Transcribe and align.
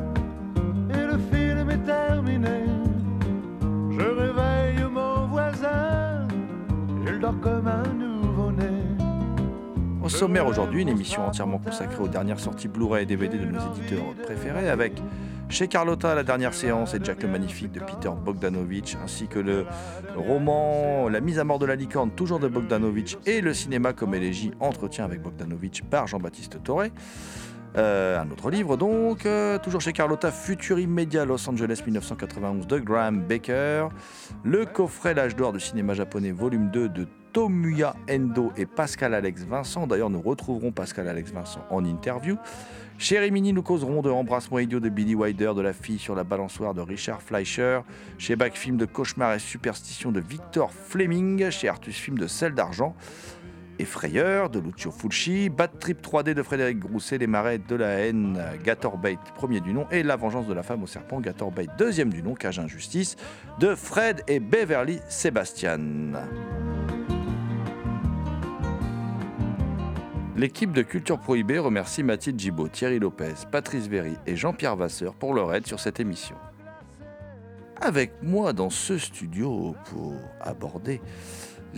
et 0.90 1.06
le 1.06 1.18
film 1.30 1.70
est 1.70 1.84
terminé. 1.84 2.64
Je 3.98 4.02
réveille 4.02 4.84
mon 4.90 5.26
voisin, 5.28 6.26
je 7.06 7.12
dors 7.14 7.40
comme 7.40 7.66
un. 7.66 7.97
Au 10.08 10.10
sommaire 10.10 10.46
aujourd'hui, 10.46 10.80
une 10.80 10.88
émission 10.88 11.26
entièrement 11.26 11.58
consacrée 11.58 12.02
aux 12.02 12.08
dernières 12.08 12.40
sorties 12.40 12.66
Blu-ray 12.66 13.02
et 13.02 13.06
DVD 13.06 13.36
de 13.36 13.44
nos 13.44 13.60
éditeurs 13.74 14.14
préférés 14.22 14.70
avec 14.70 14.94
chez 15.50 15.68
Carlotta 15.68 16.14
la 16.14 16.22
dernière 16.22 16.54
séance 16.54 16.94
et 16.94 16.98
Jack 17.04 17.24
le 17.24 17.28
Magnifique 17.28 17.72
de 17.72 17.80
Peter 17.80 18.08
Bogdanovich 18.24 18.96
ainsi 19.04 19.26
que 19.26 19.38
le 19.38 19.66
roman 20.16 21.10
La 21.10 21.20
mise 21.20 21.38
à 21.38 21.44
mort 21.44 21.58
de 21.58 21.66
la 21.66 21.76
licorne 21.76 22.10
toujours 22.10 22.38
de 22.38 22.48
Bogdanovich 22.48 23.18
et 23.26 23.42
le 23.42 23.52
cinéma 23.52 23.92
comme 23.92 24.14
élégie 24.14 24.50
Entretien 24.60 25.04
avec 25.04 25.20
Bogdanovich 25.20 25.82
par 25.82 26.06
Jean-Baptiste 26.06 26.62
Toré. 26.64 26.90
Euh, 27.76 28.20
un 28.20 28.30
autre 28.30 28.50
livre 28.50 28.76
donc, 28.76 29.26
euh, 29.26 29.58
toujours 29.58 29.80
chez 29.80 29.92
Carlotta, 29.92 30.30
Futur 30.32 30.78
immédiat 30.78 31.24
Los 31.24 31.48
Angeles 31.48 31.82
1991 31.84 32.66
de 32.66 32.78
Graham 32.78 33.22
Baker, 33.22 33.88
le 34.42 34.64
coffret 34.64 35.14
L'âge 35.14 35.36
d'or 35.36 35.52
du 35.52 35.60
cinéma 35.60 35.94
japonais 35.94 36.32
volume 36.32 36.70
2 36.70 36.88
de 36.88 37.06
Tomuya 37.32 37.94
Endo 38.10 38.52
et 38.56 38.66
Pascal 38.66 39.14
Alex 39.14 39.44
Vincent. 39.44 39.86
D'ailleurs, 39.86 40.10
nous 40.10 40.20
retrouverons 40.20 40.72
Pascal 40.72 41.08
Alex 41.08 41.30
Vincent 41.30 41.64
en 41.70 41.84
interview. 41.84 42.36
Chez 42.96 43.20
Rimini, 43.20 43.52
nous 43.52 43.62
causerons 43.62 44.02
de 44.02 44.10
Embrassement 44.10 44.58
idiot 44.58 44.80
de 44.80 44.88
Billy 44.88 45.14
Wilder, 45.14 45.52
de 45.54 45.60
La 45.60 45.72
fille 45.72 46.00
sur 46.00 46.16
la 46.16 46.24
balançoire 46.24 46.74
de 46.74 46.80
Richard 46.80 47.22
Fleischer. 47.22 47.80
Chez 48.18 48.34
Backfilm 48.34 48.76
de 48.76 48.86
Cauchemar 48.86 49.34
et 49.34 49.38
Superstition 49.38 50.10
de 50.10 50.18
Victor 50.18 50.72
Fleming. 50.72 51.48
Chez 51.50 51.68
Artus 51.68 51.96
Film 51.96 52.18
de 52.18 52.26
Sel 52.26 52.54
d'Argent. 52.54 52.96
Effrayeur 53.78 54.50
de 54.50 54.58
Lucio 54.58 54.90
Fulci, 54.90 55.48
Bad 55.48 55.78
Trip 55.78 56.02
3D 56.02 56.34
de 56.34 56.42
Frédéric 56.42 56.80
Grousset, 56.80 57.18
Les 57.18 57.26
Marais 57.26 57.58
de 57.58 57.76
la 57.76 57.90
haine, 57.90 58.40
Gatorbait, 58.64 59.18
premier 59.36 59.60
du 59.60 59.72
nom, 59.72 59.86
et 59.90 60.02
La 60.02 60.16
vengeance 60.16 60.46
de 60.48 60.54
la 60.54 60.62
femme 60.62 60.82
au 60.82 60.86
serpent, 60.86 61.20
Gatorbait, 61.20 61.66
deuxième 61.78 62.12
du 62.12 62.22
nom, 62.22 62.34
Cage 62.34 62.58
Injustice, 62.58 63.16
de 63.60 63.74
Fred 63.74 64.22
et 64.26 64.40
Beverly 64.40 64.98
Sebastian. 65.08 66.12
L'équipe 70.36 70.72
de 70.72 70.82
Culture 70.82 71.18
Prohibée 71.18 71.58
remercie 71.58 72.04
Mathilde 72.04 72.38
Gibaud, 72.38 72.68
Thierry 72.68 73.00
Lopez, 73.00 73.34
Patrice 73.50 73.88
Véry 73.88 74.14
et 74.24 74.36
Jean-Pierre 74.36 74.76
Vasseur 74.76 75.14
pour 75.14 75.34
leur 75.34 75.52
aide 75.52 75.66
sur 75.66 75.80
cette 75.80 75.98
émission. 75.98 76.36
Avec 77.80 78.12
moi 78.22 78.52
dans 78.52 78.70
ce 78.70 78.98
studio 78.98 79.74
pour 79.86 80.14
aborder 80.40 81.00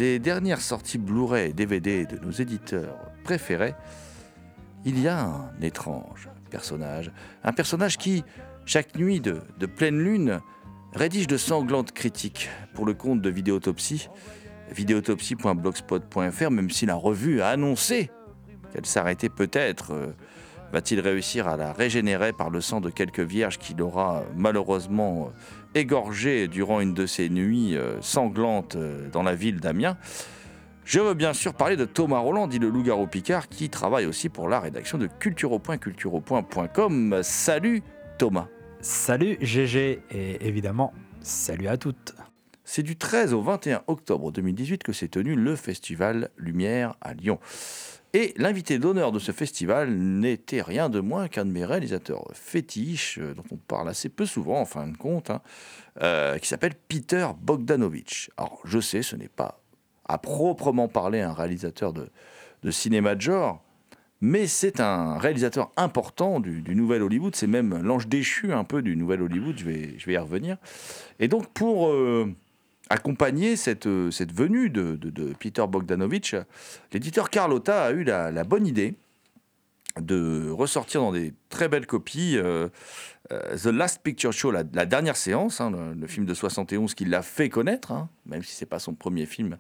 les 0.00 0.18
dernières 0.18 0.62
sorties 0.62 0.96
Blu-ray 0.96 1.50
et 1.50 1.52
DVD 1.52 2.06
de 2.06 2.16
nos 2.16 2.30
éditeurs 2.30 2.96
préférés, 3.22 3.74
il 4.86 4.98
y 4.98 5.06
a 5.06 5.26
un 5.26 5.50
étrange 5.60 6.30
personnage. 6.50 7.12
Un 7.44 7.52
personnage 7.52 7.98
qui, 7.98 8.24
chaque 8.64 8.96
nuit 8.96 9.20
de, 9.20 9.42
pleine 9.66 9.98
lune, 9.98 10.40
rédige 10.94 11.26
de 11.26 11.36
sanglantes 11.36 11.92
critiques 11.92 12.48
pour 12.72 12.86
le 12.86 12.94
compte 12.94 13.20
de 13.20 13.28
Vidéotopsie, 13.28 14.08
vidéotopsie.blogspot.fr, 14.72 16.50
même 16.50 16.70
si 16.70 16.86
la 16.86 16.94
revue 16.94 17.42
a 17.42 17.48
annoncé 17.48 18.10
qu'elle 18.72 18.86
s'arrêtait 18.86 19.28
peut-être. 19.28 19.92
euh, 19.92 20.12
Va-t-il 20.72 21.00
réussir 21.00 21.48
à 21.48 21.56
la 21.56 21.72
régénérer 21.72 22.32
par 22.32 22.48
le 22.48 22.60
sang 22.60 22.80
de 22.80 22.90
quelques 22.90 23.20
vierges 23.20 23.58
qu'il 23.58 23.82
aura 23.82 24.22
malheureusement 24.36 25.26
euh, 25.26 25.30
égorgé 25.74 26.48
durant 26.48 26.80
une 26.80 26.94
de 26.94 27.06
ces 27.06 27.28
nuits 27.28 27.76
euh, 27.76 28.00
sanglantes 28.00 28.76
euh, 28.76 29.08
dans 29.10 29.22
la 29.22 29.34
ville 29.34 29.60
d'Amiens 29.60 29.96
Je 30.84 31.00
veux 31.00 31.14
bien 31.14 31.32
sûr 31.32 31.54
parler 31.54 31.76
de 31.76 31.84
Thomas 31.84 32.18
Roland, 32.18 32.46
dit 32.46 32.58
le 32.58 32.68
loup-garou 32.68 33.06
Picard, 33.06 33.48
qui 33.48 33.70
travaille 33.70 34.06
aussi 34.06 34.28
pour 34.28 34.48
la 34.48 34.60
rédaction 34.60 34.98
de 34.98 35.06
cultureau.cultureau.com. 35.06 37.20
Salut 37.22 37.82
Thomas 38.18 38.48
Salut 38.80 39.36
GG 39.40 40.02
et 40.10 40.46
évidemment 40.46 40.92
salut 41.20 41.68
à 41.68 41.76
toutes. 41.76 42.14
C'est 42.64 42.82
du 42.82 42.96
13 42.96 43.34
au 43.34 43.42
21 43.42 43.82
octobre 43.88 44.32
2018 44.32 44.82
que 44.82 44.92
s'est 44.92 45.08
tenu 45.08 45.34
le 45.34 45.56
festival 45.56 46.30
Lumière 46.36 46.94
à 47.00 47.14
Lyon. 47.14 47.38
Et 48.12 48.34
l'invité 48.36 48.78
d'honneur 48.78 49.12
de 49.12 49.20
ce 49.20 49.30
festival 49.30 49.94
n'était 49.94 50.62
rien 50.62 50.88
de 50.88 50.98
moins 50.98 51.28
qu'un 51.28 51.44
de 51.44 51.52
mes 51.52 51.64
réalisateurs 51.64 52.24
fétiches, 52.34 53.18
euh, 53.18 53.34
dont 53.34 53.44
on 53.52 53.56
parle 53.56 53.88
assez 53.88 54.08
peu 54.08 54.26
souvent 54.26 54.60
en 54.60 54.64
fin 54.64 54.88
de 54.88 54.96
compte, 54.96 55.30
hein, 55.30 55.40
euh, 56.02 56.38
qui 56.38 56.48
s'appelle 56.48 56.74
Peter 56.88 57.28
Bogdanovich. 57.40 58.30
Alors 58.36 58.60
je 58.64 58.80
sais, 58.80 59.02
ce 59.02 59.14
n'est 59.14 59.28
pas 59.28 59.60
à 60.06 60.18
proprement 60.18 60.88
parler 60.88 61.20
un 61.20 61.32
réalisateur 61.32 61.92
de, 61.92 62.10
cinéma 62.72 63.14
de 63.14 63.20
genre, 63.20 63.62
mais 64.20 64.48
c'est 64.48 64.80
un 64.80 65.16
réalisateur 65.16 65.70
important 65.76 66.40
du, 66.40 66.74
Nouvel 66.74 67.02
Hollywood, 67.02 67.36
c'est 67.36 67.46
même 67.46 67.80
l'ange 67.80 68.08
déchu 68.08 68.52
un 68.52 68.64
peu 68.64 68.82
du 68.82 68.96
Nouvel 68.96 69.22
Hollywood, 69.22 69.56
je 69.56 69.64
vais, 69.64 69.94
je 69.98 70.06
vais 70.06 70.14
y 70.14 70.18
revenir. 70.18 70.56
Et 71.20 71.28
donc 71.28 71.46
pour 71.52 71.88
euh, 71.88 72.34
accompagner 72.90 73.56
cette, 73.56 73.86
euh, 73.86 74.10
cette 74.10 74.32
venue 74.32 74.68
de, 74.68 74.98
Peter 75.38 75.64
Bogdanovich, 75.66 76.34
l'éditeur 76.92 77.30
Carlotta 77.30 77.84
a 77.84 77.92
eu 77.92 78.04
la, 78.04 78.44
bonne 78.44 78.66
idée 78.66 78.94
de 80.00 80.50
ressortir 80.50 81.00
dans 81.00 81.12
des 81.12 81.32
très 81.48 81.68
belles 81.68 81.86
copies 81.86 82.36
euh, 82.36 82.68
euh, 83.32 83.56
The 83.56 83.66
Last 83.66 84.02
Picture 84.02 84.32
Show, 84.32 84.50
la, 84.50 84.64
dernière 84.64 85.16
séance, 85.16 85.60
hein, 85.60 85.70
le, 85.70 86.06
film 86.06 86.26
de 86.26 86.34
71 86.34 86.94
qui 86.94 87.04
l'a 87.04 87.22
fait 87.22 87.48
connaître, 87.48 87.92
hein, 87.92 88.08
même 88.26 88.42
si 88.42 88.54
c'est 88.54 88.66
pas 88.66 88.80
son 88.80 88.94
premier 88.94 89.26
film, 89.26 89.56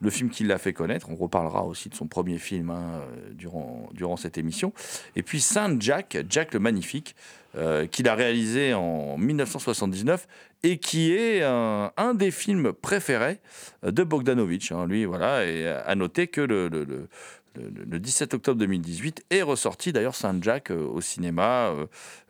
le 0.00 0.10
film 0.10 0.30
qui 0.30 0.44
l'a 0.44 0.58
fait 0.58 0.72
connaître. 0.72 1.10
On 1.10 1.16
reparlera 1.16 1.64
aussi 1.64 1.88
de 1.88 1.96
son 1.96 2.06
premier 2.06 2.38
film 2.38 2.70
hein, 2.70 3.02
durant, 3.32 3.88
durant 3.92 4.16
cette 4.16 4.38
émission. 4.38 4.72
Et 5.16 5.24
puis 5.24 5.40
Saint 5.40 5.76
Jack, 5.80 6.18
Jack 6.28 6.54
le 6.54 6.60
Magnifique, 6.60 7.16
euh, 7.56 7.86
qu'il 7.86 8.08
a 8.08 8.14
réalisé 8.14 8.74
en 8.74 9.16
1979 9.18 10.26
et 10.62 10.78
qui 10.78 11.12
est 11.12 11.42
un, 11.42 12.14
des 12.14 12.30
films 12.30 12.72
préférés 12.72 13.40
de 13.82 14.02
Bogdanovich. 14.02 14.72
hein. 14.72 14.86
Lui, 14.86 15.04
voilà, 15.04 15.44
et 15.46 15.66
à 15.66 15.94
noter 15.94 16.26
que 16.26 16.40
le, 16.40 16.68
le- 16.68 16.84
le- 16.84 17.08
le, 17.54 17.84
le 17.90 17.98
17 17.98 18.34
octobre 18.34 18.58
2018 18.60 19.24
est 19.30 19.42
ressorti 19.42 19.92
d'ailleurs 19.92 20.14
Saint 20.14 20.36
Jack 20.40 20.70
euh, 20.70 20.86
au 20.86 21.00
cinéma 21.00 21.68
euh, 21.70 21.86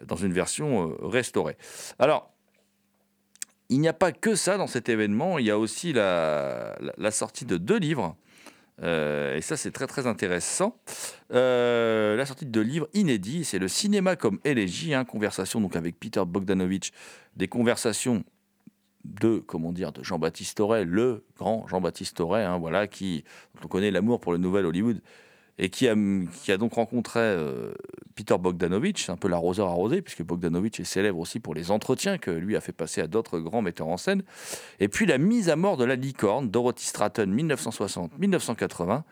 dans 0.06 0.17
une 0.17 0.32
version 0.32 0.88
euh, 0.91 1.06
restaurée. 1.06 1.59
Alors, 1.99 2.31
il 3.69 3.81
n'y 3.81 3.88
a 3.88 3.93
pas 3.93 4.12
que 4.12 4.35
ça 4.35 4.56
dans 4.56 4.67
cet 4.69 4.88
événement, 4.88 5.38
il 5.38 5.44
y 5.44 5.50
a 5.50 5.59
aussi 5.59 5.93
la 5.93 7.11
sortie 7.11 7.44
de 7.44 7.59
deux 7.59 7.79
livres. 7.79 8.17
Euh, 8.82 9.36
et 9.36 9.40
ça, 9.40 9.56
c'est 9.56 9.72
très 9.72 9.86
très 9.86 10.06
intéressant. 10.06 10.76
Euh, 11.32 12.16
la 12.16 12.26
sortie 12.26 12.46
de 12.46 12.60
livres 12.60 12.88
inédits, 12.94 13.44
c'est 13.44 13.58
le 13.58 13.69
cinéma 13.69 14.16
comme 14.16 14.38
élégie, 14.44 14.94
hein, 14.94 15.04
conversation 15.04 15.60
donc 15.60 15.76
avec 15.76 15.98
Peter 15.98 16.22
Bogdanovich, 16.26 16.92
des 17.36 17.48
conversations 17.48 18.25
de 19.04 19.38
comment 19.38 19.72
dire 19.72 19.92
de 19.92 20.02
Jean-Baptiste 20.02 20.60
Auré, 20.60 20.84
le 20.84 21.25
grand 21.36 21.66
Jean-Baptiste 21.66 22.20
Auré, 22.20 22.44
hein, 22.44 22.58
voilà, 22.58 22.86
qui 22.86 23.25
on 23.64 23.69
connaît 23.69 23.90
l'amour 23.90 24.20
pour 24.20 24.32
le 24.32 24.38
nouvel 24.38 24.66
Hollywood 24.66 25.00
et 25.58 25.70
qui 25.70 25.88
a, 25.88 25.94
donc 26.56 26.75
rencontré 26.75 27.20
euh, 27.20 27.72
Peter 28.14 28.37
Bogdanovich, 28.38 29.10
un 29.10 29.16
peu 29.16 29.28
l'arroseur 29.28 29.69
arrosé, 29.69 30.02
puisque 30.02 30.22
Bogdanovich 30.22 30.78
est 30.81 30.84
célèbre 30.84 31.19
aussi 31.19 31.40
pour 31.40 31.55
les 31.55 31.70
entretiens 31.70 32.19
que 32.19 32.31
lui 32.31 32.56
a 32.56 32.60
fait 32.60 32.72
passer 32.72 33.00
à 33.00 33.06
d'autres 33.08 33.40
grands 33.40 33.62
metteurs 33.62 33.88
en 33.88 33.96
scène. 33.96 34.22
Et 34.78 34.88
puis 34.88 35.06
la 35.06 35.19
mise 35.19 35.49
à 35.49 35.56
mort 35.56 35.76
de 35.76 35.84
la 35.84 35.96
licorne, 35.96 36.49
Dorothy 36.49 36.87
Stratton, 36.87 37.26
1960-1980, 37.26 39.02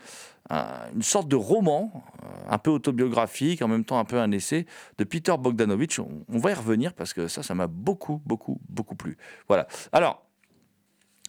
une 0.51 1.03
sorte 1.03 1.27
de 1.27 1.37
roman, 1.37 2.05
euh, 2.23 2.27
un 2.49 2.59
peu 2.59 2.71
autobiographique, 2.71 3.63
en 3.63 3.69
même 3.69 3.85
temps 3.85 3.99
un 3.99 4.05
peu 4.05 4.19
un 4.19 4.31
essai, 4.31 4.67
de 4.99 5.05
Peter 5.05 5.35
Bogdanovich. 5.39 5.99
On 5.99 6.39
va 6.39 6.53
y 6.53 6.55
revenir 6.55 6.95
parce 6.95 7.13
que 7.13 7.27
ça, 7.27 7.43
ça 7.43 7.55
m'a 7.55 7.67
beaucoup, 7.67 8.23
beaucoup, 8.25 8.61
beaucoup 8.69 8.95
plu. 8.95 9.17
Voilà. 9.49 9.67
Alors, 9.91 10.26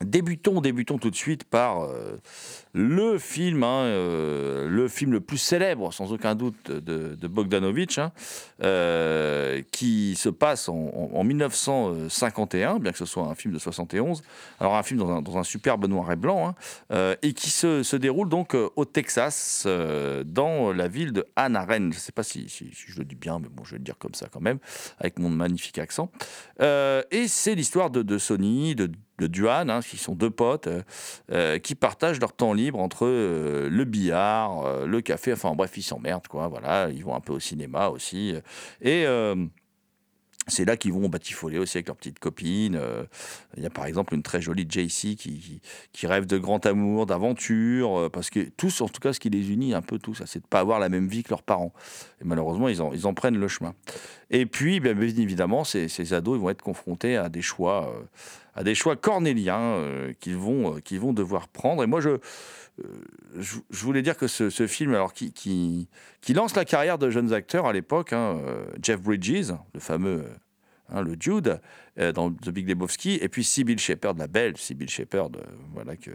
Débutons, 0.01 0.61
débutons 0.61 0.99
tout 0.99 1.09
de 1.09 1.15
suite 1.15 1.43
par 1.43 1.81
euh, 1.81 2.19
le 2.73 3.17
film, 3.17 3.63
hein, 3.63 3.85
euh, 3.85 4.67
le 4.69 4.87
film 4.87 5.11
le 5.11 5.21
plus 5.21 5.39
célèbre, 5.39 5.91
sans 5.91 6.13
aucun 6.13 6.35
doute, 6.35 6.69
de, 6.69 7.27
Bogdanovich, 7.27 7.97
hein, 7.97 8.11
euh, 8.61 9.63
qui 9.71 10.15
se 10.15 10.29
passe 10.29 10.69
en, 10.69 11.23
1951, 11.23 12.77
bien 12.77 12.91
que 12.91 12.97
ce 12.99 13.05
soit 13.05 13.23
un 13.23 13.33
film 13.33 13.55
de 13.55 13.59
71. 13.59 14.21
Alors 14.59 14.75
un 14.75 14.83
film 14.83 14.99
dans 14.99 15.37
un, 15.37 15.43
superbe 15.43 15.87
noir 15.87 16.11
et 16.11 16.15
blanc, 16.15 16.55
hein, 16.91 17.15
et 17.23 17.33
qui 17.33 17.49
se, 17.49 17.95
déroule 17.95 18.29
donc 18.29 18.55
au 18.75 18.85
Texas, 18.85 19.65
dans 19.65 20.73
la 20.73 20.87
ville 20.87 21.11
de 21.11 21.25
Anaren. 21.35 21.91
Je 21.91 21.97
ne 21.97 22.01
sais 22.01 22.11
pas 22.11 22.23
si, 22.23 22.47
je 22.47 22.99
le 22.99 23.03
dis 23.03 23.15
bien, 23.15 23.39
mais 23.39 23.49
bon, 23.49 23.63
je 23.63 23.71
vais 23.71 23.77
le 23.77 23.83
dire 23.83 23.97
comme 23.97 24.13
ça 24.13 24.27
quand 24.31 24.41
même, 24.41 24.59
avec 24.99 25.17
mon 25.17 25.29
magnifique 25.29 25.79
accent. 25.79 26.11
et 26.61 27.27
c'est 27.27 27.55
l'histoire 27.55 27.89
de 27.89 28.17
Sony, 28.19 28.75
de 28.75 28.91
de 29.17 29.27
Duan, 29.27 29.69
hein, 29.69 29.79
qui 29.81 29.97
sont 29.97 30.15
deux 30.15 30.29
potes, 30.29 30.67
euh, 30.67 30.81
euh, 31.31 31.59
qui 31.59 31.75
partagent 31.75 32.19
leur 32.19 32.33
temps 32.33 32.53
libre 32.53 32.79
entre 32.79 33.05
euh, 33.05 33.69
le 33.69 33.83
billard, 33.83 34.85
le 34.85 35.01
café, 35.01 35.33
enfin 35.33 35.53
bref, 35.55 35.71
ils 35.77 35.83
s'emmerdent, 35.83 36.27
quoi, 36.27 36.47
voilà, 36.47 36.89
ils 36.89 37.03
vont 37.03 37.15
un 37.15 37.19
peu 37.19 37.33
au 37.33 37.39
cinéma 37.39 37.89
aussi. 37.89 38.33
Et 38.81 39.05
c'est 40.49 40.63
là 40.63 40.77
qu'ils 40.77 40.93
vont 40.93 41.09
batifoler 41.09 41.57
aussi 41.57 41.77
avec 41.77 41.87
leurs 41.87 41.97
petites 41.97 42.19
copines. 42.19 42.79
Il 43.57 43.63
y 43.63 43.65
a 43.65 43.69
par 43.69 43.85
exemple 43.85 44.13
une 44.13 44.23
très 44.23 44.41
jolie 44.41 44.65
JC 44.69 45.15
qui, 45.17 45.61
qui, 45.91 46.07
rêve 46.07 46.25
de 46.25 46.37
grand 46.37 46.65
amour, 46.65 47.05
d'aventure, 47.05 48.09
parce 48.11 48.29
que 48.29 48.39
tous, 48.55 48.79
en 48.81 48.87
tout 48.87 49.01
cas, 49.01 49.11
ce 49.11 49.19
qui 49.19 49.29
les 49.29 49.51
unit 49.51 49.73
un 49.73 49.81
peu 49.81 49.99
tous, 49.99 50.23
c'est 50.25 50.39
de 50.39 50.45
ne 50.45 50.49
pas 50.49 50.61
avoir 50.61 50.79
la 50.79 50.87
même 50.87 51.07
vie 51.07 51.23
que 51.23 51.29
leurs 51.29 51.43
parents. 51.43 51.73
Et 52.21 52.23
malheureusement, 52.23 52.69
ils 52.69 52.81
en, 52.81 52.93
ils 52.93 53.07
en 53.07 53.13
prennent 53.13 53.37
le 53.37 53.47
chemin. 53.49 53.73
Et 54.29 54.45
puis, 54.45 54.79
bien, 54.79 54.99
évidemment, 54.99 55.65
ces, 55.65 55.89
ces, 55.89 56.13
ados 56.13 56.37
ils 56.37 56.41
vont 56.41 56.49
être 56.49 56.61
confrontés 56.61 57.17
à 57.17 57.27
des 57.27 57.41
choix 57.41 57.93
à 58.57 58.63
des 58.63 58.73
choix 58.73 58.95
cornéliens 58.95 59.61
euh, 59.61 60.13
qu'ils 60.19 60.35
vont, 60.35 60.75
euh, 60.75 60.79
qu'ils 60.79 60.99
vont 60.99 61.13
devoir 61.13 61.47
prendre. 61.47 61.83
Et 61.83 61.87
moi, 61.87 62.01
je, 62.01 62.09
euh, 62.09 62.19
je, 63.37 63.85
voulais 63.85 64.01
dire 64.01 64.17
que 64.17 64.27
ce, 64.27 64.65
film, 64.65 64.95
alors 64.95 65.13
qui, 65.13 65.87
lance 66.33 66.55
la 66.55 66.65
carrière 66.65 66.97
de 66.97 67.11
jeunes 67.11 67.33
acteurs 67.33 67.67
à 67.67 67.73
l'époque, 67.73 68.13
hein, 68.13 68.41
Jeff 68.81 68.99
Bridges, 68.99 69.53
le 69.73 69.79
fameux 69.79 70.25
hein, 70.89 71.01
le 71.03 71.15
Jude 71.19 71.61
dans 71.97 72.31
The 72.31 72.49
Big 72.49 72.67
Lebowski, 72.67 73.19
et 73.21 73.29
puis 73.29 73.43
Sybil 73.43 73.79
Shepherd, 73.79 74.17
la 74.17 74.27
belle 74.27 74.57
Sybil 74.57 74.89
Shepherd, 74.89 75.37
voilà 75.73 75.95
que 75.95 76.11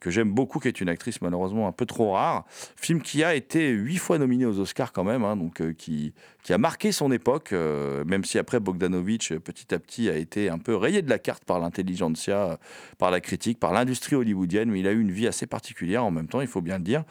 que, 0.00 0.10
j'aime 0.10 0.30
beaucoup, 0.32 0.58
qui 0.58 0.68
est 0.68 0.80
une 0.80 0.88
actrice 0.88 1.20
malheureusement 1.20 1.68
un 1.68 1.72
peu 1.72 1.86
trop 1.86 2.12
rare. 2.12 2.44
Film 2.76 3.00
qui 3.00 3.24
a 3.24 3.34
été 3.34 3.70
huit 3.70 3.98
fois 3.98 4.18
nominé 4.18 4.46
aux 4.46 4.58
Oscars 4.58 4.92
quand 4.92 5.04
même, 5.04 5.24
hein, 5.24 5.36
donc 5.36 5.60
euh, 5.60 5.72
qui, 5.72 6.12
qui 6.42 6.52
a 6.52 6.58
marqué 6.58 6.92
son 6.92 7.10
époque, 7.12 7.52
euh, 7.52 8.04
même 8.04 8.24
si 8.24 8.38
après 8.38 8.60
Bogdanovich, 8.60 9.32
euh, 9.32 9.38
petit 9.38 9.74
à 9.74 9.78
petit, 9.78 10.08
a 10.08 10.16
été 10.16 10.48
un 10.48 10.58
peu 10.58 10.76
rayé 10.76 11.02
de 11.02 11.10
la 11.10 11.18
carte 11.18 11.44
par 11.44 11.58
l'intelligentsia, 11.58 12.58
par 12.98 13.10
la 13.10 13.20
critique, 13.20 13.58
par 13.58 13.72
l'industrie 13.72 14.16
hollywoodienne, 14.16 14.70
mais 14.70 14.80
il 14.80 14.86
a 14.86 14.92
eu 14.92 15.00
une 15.00 15.12
vie 15.12 15.26
assez 15.26 15.46
particulière 15.46 16.04
en 16.04 16.10
même 16.10 16.28
temps, 16.28 16.40
il 16.40 16.48
faut 16.48 16.62
bien 16.62 16.78
le 16.78 16.84
dire. 16.84 17.04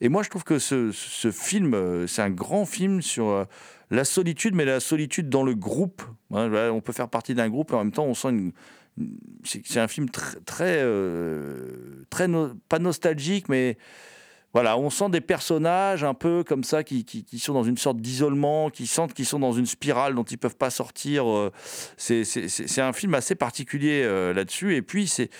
Et 0.00 0.08
moi, 0.08 0.22
je 0.22 0.30
trouve 0.30 0.44
que 0.44 0.58
ce, 0.58 0.92
ce 0.92 1.30
film, 1.30 2.06
c'est 2.06 2.22
un 2.22 2.30
grand 2.30 2.66
film 2.66 3.02
sur 3.02 3.46
la 3.90 4.04
solitude, 4.04 4.54
mais 4.54 4.64
la 4.64 4.80
solitude 4.80 5.28
dans 5.28 5.42
le 5.42 5.54
groupe. 5.54 6.02
Hein, 6.32 6.50
on 6.70 6.80
peut 6.80 6.92
faire 6.92 7.08
partie 7.08 7.34
d'un 7.34 7.48
groupe 7.48 7.72
et 7.72 7.74
en 7.74 7.78
même 7.78 7.92
temps, 7.92 8.04
on 8.04 8.14
sent 8.14 8.30
une 8.30 8.52
c'est 9.44 9.78
un 9.78 9.88
film 9.88 10.08
très, 10.10 10.40
très, 10.40 10.78
euh, 10.82 12.04
pas 12.68 12.78
nostalgique, 12.78 13.48
mais 13.48 13.76
voilà, 14.52 14.76
on 14.76 14.90
sent 14.90 15.10
des 15.10 15.20
personnages 15.20 16.02
un 16.02 16.14
peu 16.14 16.42
comme 16.42 16.64
ça 16.64 16.82
qui, 16.82 17.04
qui, 17.04 17.38
sont 17.38 17.52
dans 17.52 17.62
une 17.62 17.76
sorte 17.76 17.98
d'isolement, 17.98 18.68
qui 18.68 18.88
sentent 18.88 19.14
qu'ils 19.14 19.26
sont 19.26 19.38
dans 19.38 19.52
une 19.52 19.66
spirale 19.66 20.16
dont 20.16 20.24
ils 20.24 20.38
peuvent 20.38 20.56
pas 20.56 20.70
sortir. 20.70 21.28
Euh, 21.28 21.52
c'est 21.96 22.80
un 22.80 22.92
film 22.92 23.14
assez 23.14 23.36
particulier 23.36 24.02
euh, 24.02 24.34
là-dessus. 24.34 24.74
Et 24.74 24.82
puis, 24.82 25.06
c'est 25.06 25.30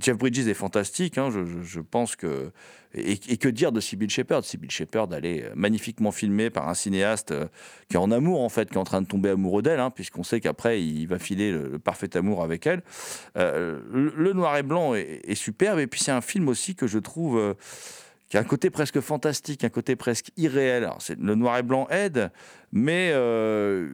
Jeff 0.00 0.16
Bridges 0.16 0.48
est 0.48 0.54
fantastique. 0.54 1.18
Hein, 1.18 1.28
je, 1.30 1.62
je, 1.62 1.80
pense 1.80 2.16
que 2.16 2.50
et, 2.94 3.36
que 3.36 3.48
dire 3.50 3.72
de 3.72 3.80
Sybil 3.80 4.08
Shepherd? 4.08 4.42
Sybil 4.42 4.70
Shepherd, 4.70 5.12
elle 5.12 5.26
est 5.26 5.54
magnifiquement 5.54 6.10
filmée 6.10 6.48
par 6.48 6.66
un 6.70 6.74
cinéaste 6.74 7.32
euh, 7.32 7.48
qui 7.90 7.96
est 7.96 8.00
en 8.00 8.10
amour, 8.10 8.40
en 8.40 8.48
fait, 8.48 8.70
qui 8.70 8.76
est 8.76 8.80
en 8.80 8.84
train 8.84 9.02
de 9.02 9.06
tomber 9.06 9.28
amoureux 9.28 9.60
d'elle, 9.60 9.80
hein, 9.80 9.90
puisqu'on 9.90 10.22
sait 10.22 10.40
qu'après, 10.40 10.82
il 10.82 11.06
va 11.08 11.18
filer 11.18 11.52
le, 11.52 11.78
parfait 11.78 12.16
amour 12.16 12.42
avec 12.42 12.66
elle. 12.66 12.82
le, 13.34 14.32
noir 14.32 14.56
et 14.56 14.62
blanc 14.62 14.94
est 14.94 15.34
superbe. 15.34 15.78
Et 15.78 15.86
puis, 15.86 16.00
c'est 16.00 16.12
un 16.12 16.22
film 16.22 16.48
aussi 16.48 16.74
que 16.74 16.86
je 16.86 16.98
trouve 16.98 17.54
qui 18.28 18.36
a 18.36 18.40
un 18.40 18.44
côté 18.44 18.70
presque 18.70 19.00
fantastique, 19.00 19.64
un 19.64 19.68
côté 19.68 19.96
presque 19.96 20.30
irréel. 20.36 20.84
Alors, 20.84 20.98
le 21.18 21.34
noir 21.34 21.58
et 21.58 21.62
blanc 21.62 21.86
aide, 21.90 22.30
mais 22.76 23.10
euh, 23.14 23.88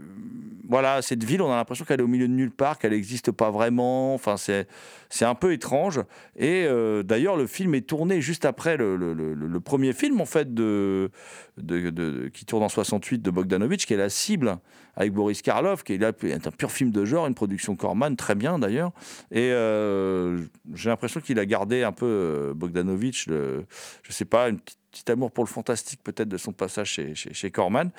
voilà, 0.69 1.03
cette 1.03 1.23
ville, 1.23 1.41
on 1.41 1.53
a 1.53 1.55
l'impression 1.55 1.85
qu'elle 1.85 2.01
est 2.01 2.03
au 2.03 2.09
milieu 2.09 2.27
de 2.27 2.33
nulle 2.33 2.51
part, 2.51 2.81
qu'elle 2.81 2.91
n'existe 2.91 3.31
pas 3.31 3.53
vraiment. 3.53 4.13
Enfin, 4.13 4.37
c'est, 4.37 4.67
c'est 5.09 5.25
un 5.25 5.37
peu 5.37 5.53
étrange. 5.53 6.01
Et 6.35 6.65
euh, 6.67 7.05
d'ailleurs, 7.05 7.37
le 7.37 7.47
film 7.47 7.77
est 7.77 7.87
tourné 7.87 8.21
juste 8.21 8.45
après 8.45 8.77
le, 8.77 8.97
le, 8.97 9.61
premier 9.61 9.93
film, 9.93 10.21
en 10.21 10.27
fait, 10.27 10.53
de, 10.53 11.13
de, 11.59 12.29
qui 12.35 12.45
tourne 12.45 12.65
en 12.65 12.69
68 12.69 13.23
de 13.23 13.31
Bogdanovich, 13.31 13.87
qui 13.87 13.95
est 13.95 13.97
La 13.97 14.09
Cible, 14.09 14.59
avec 14.97 15.13
Boris 15.13 15.43
Karloff, 15.43 15.85
qui 15.85 15.93
est, 15.93 16.03
un 16.03 16.51
pur 16.51 16.73
film 16.73 16.91
de 16.91 17.05
genre, 17.05 17.29
une 17.29 17.37
production 17.37 17.77
Corman, 17.77 18.17
très 18.17 18.35
bien 18.35 18.59
d'ailleurs. 18.59 18.91
Et 19.31 19.53
euh, 19.53 20.41
j'ai 20.75 20.91
l'impression 20.91 21.21
qu'il 21.21 21.39
a 21.39 21.47
gardé 21.47 21.85
un 21.85 21.93
peu 21.93 22.53
Bogdanovich, 22.57 23.29
je 23.29 23.63
sais 24.13 24.25
pas, 24.25 24.49
une 24.49 24.59
petit 24.91 25.11
amour 25.11 25.33
pour 25.33 25.43
le 25.43 25.49
fantastique 25.49 26.01
peut-être 26.05 26.29
de 26.29 26.37
son 26.37 26.53
passage 26.53 26.91
chez, 26.91 27.15
chez 27.15 27.51
Corman. 27.51 27.91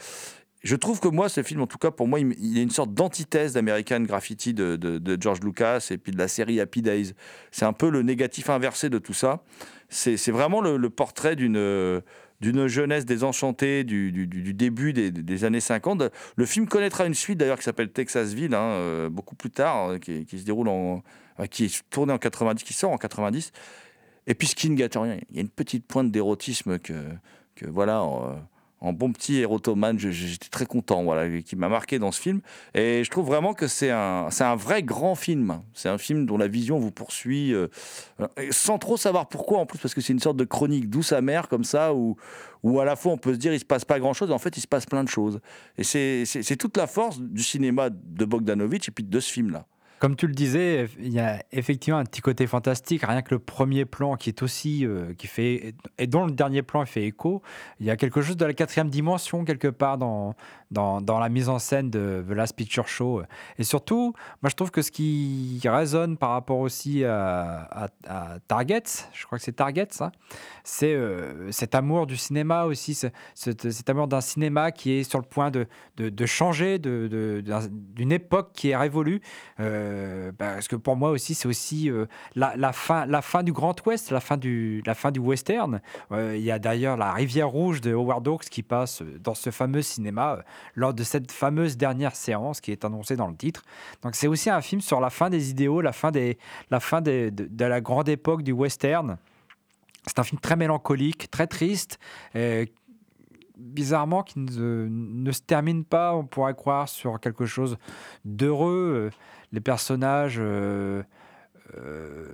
Je 0.63 0.77
trouve 0.77 1.01
que 1.01 1.09
moi, 1.09 1.27
ce 1.27 1.43
film, 1.43 1.61
en 1.61 1.67
tout 1.67 1.77
cas, 1.77 1.91
pour 1.91 2.07
moi, 2.07 2.21
il, 2.21 2.57
est 2.57 2.63
une 2.63 2.69
sorte 2.69 2.93
d'antithèse 2.93 3.51
d'American 3.53 3.99
Graffiti 4.01 4.53
de, 4.53 5.17
George 5.19 5.41
Lucas 5.41 5.87
et 5.91 5.97
puis 5.97 6.13
de 6.13 6.17
la 6.17 6.29
série 6.29 6.61
Happy 6.61 6.81
Days. 6.81 7.13
C'est 7.51 7.65
un 7.65 7.73
peu 7.73 7.89
le 7.89 8.01
négatif 8.01 8.49
inversé 8.49 8.89
de 8.89 8.97
tout 8.97 9.13
ça. 9.13 9.43
C'est 9.89 10.31
vraiment 10.31 10.61
le, 10.61 10.89
portrait 10.89 11.35
d'une 11.35 12.01
jeunesse 12.67 13.05
désenchantée 13.05 13.83
du, 13.83 14.53
début 14.53 14.93
des, 14.93 15.43
années 15.43 15.59
50. 15.59 16.03
Le 16.37 16.45
film 16.45 16.67
connaîtra 16.69 17.05
une 17.05 17.13
suite 17.13 17.39
d'ailleurs 17.39 17.57
qui 17.57 17.65
s'appelle 17.65 17.91
Texasville, 17.91 18.55
hein, 18.55 18.61
euh, 18.61 19.09
beaucoup 19.09 19.35
plus 19.35 19.51
tard, 19.51 19.89
euh, 19.89 19.97
qui, 19.97 20.25
se 20.39 20.45
déroule 20.45 20.69
qui 21.51 21.65
est 21.65 21.89
tourné 21.89 22.13
en 22.13 22.17
90, 22.17 22.63
qui 22.63 22.73
sort 22.73 22.91
en 22.91 22.97
90. 22.97 23.51
Et 24.27 24.33
puis 24.33 24.47
Skin 24.47 24.75
Gatorian, 24.75 25.17
il 25.29 25.35
y 25.35 25.39
a 25.39 25.41
une 25.41 25.49
petite 25.49 25.85
pointe 25.85 26.09
d'érotisme 26.09 26.79
que, 26.79 26.93
que 27.55 27.65
voilà 27.65 28.01
en 28.83 28.91
bon 28.91 29.11
petit 29.11 29.37
érotomane. 29.37 29.97
J'étais 29.97 30.49
très 30.49 30.65
content, 30.65 31.03
voilà, 31.03 31.41
qui 31.41 31.55
m'a 31.55 31.69
marqué 31.69 31.97
dans 31.97 32.11
ce 32.11 32.21
film. 32.21 32.41
Et 32.75 33.03
je 33.03 33.09
trouve 33.09 33.25
vraiment 33.25 33.53
que 33.53 33.67
c'est 33.67 33.89
un, 33.89 34.27
un 34.39 34.55
vrai 34.55 34.83
grand 34.83 35.15
film. 35.15 35.61
C'est 35.73 35.89
un 35.89 35.97
film 35.97 36.25
dont 36.25 36.37
la 36.37 36.49
vision 36.49 36.77
vous 36.77 36.91
poursuit, 36.91 37.53
euh, 37.53 37.67
sans 38.51 38.77
trop 38.77 38.97
savoir 38.97 39.27
pourquoi 39.29 39.59
en 39.59 39.65
plus, 39.65 39.79
parce 39.79 39.93
que 39.93 40.01
c'est 40.01 40.13
une 40.13 40.19
sorte 40.19 40.37
de 40.37 40.43
chronique 40.43 40.89
douce 40.89 41.13
amère 41.13 41.47
comme 41.47 41.63
ça, 41.63 41.93
où, 41.93 42.17
où 42.61 42.79
à 42.81 42.85
la 42.85 42.95
fois 42.95 43.13
on 43.13 43.17
peut 43.17 43.33
se 43.33 43.39
dire 43.39 43.53
il 43.53 43.59
se 43.59 43.65
passe 43.65 43.85
pas 43.85 43.99
grand 43.99 44.13
chose, 44.13 44.29
et 44.29 44.33
en 44.33 44.39
fait 44.39 44.55
il 44.57 44.61
se 44.61 44.67
passe 44.67 44.85
plein 44.85 45.03
de 45.03 45.09
choses. 45.09 45.39
Et 45.77 45.83
c'est, 45.83 46.57
toute 46.57 46.75
la 46.77 46.87
force 46.87 47.19
du 47.19 47.41
cinéma 47.41 47.89
de 47.89 48.25
Bogdanovich 48.25 48.89
et 48.89 48.91
puis 48.91 49.05
de 49.05 49.19
ce 49.19 49.31
film-là. 49.31 49.65
Comme 50.03 50.17
tu 50.17 50.27
le 50.27 50.33
disais, 50.33 50.89
il 50.99 51.13
y 51.13 51.19
a 51.21 51.41
effectivement 51.53 51.97
un 51.97 52.03
petit 52.03 52.19
côté 52.19 52.45
fantastique. 52.45 53.05
Rien 53.07 53.21
que 53.21 53.33
le 53.33 53.39
premier 53.39 53.85
plan 53.85 54.17
qui 54.17 54.27
est 54.27 54.43
aussi, 54.43 54.85
euh, 54.85 55.13
qui 55.13 55.27
fait, 55.27 55.75
et 55.97 56.07
dont 56.07 56.25
le 56.25 56.33
dernier 56.33 56.61
plan 56.61 56.85
fait 56.85 57.05
écho. 57.05 57.41
Il 57.79 57.85
y 57.85 57.89
a 57.89 57.95
quelque 57.95 58.21
chose 58.21 58.35
de 58.35 58.43
la 58.43 58.53
quatrième 58.53 58.89
dimension 58.89 59.45
quelque 59.45 59.69
part 59.69 59.97
dans, 59.97 60.35
dans, 60.73 61.19
la 61.19 61.29
mise 61.29 61.49
en 61.49 61.59
scène 61.59 61.89
de 61.89 62.23
The 62.27 62.31
Last 62.31 62.55
Picture 62.55 62.87
Show. 62.87 63.21
Et 63.57 63.63
surtout, 63.63 64.13
moi 64.41 64.49
je 64.49 64.55
trouve 64.55 64.71
que 64.71 64.81
ce 64.81 64.91
qui 64.91 65.61
résonne 65.63 66.17
par 66.17 66.31
rapport 66.31 66.59
aussi 66.59 67.05
à, 67.05 67.87
à, 68.05 68.39
Target, 68.47 68.83
je 69.13 69.25
crois 69.25 69.37
que 69.37 69.43
c'est 69.43 69.53
Target, 69.53 69.87
ça, 69.91 70.11
c'est 70.63 70.93
euh, 70.93 71.51
cet 71.51 71.75
amour 71.75 72.07
du 72.07 72.17
cinéma 72.17 72.65
aussi, 72.65 72.97
cet, 73.35 73.89
amour 73.89 74.07
d'un 74.07 74.21
cinéma 74.21 74.71
qui 74.71 74.91
est 74.91 75.03
sur 75.03 75.19
le 75.19 75.25
point 75.25 75.51
de, 75.51 75.67
de, 75.97 76.09
de 76.09 76.25
changer 76.25 76.79
d'une 76.79 78.11
époque 78.11 78.51
qui 78.53 78.69
est 78.69 78.75
révolue. 78.75 79.21
Euh, 79.59 79.92
Euh, 79.93 80.31
bah, 80.31 80.53
parce 80.53 80.67
que 80.67 80.75
pour 80.75 80.95
moi 80.95 81.11
aussi, 81.11 81.35
c'est 81.35 81.47
aussi 81.47 81.89
euh, 81.89 82.05
la, 82.35 82.73
fin, 82.73 83.05
la 83.05 83.21
fin 83.21 83.43
du 83.43 83.53
Grand 83.53 83.75
Ouest, 83.85 84.11
la 84.11 84.19
fin 84.19 84.37
du, 84.37 84.81
la 84.85 84.95
fin 84.95 85.11
du 85.11 85.19
western. 85.19 85.81
Euh, 86.11 86.35
il 86.35 86.43
y 86.43 86.51
a 86.51 86.59
d'ailleurs 86.59 86.97
la 86.97 87.13
Rivière 87.13 87.49
Rouge 87.49 87.81
de 87.81 87.93
Howard 87.93 88.27
Hawks 88.27 88.45
qui 88.45 88.63
passe 88.63 89.03
dans 89.19 89.35
ce 89.35 89.51
fameux 89.51 89.81
cinéma 89.81 90.39
lors 90.75 90.93
de 90.93 91.03
cette 91.03 91.31
fameuse 91.31 91.77
dernière 91.77 92.15
séance 92.15 92.61
qui 92.61 92.71
est 92.71 92.85
annoncée 92.85 93.15
dans 93.15 93.27
le 93.27 93.35
titre. 93.35 93.63
Donc 94.01 94.15
c'est 94.15 94.27
aussi 94.27 94.49
un 94.49 94.61
film 94.61 94.81
sur 94.81 94.99
la 94.99 95.09
fin 95.09 95.29
des 95.29 95.49
idéaux, 95.49 95.81
la 95.81 95.93
fin, 95.93 96.11
des, 96.11 96.37
la 96.71 96.79
fin 96.79 97.01
de, 97.01 97.31
la 97.59 97.81
grande 97.81 98.09
époque 98.09 98.43
du 98.43 98.51
western. 98.51 99.17
C'est 100.07 100.19
un 100.19 100.23
film 100.23 100.39
très 100.39 100.55
mélancolique, 100.55 101.31
très 101.31 101.47
triste, 101.47 101.97
bizarrement 103.55 104.23
qui 104.23 104.39
ne 104.39 105.31
se 105.31 105.41
termine 105.41 105.85
pas, 105.85 106.13
on 106.13 106.25
pourrait 106.25 106.55
croire, 106.55 106.89
sur 106.89 107.21
quelque 107.21 107.45
chose 107.45 107.77
d'heureux. 108.25 109.11
Les 109.53 109.61
personnages, 109.61 110.37
euh, 110.39 111.03
euh, 111.77 112.27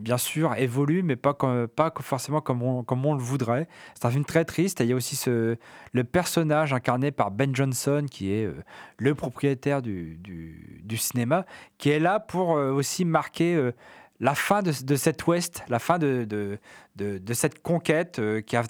bien 0.00 0.18
sûr, 0.18 0.54
évoluent, 0.54 1.02
mais 1.02 1.16
pas, 1.16 1.34
comme, 1.34 1.66
pas 1.66 1.92
forcément 2.00 2.40
comme 2.40 2.62
on, 2.62 2.84
comme 2.84 3.04
on 3.04 3.14
le 3.14 3.20
voudrait. 3.20 3.66
C'est 3.94 4.04
un 4.06 4.10
film 4.10 4.24
très 4.24 4.44
triste. 4.44 4.80
Il 4.80 4.86
y 4.86 4.92
a 4.92 4.96
aussi 4.96 5.16
ce, 5.16 5.56
le 5.92 6.04
personnage 6.04 6.72
incarné 6.72 7.10
par 7.10 7.30
Ben 7.30 7.54
Johnson, 7.54 8.06
qui 8.08 8.32
est 8.32 8.44
euh, 8.44 8.54
le 8.98 9.14
propriétaire 9.14 9.82
du, 9.82 10.16
du- 10.18 10.82
du 10.84 10.96
cinéma, 10.96 11.44
qui 11.78 11.90
est 11.90 11.98
là 11.98 12.20
pour 12.20 12.50
aussi 12.50 13.04
marquer 13.04 13.72
la 14.20 14.34
fin 14.34 14.62
de, 14.62 14.72
de 14.84 14.96
cet 14.96 15.26
Ouest, 15.26 15.62
la 15.68 15.78
fin 15.78 15.98
de, 15.98 16.58
cette 17.32 17.62
conquête 17.62 18.18
euh, 18.18 18.40
qui 18.40 18.56
a 18.56 18.64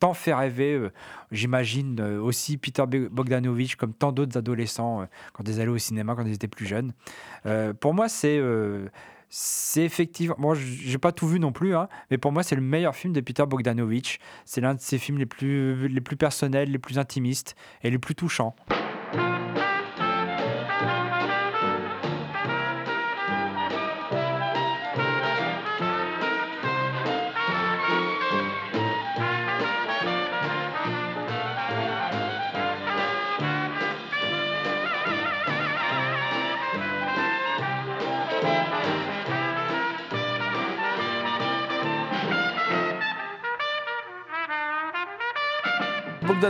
tant 0.00 0.14
fait 0.14 0.32
rêver, 0.34 0.74
euh, 0.74 0.90
j'imagine, 1.30 2.00
euh, 2.00 2.20
aussi 2.20 2.56
Peter 2.56 2.84
Bogdanovich, 2.86 3.76
comme 3.76 3.92
tant 3.92 4.12
d'autres 4.12 4.38
adolescents 4.38 5.06
quand 5.32 5.46
ils 5.48 5.60
allaient 5.60 5.68
au 5.70 5.78
cinéma, 5.78 6.14
quand 6.14 6.24
ils 6.24 6.32
étaient 6.34 6.48
plus 6.48 6.66
jeunes. 6.66 6.92
Pour 7.80 7.92
moi, 7.94 8.08
c'est. 8.08 8.40
effectivement. 9.76 10.36
Moi, 10.38 10.54
j- 10.54 10.82
j'ai 10.84 10.98
pas 10.98 11.12
tout 11.12 11.28
vu 11.28 11.40
non 11.40 11.52
plus, 11.52 11.74
hein, 11.74 11.88
mais 12.10 12.18
pour 12.18 12.32
moi, 12.32 12.42
c'est 12.42 12.54
le 12.54 12.62
meilleur 12.62 12.94
film 12.94 13.12
de 13.12 13.20
Peter 13.20 13.44
Bogdanovich. 13.46 14.18
C'est 14.44 14.60
l'un 14.60 14.74
de 14.74 14.80
ses 14.80 14.98
films 14.98 15.18
les 15.18 15.26
plus 15.26 16.16
personnels, 16.16 16.70
les 16.70 16.78
plus 16.78 16.98
intimistes 16.98 17.54
et 17.82 17.90
les 17.90 17.98
plus 17.98 18.14
touchants. 18.14 18.54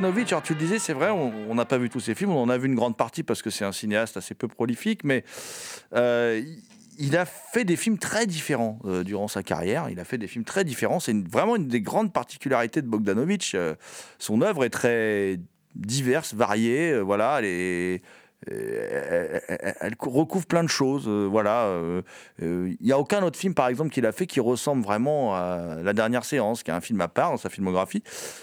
Bogdanovich, 0.01 0.33
alors 0.33 0.43
tu 0.43 0.55
le 0.55 0.59
disais, 0.59 0.79
c'est 0.81 0.93
vrai, 0.93 1.11
on 1.11 1.55
n'a 1.55 1.65
pas 1.65 1.79
vu 1.79 1.89
tous 1.89 2.01
ses 2.01 2.15
films, 2.17 2.31
on 2.31 2.43
en 2.43 2.49
a 2.49 2.59
vu 2.59 2.67
une 2.67 2.75
grande 2.75 2.97
partie 2.97 3.23
parce 3.23 3.43
que 3.43 3.51
c'est 3.51 3.65
un 3.65 3.71
cinéaste 3.73 4.17
assez 4.17 4.35
peu 4.35 4.49
prolifique, 4.49 5.05
mais 5.05 5.23
euh, 5.95 6.43
il- 6.99 7.17
a 7.17 7.25
fait 7.25 7.65
des 7.65 7.77
films 7.77 7.99
très 7.99 8.27
différents 8.27 8.81
euh, 8.87 9.05
durant 9.05 9.29
sa 9.29 9.43
carrière. 9.45 9.89
Il 9.91 10.01
a 10.01 10.05
fait 10.05 10.19
des 10.19 10.27
films 10.27 10.45
très 10.45 10.65
différents. 10.65 10.99
C'est 10.99 11.15
vraiment 11.29 11.55
une 11.55 11.69
des 11.69 11.81
grandes 11.81 12.13
particularités 12.13 12.83
de 12.83 12.89
Bogdanovich. 12.89 13.55
Euh, 13.55 13.75
son 14.19 14.43
œuvre 14.43 14.65
est 14.65 14.71
très 14.71 15.39
diverse, 15.77 16.35
variée. 16.35 16.99
voilà, 17.01 17.37
elle 17.39 17.45
est- 17.45 18.03
elle, 18.51 19.95
recouvre 19.99 20.47
plein 20.47 20.63
de 20.63 20.69
choses. 20.69 21.05
euh, 21.07 21.27
voilà, 21.31 21.65
euh, 21.65 22.03
euh, 22.43 22.75
il 22.81 22.87
n'y 22.87 22.93
a 22.93 22.99
aucun 22.99 23.23
autre 23.23 23.39
film, 23.39 23.55
par 23.55 23.69
exemple, 23.69 23.91
qu'il 23.91 24.07
a 24.07 24.13
fait 24.13 24.27
qui 24.27 24.41
ressemble 24.41 24.85
vraiment 24.85 25.35
à 25.35 25.77
La 25.83 25.93
Dernière 25.93 26.25
Séance, 26.25 26.63
qui 26.63 26.71
est 26.71 26.75
un 26.75 26.81
film 26.81 27.01
à 27.01 27.09
part 27.09 27.31
dans 27.31 27.37
sa 27.37 27.49
filmographie. 27.49 28.03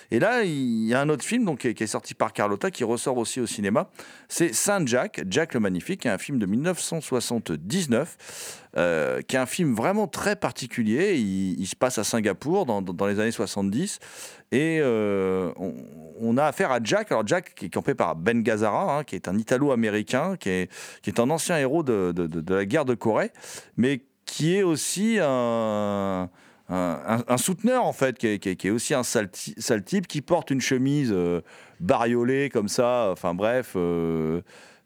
Et 0.09 0.19
là, 0.19 0.43
il 0.43 0.85
y 0.85 0.93
a 0.93 1.01
un 1.01 1.09
autre 1.09 1.23
film 1.23 1.45
donc, 1.45 1.59
qui 1.59 1.69
est 1.69 1.73
qui 1.73 1.83
est 1.83 1.87
sorti 1.87 2.13
par 2.13 2.33
Carlotta, 2.33 2.71
qui 2.71 2.83
ressort 2.83 3.17
aussi 3.17 3.39
au 3.39 3.47
cinéma. 3.47 3.89
C'est 4.27 4.53
Saint 4.53 4.85
Jack, 4.85 5.23
Jack 5.27 5.53
le 5.53 5.59
Magnifique, 5.59 6.01
qui 6.01 6.07
est 6.07 6.11
un 6.11 6.17
film 6.17 6.39
de 6.39 6.45
1979, 6.45 8.61
euh, 8.77 9.21
qui 9.21 9.35
est 9.35 9.39
un 9.39 9.45
film 9.45 9.75
vraiment 9.75 10.07
très 10.07 10.37
particulier. 10.37 11.17
Il, 11.17 11.65
se 11.67 11.75
passe 11.75 11.97
à 11.97 12.05
Singapour 12.05 12.65
dans, 12.65 13.07
les 13.07 13.19
années 13.19 13.31
70. 13.31 13.99
Et 14.53 14.79
euh, 14.81 15.51
on, 16.19 16.37
a 16.37 16.45
affaire 16.45 16.71
à 16.71 16.79
Jack. 16.81 17.11
Alors 17.11 17.27
Jack, 17.27 17.53
qui 17.53 17.65
est 17.65 17.69
campé 17.69 17.95
par 17.95 18.15
Ben 18.15 18.41
Gazzara, 18.41 18.99
hein, 18.99 19.03
qui 19.03 19.15
est 19.15 19.27
un 19.27 19.37
Italo-américain, 19.37 20.37
qui 20.37 20.49
est, 20.49 21.19
un 21.19 21.29
ancien 21.29 21.57
héros 21.57 21.83
de, 21.83 22.13
la 22.53 22.65
guerre 22.65 22.85
de 22.85 22.93
Corée, 22.93 23.31
mais 23.75 24.03
qui 24.25 24.55
est 24.55 24.63
aussi 24.63 25.17
un, 25.21 26.29
souteneur, 27.37 27.83
en 27.83 27.93
fait, 27.93 28.17
qui 28.17 28.27
est, 28.27 28.69
aussi 28.69 28.93
un 28.93 29.03
sale, 29.03 29.29
type, 29.29 30.07
qui 30.07 30.21
porte 30.21 30.49
une 30.49 30.61
chemise 30.61 31.11
euh, 31.13 31.41
bariolée 31.81 32.49
comme 32.49 32.69
ça. 32.69 33.09
Enfin 33.11 33.33
bref. 33.33 33.75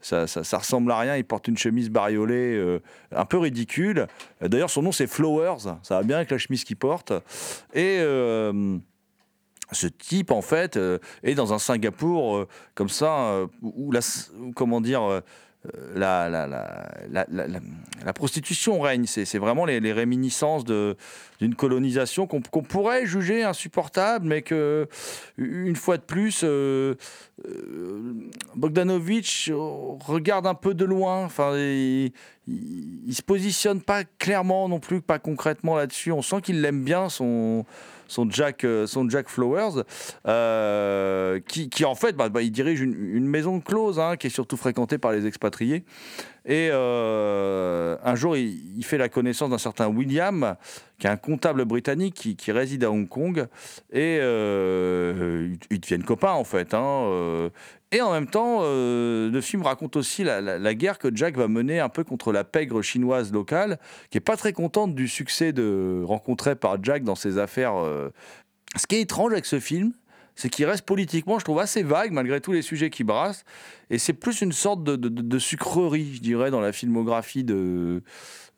Ça, 0.05 0.57
ressemble 0.57 0.91
à 0.91 0.99
rien, 0.99 1.15
il 1.15 1.25
porte 1.25 1.47
une 1.47 1.57
chemise 1.57 1.89
bariolée 1.89 2.55
euh, 2.55 2.79
un 3.11 3.25
peu 3.25 3.39
ridicule. 3.39 4.07
D'ailleurs, 4.41 4.69
son 4.69 4.83
nom 4.83 4.91
c'est 4.91 5.07
Flowers, 5.07 5.61
ça 5.81 5.95
va 5.97 6.03
bien 6.03 6.17
avec 6.17 6.29
la 6.29 6.37
chemise 6.37 6.63
qu'il 6.63 6.75
porte. 6.75 7.11
Et 7.73 7.97
euh, 7.99 8.77
ce 9.71 9.87
type, 9.87 10.29
en 10.29 10.43
fait, 10.43 10.77
euh, 10.77 10.99
est 11.23 11.33
dans 11.33 11.53
un 11.53 11.59
Singapour 11.59 12.45
comme 12.75 12.89
ça, 12.89 13.47
où 13.63 13.91
la, 13.91 14.01
comment 14.55 14.79
dire, 14.79 15.21
la, 15.95 16.29
la, 16.29 16.47
la, 16.47 16.97
la, 17.09 17.25
la- 17.29 18.13
prostitution 18.13 18.79
règne. 18.79 19.05
C'est 19.05 19.37
vraiment 19.37 19.65
les, 19.65 19.93
réminiscences 19.93 20.63
d'une 20.65 21.55
colonisation 21.55 22.27
qu'on 22.27 22.41
qu'on 22.41 22.63
pourrait 22.63 23.05
juger 23.05 23.43
insupportable, 23.43 24.27
mais 24.27 24.41
que, 24.41 24.87
une 25.37 25.75
fois 25.75 25.97
de 25.97 26.03
plus, 26.03 26.41
euh, 26.43 26.95
euh, 27.47 28.13
Bogdanovich 28.55 29.51
regarde 29.53 30.47
un 30.47 30.55
peu 30.55 30.73
de 30.73 30.85
loin. 30.85 31.25
Enfin, 31.25 31.55
il, 31.57 32.11
il, 32.47 33.01
il 33.07 33.15
se 33.15 33.21
positionne 33.21 33.81
pas 33.81 34.03
clairement 34.03 34.69
non 34.69 34.79
plus, 34.79 35.01
pas 35.01 35.19
concrètement 35.19 35.75
là-dessus. 35.75 36.11
On 36.11 36.21
sent 36.21 36.41
qu'il 36.41 36.61
l'aime 36.61 36.83
bien, 36.83 37.09
son 37.09 37.65
son 38.07 38.29
Jack, 38.29 38.63
euh, 38.63 38.87
son 38.87 39.09
Jack 39.09 39.29
Flowers, 39.29 39.83
euh, 40.27 41.39
qui, 41.47 41.69
qui, 41.69 41.85
en 41.85 41.95
fait, 41.95 42.15
bah, 42.15 42.29
bah, 42.29 42.41
il 42.41 42.51
dirige 42.51 42.81
une, 42.81 42.93
une 42.93 43.27
maison 43.27 43.59
close, 43.59 43.99
hein, 43.99 44.17
qui 44.17 44.27
est 44.27 44.31
surtout 44.31 44.57
fréquentée 44.57 44.97
par 44.97 45.11
les 45.11 45.25
expatriés. 45.25 45.83
Et 46.45 46.69
euh, 46.71 47.97
un 48.03 48.15
jour, 48.15 48.37
il, 48.37 48.83
fait 48.83 48.99
la 48.99 49.09
connaissance 49.09 49.49
d'un 49.49 49.57
certain 49.57 49.87
William, 49.87 50.55
qui 50.99 51.07
est 51.07 51.09
un 51.09 51.17
comptable 51.17 51.65
britannique 51.65 52.13
qui, 52.13 52.35
qui 52.35 52.51
réside 52.51 52.83
à 52.83 52.91
Hong 52.91 53.09
Kong. 53.09 53.47
Et 53.91 54.17
ils, 54.17 55.79
deviennent 55.79 56.03
copains, 56.03 56.33
en 56.33 56.43
fait. 56.43 56.73
hein. 56.75 57.49
Et 57.95 58.01
en 58.01 58.11
même 58.11 58.27
temps, 58.27 58.59
euh, 58.63 59.31
le 59.31 59.39
film 59.39 59.61
raconte 59.61 59.95
aussi 59.95 60.25
la, 60.25 60.73
guerre 60.73 60.99
que 60.99 61.15
Jack 61.15 61.37
va 61.37 61.47
mener 61.47 61.79
un 61.79 61.87
peu 61.87 62.03
contre 62.03 62.33
la 62.33 62.43
pègre 62.43 62.81
chinoise 62.81 63.31
locale, 63.31 63.79
qui 64.09 64.17
est 64.17 64.21
pas 64.21 64.35
très 64.35 64.51
contente 64.51 64.95
du 64.95 65.07
succès 65.07 65.53
rencontré 66.03 66.55
par 66.55 66.83
Jack 66.83 67.03
dans 67.03 67.15
ses 67.15 67.37
affaires. 67.37 67.75
euh. 67.77 68.09
Ce 68.75 68.85
qui 68.85 68.95
est 68.95 69.01
étrange 69.01 69.31
avec 69.31 69.45
ce 69.45 69.61
film, 69.61 69.93
c'est 70.35 70.49
qu'il 70.49 70.65
reste 70.65 70.85
politiquement, 70.85 71.39
je 71.39 71.45
trouve, 71.45 71.59
assez 71.59 71.83
vague 71.83 72.11
malgré 72.11 72.41
tous 72.41 72.51
les 72.51 72.61
sujets 72.61 72.89
qu'il 72.89 73.05
brasse. 73.05 73.45
Et 73.89 73.97
c'est 73.97 74.11
plus 74.11 74.41
une 74.41 74.51
sorte 74.51 74.83
de 74.83 75.39
sucrerie, 75.39 76.15
je 76.15 76.21
dirais, 76.21 76.51
dans 76.51 76.59
la 76.59 76.73
filmographie 76.73 77.45
de, 77.45 78.03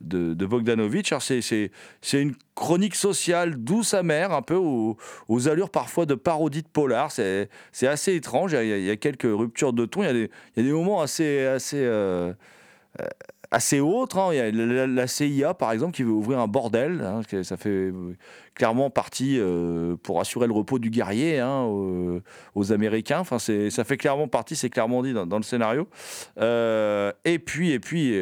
de, 0.02 0.34
de 0.34 0.46
Bogdanovich. 0.46 1.14
C'est, 1.20 1.72
une 2.14 2.36
chronique 2.56 2.96
sociale 2.96 3.56
douce, 3.56 3.94
amère, 3.94 4.32
un 4.32 4.42
peu 4.42 4.56
aux, 4.56 4.98
allures 5.48 5.70
parfois 5.70 6.06
de 6.06 6.16
parodie 6.16 6.64
de 6.64 6.68
polar. 6.68 7.12
C'est, 7.12 7.50
assez 7.84 8.16
étrange. 8.16 8.54
Il 8.54 8.86
y, 8.86 8.90
a, 8.90 8.96
quelques 8.96 9.24
ruptures 9.24 9.74
de 9.74 9.86
ton. 9.86 10.04
Il 10.04 10.06
y 10.06 10.10
a 10.10 10.14
des, 10.14 10.30
il 10.56 10.64
y 10.64 10.66
a 10.66 10.70
des 10.70 10.74
moments 10.74 11.02
assez. 11.02 11.46
assez 11.46 11.78
euh, 11.80 12.34
assez 13.50 13.80
autres. 13.80 14.18
hein. 14.18 14.34
Il 14.34 14.38
y 14.38 14.42
a 14.42 14.88
la, 14.88 15.08
CIA, 15.08 15.54
par 15.54 15.72
exemple, 15.72 15.94
qui 15.96 16.04
veut 16.04 16.12
ouvrir 16.12 16.40
un 16.40 16.48
bordel. 16.48 17.02
hein, 17.02 17.22
que 17.28 17.44
ça 17.44 17.56
fait 17.56 17.70
euh, 17.70 18.16
clairement 18.56 18.90
partie 18.90 19.40
euh, 19.40 19.96
pour 20.04 20.20
assurer 20.20 20.48
le 20.48 20.54
repos 20.54 20.80
du 20.80 20.90
guerrier 20.90 21.40
hein, 21.40 21.64
aux, 21.64 22.72
Américains. 22.74 23.20
Enfin, 23.20 23.40
ça 23.40 23.84
fait 23.84 23.98
clairement 23.98 24.28
partie, 24.28 24.56
c'est 24.56 24.70
clairement 24.70 25.02
dit 25.02 25.14
dans, 25.14 25.38
le 25.38 25.44
scénario. 25.44 25.88
Et 26.38 27.40
puis, 27.40 27.72
et 27.72 27.80
puis 27.80 28.20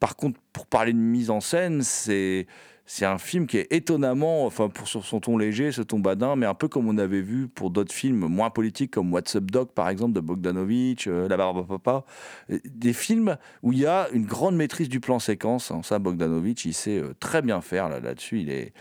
par 0.00 0.16
contre, 0.16 0.40
pour 0.52 0.66
parler 0.66 0.92
de 0.92 0.98
mise 0.98 1.30
en 1.30 1.40
scène, 1.40 1.82
c'est. 1.82 2.46
C'est 2.86 3.06
un 3.06 3.16
film 3.16 3.46
qui 3.46 3.56
est 3.56 3.72
étonnamment, 3.72 4.44
enfin 4.44 4.68
pour 4.68 4.88
sur 4.88 5.06
son 5.06 5.18
ton 5.18 5.38
léger, 5.38 5.72
ce 5.72 5.80
ton 5.80 6.00
badin, 6.00 6.36
mais 6.36 6.44
un 6.44 6.52
peu 6.52 6.68
comme 6.68 6.86
on 6.86 6.98
avait 6.98 7.22
vu 7.22 7.48
pour 7.48 7.70
d'autres 7.70 7.94
films 7.94 8.26
moins 8.26 8.50
politiques 8.50 8.90
comme 8.90 9.10
What's 9.10 9.36
Up 9.36 9.50
Doc 9.50 9.72
par 9.72 9.88
exemple 9.88 10.12
de 10.12 10.20
Bogdanovich, 10.20 11.06
euh, 11.06 11.26
La 11.26 11.38
Barbe 11.38 11.60
à 11.60 11.62
Papa, 11.62 12.04
Euh, 12.50 12.58
des 12.66 12.92
films 12.92 13.38
où 13.62 13.72
il 13.72 13.78
y 13.78 13.86
a 13.86 14.10
une 14.12 14.26
grande 14.26 14.54
maîtrise 14.54 14.90
du 14.90 15.00
plan 15.00 15.18
séquence. 15.18 15.70
hein. 15.70 15.80
Ça, 15.82 15.98
Bogdanovich, 15.98 16.66
il 16.66 16.74
sait 16.74 16.98
euh, 16.98 17.14
très 17.18 17.40
bien 17.40 17.62
faire 17.62 17.88
là, 17.88 18.00
là-dessus. 18.00 18.42
Il 18.42 18.50
est, 18.50 18.74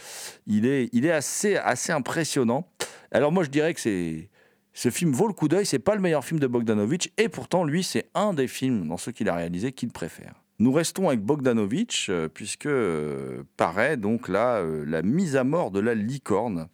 il 0.47 0.65
est, 0.65 0.89
il 0.91 1.05
est 1.05 1.11
assez, 1.13 1.55
assez 1.55 1.93
impressionnant. 1.93 2.67
Alors 3.09 3.31
moi, 3.31 3.45
je 3.45 3.49
dirais 3.49 3.73
que 3.73 3.79
c'est 3.79 4.29
ce 4.73 4.89
film 4.89 5.13
vaut 5.13 5.27
le 5.27 5.33
coup 5.33 5.47
d'œil. 5.47 5.65
C'est 5.65 5.79
pas 5.79 5.95
le 5.95 6.01
meilleur 6.01 6.25
film 6.25 6.41
de 6.41 6.47
Bogdanovich, 6.47 7.13
et 7.17 7.29
pourtant 7.29 7.63
lui, 7.63 7.83
c'est 7.83 8.09
un 8.15 8.33
des 8.33 8.49
films 8.49 8.89
dans 8.89 8.97
ceux 8.97 9.13
qu'il 9.13 9.29
a 9.29 9.35
réalisé 9.35 9.71
qu'il 9.71 9.93
préfère. 9.93 10.42
Nous 10.63 10.71
restons 10.71 11.09
avec 11.09 11.19
Bogdanovich, 11.19 12.07
euh, 12.07 12.29
puisque 12.33 12.67
euh, 12.67 13.43
paraît 13.57 13.97
donc 13.97 14.29
là 14.29 14.59
euh, 14.59 14.85
la 14.87 15.01
mise 15.01 15.35
à 15.35 15.43
mort 15.43 15.71
de 15.71 15.81
la 15.81 15.93
licorne, 15.93 16.69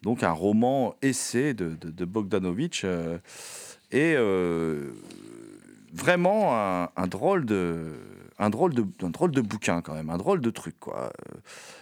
donc 0.00 0.22
un 0.22 0.30
roman 0.30 0.94
essai 1.02 1.52
de, 1.52 1.76
de, 1.78 2.04
Bogdanovich, 2.06 2.86
et 3.92 4.16
vraiment 5.92 6.54
un, 6.96 7.06
drôle 7.08 7.44
de. 7.44 7.92
Un 8.38 8.48
drôle, 8.48 8.72
de, 8.72 8.86
un 9.02 9.10
drôle 9.10 9.32
de 9.32 9.42
bouquin 9.42 9.82
quand 9.82 9.92
même, 9.92 10.08
un 10.08 10.16
drôle 10.16 10.40
de 10.40 10.50
truc 10.50 10.80
quoi. 10.80 11.12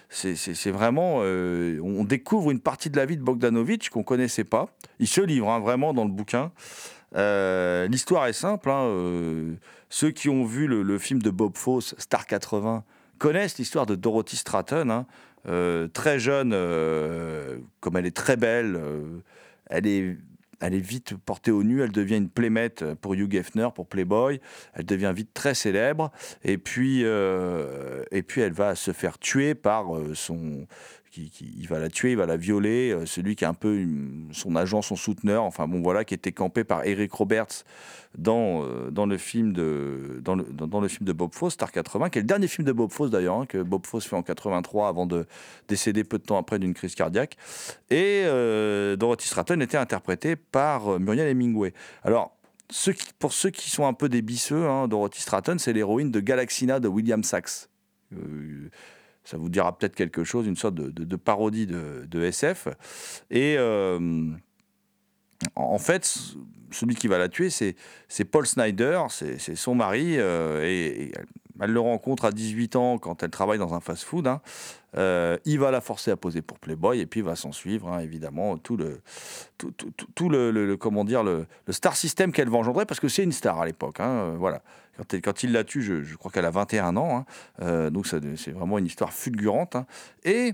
C'est 0.08 0.70
vraiment, 0.70 1.18
on 1.18 2.04
découvre 2.04 2.50
une 2.50 2.60
partie 2.60 2.90
de 2.90 2.96
la 2.96 3.06
vie 3.06 3.16
de 3.16 3.22
Bogdanovich 3.22 3.90
qu'on 3.90 4.02
connaissait 4.02 4.44
pas. 4.44 4.66
Il 4.98 5.06
se 5.06 5.20
livre 5.20 5.48
hein, 5.50 5.60
vraiment 5.60 5.94
dans 5.94 6.04
le 6.04 6.10
bouquin. 6.10 6.50
Euh, 7.16 7.86
L'histoire 7.88 8.26
est 8.26 8.32
simple. 8.32 8.70
hein, 8.70 8.84
euh, 8.84 9.54
ceux 9.88 10.10
qui 10.10 10.28
ont 10.28 10.44
vu 10.44 10.66
le, 10.66 10.98
film 10.98 11.22
de 11.22 11.30
Bob 11.30 11.56
Fosse, 11.56 11.94
Star 11.98 12.26
80, 12.26 12.84
connaissent 13.18 13.58
l'histoire 13.58 13.86
de 13.86 13.94
Dorothy 13.94 14.36
Stratton. 14.36 14.90
hein. 14.90 15.06
Euh, 15.46 15.88
très 15.88 16.18
jeune, 16.18 16.50
comme 17.80 17.96
elle 17.96 18.06
est 18.06 18.16
très 18.16 18.36
belle, 18.36 18.80
elle 19.66 19.86
est, 19.86 20.16
vite 20.80 21.14
portée 21.26 21.50
au 21.50 21.62
nu. 21.62 21.82
Elle 21.82 21.92
devient 21.92 22.16
une 22.16 22.30
playmate 22.30 22.94
pour 22.94 23.14
Hugh 23.14 23.34
Hefner, 23.34 23.68
pour 23.74 23.86
Playboy. 23.86 24.40
Elle 24.72 24.86
devient 24.86 25.12
vite 25.14 25.34
très 25.34 25.54
célèbre. 25.54 26.10
Et 26.44 26.56
puis, 26.56 27.02
et 27.02 28.22
puis 28.22 28.40
elle 28.40 28.54
va 28.54 28.74
se 28.74 28.92
faire 28.92 29.18
tuer 29.18 29.54
par 29.54 29.86
son. 30.14 30.66
Il 31.16 31.66
va 31.68 31.78
la 31.78 31.88
tuer, 31.88 32.12
il 32.12 32.16
va 32.16 32.26
la 32.26 32.36
violer. 32.36 32.92
euh, 32.92 33.06
celui 33.06 33.36
qui 33.36 33.44
est 33.44 33.46
un 33.46 33.54
peu 33.54 33.86
son 34.32 34.56
agent, 34.56 34.82
son 34.82 34.96
souteneur. 34.96 35.44
Enfin 35.44 35.66
bon, 35.66 35.80
voilà, 35.82 36.04
qui 36.04 36.14
était 36.14 36.32
campé 36.32 36.64
par 36.64 36.84
Eric 36.84 37.12
Roberts 37.12 37.64
dans, 38.16 38.64
euh, 38.64 39.06
le 39.06 39.18
film 39.18 39.52
de, 39.52 40.20
Bob 41.12 41.34
Fosse, 41.34 41.54
Star 41.54 41.72
80, 41.72 42.10
qui 42.10 42.18
est 42.18 42.22
le 42.22 42.26
dernier 42.26 42.48
film 42.48 42.66
de 42.66 42.72
Bob 42.72 42.90
Fosse 42.90 43.10
d'ailleurs, 43.10 43.36
hein, 43.36 43.46
que 43.46 43.62
Bob 43.62 43.86
Fosse 43.86 44.06
fait 44.06 44.16
en 44.16 44.22
83 44.22 44.88
avant 44.88 45.06
de 45.06 45.26
décéder 45.68 46.04
peu 46.04 46.18
de 46.18 46.24
temps 46.24 46.38
après 46.38 46.58
d'une 46.58 46.74
crise 46.74 46.94
cardiaque. 46.94 47.36
Et 47.90 48.22
euh, 48.24 48.96
Dorothy 48.96 49.26
Stratton 49.26 49.60
était 49.60 49.76
interprétée 49.76 50.36
par 50.36 50.98
Muriel 51.00 51.28
Hemingway. 51.28 51.72
Alors, 52.02 52.36
pour 53.18 53.32
ceux 53.32 53.50
qui 53.50 53.70
sont 53.70 53.86
un 53.86 53.92
peu 53.92 54.08
des 54.08 54.24
hein, 54.52 54.88
Dorothy 54.88 55.20
Stratton, 55.20 55.56
c'est 55.58 55.72
l'héroïne 55.72 56.10
de 56.10 56.20
Galaxina 56.20 56.80
de 56.80 56.88
William 56.88 57.22
Sachs. 57.22 57.68
Ça 59.24 59.38
vous 59.38 59.48
dira 59.48 59.76
peut-être 59.76 59.94
quelque 59.94 60.22
chose, 60.22 60.46
une 60.46 60.56
sorte 60.56 60.74
de, 60.74 61.16
parodie 61.16 61.66
de, 61.66 62.22
SF. 62.22 62.68
Et 63.30 63.56
euh, 63.58 64.30
en 65.56 65.78
fait, 65.78 66.18
celui 66.70 66.94
qui 66.94 67.08
va 67.08 67.18
la 67.18 67.28
tuer, 67.28 67.50
c'est 67.50 68.24
Paul 68.30 68.46
Snyder, 68.46 69.02
c'est 69.08 69.56
son 69.56 69.74
mari, 69.74 70.16
euh, 70.18 71.10
elle, 71.60 71.72
le 71.72 71.80
rencontre 71.80 72.24
à 72.24 72.32
18 72.32 72.76
ans 72.76 72.98
quand 72.98 73.22
elle 73.22 73.30
travaille 73.30 73.58
dans 73.58 73.74
un 73.74 73.80
fast-food. 73.80 74.26
hein. 74.26 74.40
Euh, 74.96 75.36
il 75.44 75.58
va 75.58 75.70
la 75.70 75.80
forcer 75.80 76.10
à 76.10 76.16
poser 76.16 76.42
pour 76.42 76.58
Playboy, 76.58 77.00
et 77.00 77.06
puis 77.06 77.20
va 77.20 77.34
s'en 77.36 77.52
suivre, 77.52 77.88
hein, 77.88 77.98
évidemment, 77.98 78.58
tout 78.58 78.76
le, 78.76 79.00
tout, 79.58 80.28
le, 80.28 80.76
comment 80.76 81.04
dire, 81.04 81.22
le, 81.24 81.46
star 81.70 81.96
system 81.96 82.32
qu'elle 82.32 82.48
va 82.48 82.58
engendrer, 82.58 82.86
parce 82.86 83.00
que 83.00 83.08
c'est 83.08 83.24
une 83.24 83.32
star 83.32 83.60
à 83.60 83.66
l'époque. 83.66 84.00
hein, 84.00 84.08
euh, 84.08 84.36
voilà. 84.38 84.62
Quand, 85.24 85.42
il 85.42 85.50
la 85.50 85.64
tue, 85.64 85.82
je, 85.82 86.14
crois 86.14 86.30
qu'elle 86.30 86.44
a 86.44 86.52
21 86.52 86.96
ans, 86.96 87.26
euh, 87.60 87.90
donc 87.90 88.06
c'est 88.06 88.52
vraiment 88.52 88.78
une 88.78 88.86
histoire 88.86 89.12
fulgurante. 89.12 89.76
Et 90.22 90.52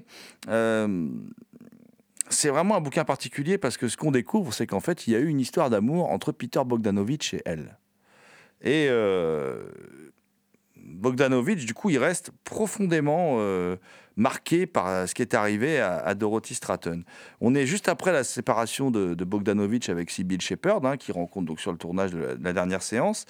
c'est 2.30 2.48
vraiment 2.48 2.76
un 2.76 2.80
bouquin 2.80 3.04
particulier 3.04 3.58
parce 3.58 3.76
que 3.76 3.88
ce 3.88 3.98
qu'on 3.98 4.12
découvre, 4.12 4.54
c'est 4.54 4.66
qu'en 4.66 4.80
fait, 4.80 5.06
il 5.06 5.12
y 5.12 5.16
a 5.16 5.18
eu 5.18 5.26
une 5.26 5.40
histoire 5.40 5.68
d'amour 5.68 6.10
entre 6.10 6.32
Peter 6.32 6.62
Bogdanovich 6.64 7.34
et 7.34 7.42
elle. 7.44 7.76
Et 8.62 8.88
Bogdanovich, 10.90 11.64
du 11.66 11.74
coup, 11.74 11.90
il 11.90 11.98
reste 11.98 12.30
profondément 12.44 13.36
euh, 13.38 13.76
marqué 14.16 14.66
par 14.66 15.08
ce 15.08 15.14
qui 15.14 15.22
est 15.22 15.34
arrivé 15.34 15.80
à, 15.80 16.14
Dorothy 16.14 16.54
Stratton. 16.54 17.04
On 17.40 17.54
est 17.54 17.66
juste 17.66 17.88
après 17.88 18.12
la 18.12 18.24
séparation 18.24 18.90
de, 18.90 19.14
de 19.14 19.24
Bogdanovich 19.24 19.88
avec 19.88 20.10
Sybil 20.10 20.40
Shepherd, 20.40 20.84
hein, 20.84 20.96
qui 20.96 21.12
rencontre 21.12 21.46
donc 21.46 21.60
sur 21.60 21.72
le 21.72 21.78
tournage 21.78 22.12
de 22.12 22.18
la, 22.18 22.34
de 22.34 22.44
la 22.44 22.52
dernière 22.52 22.82
séance. 22.82 23.24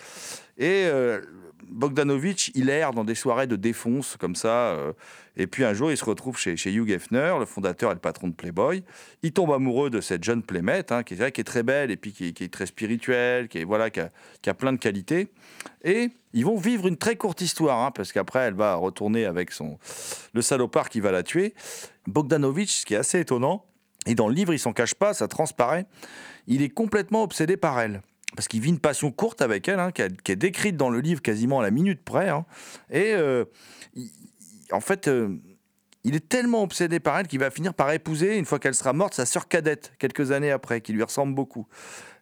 Et 0.59 0.85
euh, 0.87 1.21
Bogdanovich, 1.69 2.51
il 2.55 2.71
erre 2.71 2.93
dans 2.93 3.05
des 3.05 3.15
soirées 3.15 3.47
de 3.47 3.57
défonce 3.57 4.17
comme 4.19 4.35
ça. 4.35 4.73
euh, 4.73 4.93
et 5.37 5.47
puis 5.47 5.65
un 5.65 5.73
jour, 5.73 5.91
il 5.91 5.97
se 5.97 6.05
retrouve 6.05 6.37
chez, 6.37 6.55
Hugh 6.73 6.91
Hefner, 6.91 7.35
le 7.39 7.47
fondateur 7.47 7.91
et 7.91 7.95
le 7.95 8.01
patron 8.01 8.29
de 8.29 8.35
Playboy. 8.35 8.83
Il 9.23 9.33
tombe 9.33 9.53
amoureux 9.53 9.89
de 9.89 10.01
cette 10.01 10.25
jeune 10.25 10.43
playmate, 10.43 10.93
hein, 10.93 11.03
qui, 11.03 11.15
est, 11.15 11.45
très 11.45 11.63
belle 11.63 11.91
et 11.91 11.97
puis 11.97 12.13
qui, 12.13 12.27
est- 12.27 12.53
très 12.53 12.67
spirituelle, 12.67 13.49
qui, 13.49 13.65
voilà, 13.65 13.91
qui, 13.91 14.01
a, 14.01 14.11
qui 14.43 14.51
a 14.51 14.55
plein 14.55 14.73
de 14.73 14.79
qualités. 14.79 15.29
Et 15.83 16.11
ils 16.33 16.45
vont 16.45 16.57
vivre 16.57 16.87
une 16.87 16.97
très 16.97 17.17
courte 17.17 17.41
histoire, 17.41 17.79
hein, 17.79 17.91
parce 17.91 18.13
qu'après, 18.13 18.41
elle 18.41 18.55
va 18.55 18.75
retourner 18.75 19.25
avec 19.25 19.53
son, 19.53 19.79
le 20.35 20.43
salopard 20.43 20.89
qui 20.89 21.01
va 21.01 21.13
la 21.13 21.23
tuer. 21.23 21.55
Bogdanovich, 22.07 22.81
ce 22.81 22.87
qui 22.87 22.95
est 22.95 22.99
assez 22.99 23.21
étonnant, 23.21 23.65
et 24.07 24.15
dans 24.15 24.29
le 24.29 24.35
livre, 24.35 24.53
il 24.53 24.59
s'en 24.59 24.73
cache 24.73 24.95
pas, 24.95 25.15
ça 25.15 25.29
transparaît, 25.29 25.87
il 26.47 26.63
est 26.63 26.71
complètement 26.71 27.23
obsédé 27.23 27.57
par 27.57 27.81
elle. 27.81 28.03
Parce 28.37 28.49
qu'il 28.49 28.61
vit 28.61 28.69
une 28.69 28.79
passion 28.79 29.11
courte 29.11 29.43
avec 29.43 29.69
elle, 29.69 29.81
hein, 29.81 29.91
qui, 29.93 30.03
est 30.03 30.37
décrite 30.37 30.77
dans 30.77 30.91
le 30.91 31.01
livre 31.01 31.21
quasiment 31.21 31.61
à 31.61 31.63
la 31.63 31.71
minute 31.71 32.03
près. 32.05 32.29
hein. 32.29 32.45
et 32.91 33.13
euh, 33.15 33.45
en 34.73 34.81
fait, 34.81 35.09
euh, 35.09 35.37
il 36.05 36.15
est 36.15 36.29
tellement 36.29 36.63
obsédé 36.63 37.01
par 37.01 37.19
elle 37.19 37.27
qu'il 37.27 37.41
va 37.41 37.51
finir 37.51 37.75
par 37.75 37.91
épouser, 37.93 38.39
une 38.39 38.45
fois 38.45 38.59
qu'elle 38.59 38.75
sera 38.75 38.93
morte, 38.93 39.15
sa 39.15 39.27
sœur 39.27 39.49
cadette, 39.49 39.93
quelques 39.99 40.31
années 40.31 40.53
après, 40.53 40.81
qui 40.81 40.93
lui 40.93 41.03
ressemble 41.03 41.35
beaucoup. 41.35 41.67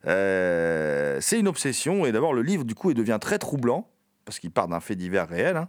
Euh, 0.06 1.18
c'est 1.20 1.38
une 1.38 1.48
obsession, 1.48 2.06
et 2.06 2.12
d'abord, 2.12 2.32
le 2.32 2.42
livre, 2.42 2.64
du 2.64 2.74
coup, 2.74 2.90
il 2.90 2.94
devient 2.94 3.18
très 3.20 3.38
troublant, 3.38 3.88
parce 4.24 4.38
qu'il 4.38 4.50
part 4.50 4.68
d'un 4.68 4.80
fait 4.80 4.96
divers 4.96 5.28
réel. 5.28 5.56
hein. 5.56 5.68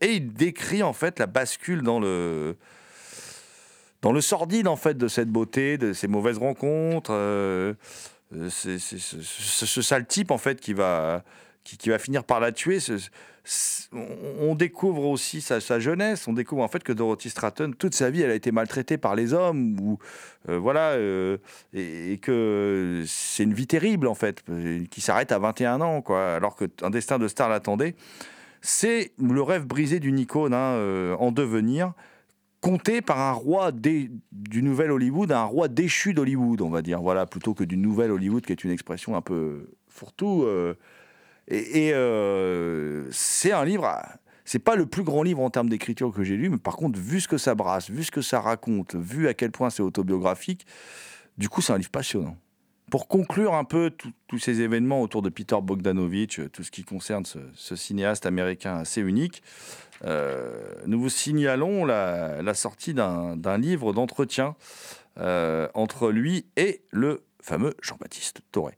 Et 0.00 0.12
il 0.14 0.32
décrit, 0.32 0.82
en 0.82 0.92
fait, 0.92 1.18
la 1.18 1.26
bascule 1.26 1.82
dans 1.82 2.00
le 2.00 2.56
dans 4.02 4.12
le 4.12 4.20
sordide 4.20 4.68
en 4.68 4.76
fait 4.76 4.96
de 4.96 5.08
cette 5.08 5.30
beauté, 5.30 5.78
de 5.78 5.92
ces 5.92 6.06
mauvaises 6.06 6.38
rencontres, 6.38 7.12
c'est 8.50 8.78
c'est 8.78 8.98
ce, 8.98 9.82
sale 9.82 10.06
type 10.06 10.30
en 10.30 10.38
fait 10.38 10.60
qui 10.60 10.72
va 10.72 11.24
qui, 11.64 11.88
va 11.88 11.98
finir 11.98 12.24
par 12.24 12.40
la 12.40 12.52
tuer. 12.52 12.78
On, 13.92 14.54
découvre 14.54 15.04
aussi 15.04 15.40
sa, 15.40 15.78
jeunesse. 15.78 16.26
On 16.28 16.32
découvre 16.32 16.62
en 16.62 16.68
fait 16.68 16.82
que 16.82 16.92
Dorothy 16.92 17.30
Stratton, 17.30 17.72
toute 17.76 17.94
sa 17.94 18.10
vie, 18.10 18.22
elle 18.22 18.30
a 18.30 18.34
été 18.34 18.52
maltraitée 18.52 18.98
par 18.98 19.14
les 19.14 19.32
hommes 19.32 19.78
ou 19.80 19.98
euh, 20.48 20.58
voilà, 20.58 20.92
euh, 20.92 21.38
et, 21.72 22.18
que 22.18 23.04
c'est 23.06 23.44
une 23.44 23.54
vie 23.54 23.66
terrible 23.66 24.06
en 24.06 24.14
fait, 24.14 24.42
euh, 24.48 24.84
qui 24.90 25.00
s'arrête 25.00 25.32
à 25.32 25.38
21 25.38 25.80
ans 25.80 26.02
quoi, 26.02 26.34
alors 26.34 26.56
qu'un 26.56 26.90
destin 26.90 27.18
de 27.18 27.28
star 27.28 27.48
l'attendait. 27.48 27.94
C'est 28.62 29.12
le 29.22 29.42
rêve 29.42 29.64
brisé 29.64 30.00
d'une 30.00 30.18
icône 30.18 30.52
hein, 30.52 30.74
euh, 30.74 31.14
en 31.20 31.30
devenir 31.30 31.92
compté 32.60 33.00
par 33.02 33.18
un 33.20 33.32
roi 33.32 33.70
du 33.72 34.62
nouvel 34.62 34.90
Hollywood, 34.90 35.30
un 35.32 35.44
roi 35.44 35.68
déchu 35.68 36.14
d'Hollywood, 36.14 36.60
on 36.60 36.70
va 36.70 36.82
dire, 36.82 37.00
voilà, 37.00 37.26
plutôt 37.26 37.54
que 37.54 37.64
du 37.64 37.76
nouvel 37.76 38.10
Hollywood, 38.10 38.44
qui 38.44 38.52
est 38.52 38.64
une 38.64 38.70
expression 38.70 39.16
un 39.16 39.22
peu 39.22 39.70
fourre-tout. 39.88 40.44
euh, 40.44 40.74
et 41.48 41.92
euh, 41.92 43.08
c'est 43.12 43.52
un 43.52 43.64
livre, 43.64 43.88
c'est 44.44 44.58
pas 44.58 44.74
le 44.74 44.86
plus 44.86 45.04
grand 45.04 45.22
livre 45.22 45.40
en 45.40 45.50
termes 45.50 45.68
d'écriture 45.68 46.12
que 46.12 46.24
j'ai 46.24 46.36
lu, 46.36 46.48
mais 46.48 46.58
par 46.58 46.76
contre, 46.76 46.98
vu 46.98 47.20
ce 47.20 47.28
que 47.28 47.38
ça 47.38 47.54
brasse, 47.54 47.88
vu 47.90 48.02
ce 48.02 48.10
que 48.10 48.22
ça 48.22 48.40
raconte, 48.40 48.96
vu 48.96 49.28
à 49.28 49.34
quel 49.34 49.52
point 49.52 49.70
c'est 49.70 49.82
autobiographique, 49.82 50.66
du 51.38 51.48
coup, 51.48 51.60
c'est 51.60 51.72
un 51.72 51.78
livre 51.78 51.90
passionnant. 51.90 52.36
Pour 52.90 53.08
conclure 53.08 53.54
un 53.54 53.64
peu 53.64 53.90
tous 54.28 54.38
ces 54.38 54.60
événements 54.60 55.02
autour 55.02 55.20
de 55.20 55.28
Peter 55.28 55.56
Bogdanovich, 55.60 56.38
euh, 56.38 56.48
tout 56.48 56.62
ce 56.62 56.70
qui 56.70 56.84
concerne 56.84 57.24
ce, 57.26 57.74
cinéaste 57.74 58.26
américain 58.26 58.76
assez 58.76 59.00
unique, 59.00 59.42
euh, 60.04 60.52
nous 60.86 61.00
vous 61.00 61.08
signalons 61.08 61.84
la, 61.84 62.54
sortie 62.54 62.94
d'un 62.94 63.58
livre 63.58 63.92
d'entretien 63.92 64.54
euh, 65.18 65.66
entre 65.74 66.12
lui 66.12 66.46
et 66.56 66.82
le 66.92 67.24
fameux 67.42 67.74
Jean-Baptiste 67.82 68.42
Toré. 68.52 68.74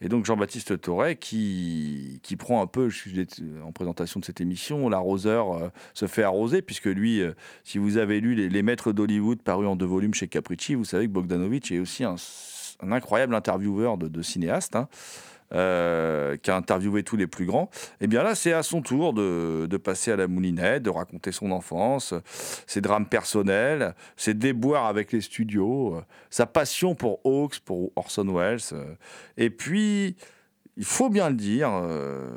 Et 0.00 0.08
donc 0.08 0.24
Jean-Baptiste 0.24 0.80
Toré 0.80 1.14
qui, 1.14 2.18
qui 2.24 2.34
prend 2.34 2.62
un 2.62 2.66
peu, 2.66 2.88
je 2.88 2.96
suis 2.96 3.26
en 3.64 3.70
présentation 3.70 4.18
de 4.18 4.24
cette 4.24 4.40
émission, 4.40 4.88
l'arroseur 4.88 5.70
se 5.94 6.06
fait 6.06 6.22
arroser, 6.24 6.62
puisque 6.62 6.86
lui, 6.86 7.22
si 7.64 7.78
vous 7.78 7.96
avez 7.96 8.20
lu 8.20 8.34
Les, 8.34 8.48
Les 8.48 8.62
Maîtres 8.62 8.92
d'Hollywood 8.92 9.42
parus 9.42 9.68
en 9.68 9.76
deux 9.76 9.86
volumes 9.86 10.14
chez 10.14 10.28
Capricci, 10.28 10.74
vous 10.74 10.84
savez 10.84 11.06
que 11.06 11.12
Bogdanovich 11.12 11.72
est 11.72 11.80
aussi 11.80 12.04
un, 12.04 12.16
un 12.82 12.92
incroyable 12.92 13.34
intervieweur 13.34 13.96
de, 13.98 14.08
de 14.08 14.22
cinéastes. 14.22 14.76
hein, 14.76 14.88
euh, 15.54 16.38
qui 16.38 16.50
a 16.50 16.56
interviewé 16.56 17.02
tous 17.02 17.18
les 17.18 17.26
plus 17.26 17.44
grands, 17.44 17.68
et 18.00 18.06
bien 18.06 18.22
là, 18.22 18.34
c'est 18.34 18.54
à 18.54 18.62
son 18.62 18.80
tour 18.80 19.12
de, 19.12 19.76
passer 19.76 20.10
à 20.10 20.16
la 20.16 20.26
moulinette, 20.26 20.82
de 20.82 20.88
raconter 20.88 21.30
son 21.30 21.50
enfance, 21.50 22.14
ses 22.66 22.80
drames 22.80 23.04
personnels, 23.04 23.94
ses 24.16 24.32
déboires 24.32 24.86
avec 24.86 25.12
les 25.12 25.20
studios, 25.20 25.96
euh, 25.96 26.00
sa 26.30 26.46
passion 26.46 26.94
pour 26.94 27.20
Hawks, 27.24 27.60
pour 27.60 27.92
Orson 27.96 28.34
Welles. 28.34 28.60
et 29.36 29.50
puis, 29.50 30.16
il 30.78 30.86
faut 30.86 31.10
bien 31.10 31.28
le 31.28 31.36
dire, 31.36 31.68
euh, 31.70 32.30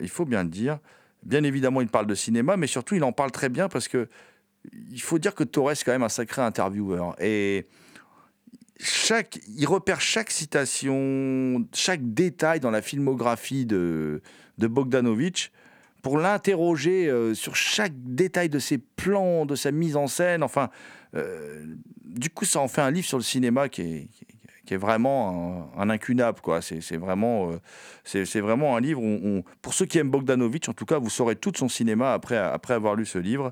il 0.00 0.08
faut 0.08 0.24
bien 0.24 0.42
le 0.42 0.48
dire, 0.50 0.80
bien 1.22 1.44
évidemment, 1.44 1.82
il 1.82 1.88
parle 1.88 2.08
de 2.08 2.16
cinéma, 2.16 2.56
mais 2.56 2.66
surtout, 2.66 2.96
il 2.96 3.04
en 3.04 3.12
parle 3.12 3.30
très 3.30 3.48
bien 3.48 3.68
parce 3.68 3.86
que 3.86 4.08
il 4.90 5.00
faut 5.00 5.20
dire 5.20 5.36
que 5.36 5.44
Torres 5.44 5.70
est 5.70 5.84
quand 5.84 5.92
même 5.92 6.02
un 6.02 6.08
sacré 6.08 6.42
intervieweur. 6.42 7.14
Et 7.20 7.66
chaque, 8.82 9.38
il 9.56 9.66
repère 9.66 10.00
chaque 10.00 10.30
citation, 10.30 11.66
chaque 11.74 12.14
détail 12.14 12.60
dans 12.60 12.70
la 12.70 12.82
filmographie 12.82 13.66
de, 13.66 14.22
de 14.58 14.66
Bogdanovich 14.66 15.52
pour 16.02 16.18
l'interroger 16.18 17.08
euh, 17.08 17.34
sur 17.34 17.56
chaque 17.56 17.92
détail 17.94 18.48
de 18.48 18.58
ses 18.58 18.78
plans, 18.78 19.44
de 19.44 19.54
sa 19.54 19.70
mise 19.70 19.96
en 19.96 20.06
scène. 20.06 20.42
Enfin, 20.42 20.70
euh, 21.14 21.64
du 22.04 22.30
coup, 22.30 22.44
ça 22.44 22.60
en 22.60 22.68
fait 22.68 22.80
un 22.80 22.90
livre 22.90 23.06
sur 23.06 23.18
le 23.18 23.24
cinéma 23.24 23.68
qui 23.68 23.82
est, 23.82 24.08
qui 24.64 24.74
est 24.74 24.78
vraiment 24.78 25.70
un, 25.76 25.82
un 25.82 25.90
incunable. 25.90 26.40
Quoi. 26.40 26.62
C'est, 26.62 26.80
c'est 26.80 26.96
vraiment, 26.96 27.50
euh, 27.50 27.58
c'est, 28.02 28.24
c'est 28.24 28.40
vraiment 28.40 28.76
un 28.76 28.80
livre 28.80 29.02
pour 29.60 29.74
ceux 29.74 29.84
qui 29.84 29.98
aiment 29.98 30.10
Bogdanovich, 30.10 30.68
en 30.68 30.72
tout 30.72 30.86
cas, 30.86 30.98
vous 30.98 31.10
saurez 31.10 31.36
tout 31.36 31.50
de 31.50 31.58
son 31.58 31.68
cinéma 31.68 32.14
après, 32.14 32.38
après 32.38 32.74
avoir 32.74 32.94
lu 32.94 33.04
ce 33.04 33.18
livre. 33.18 33.50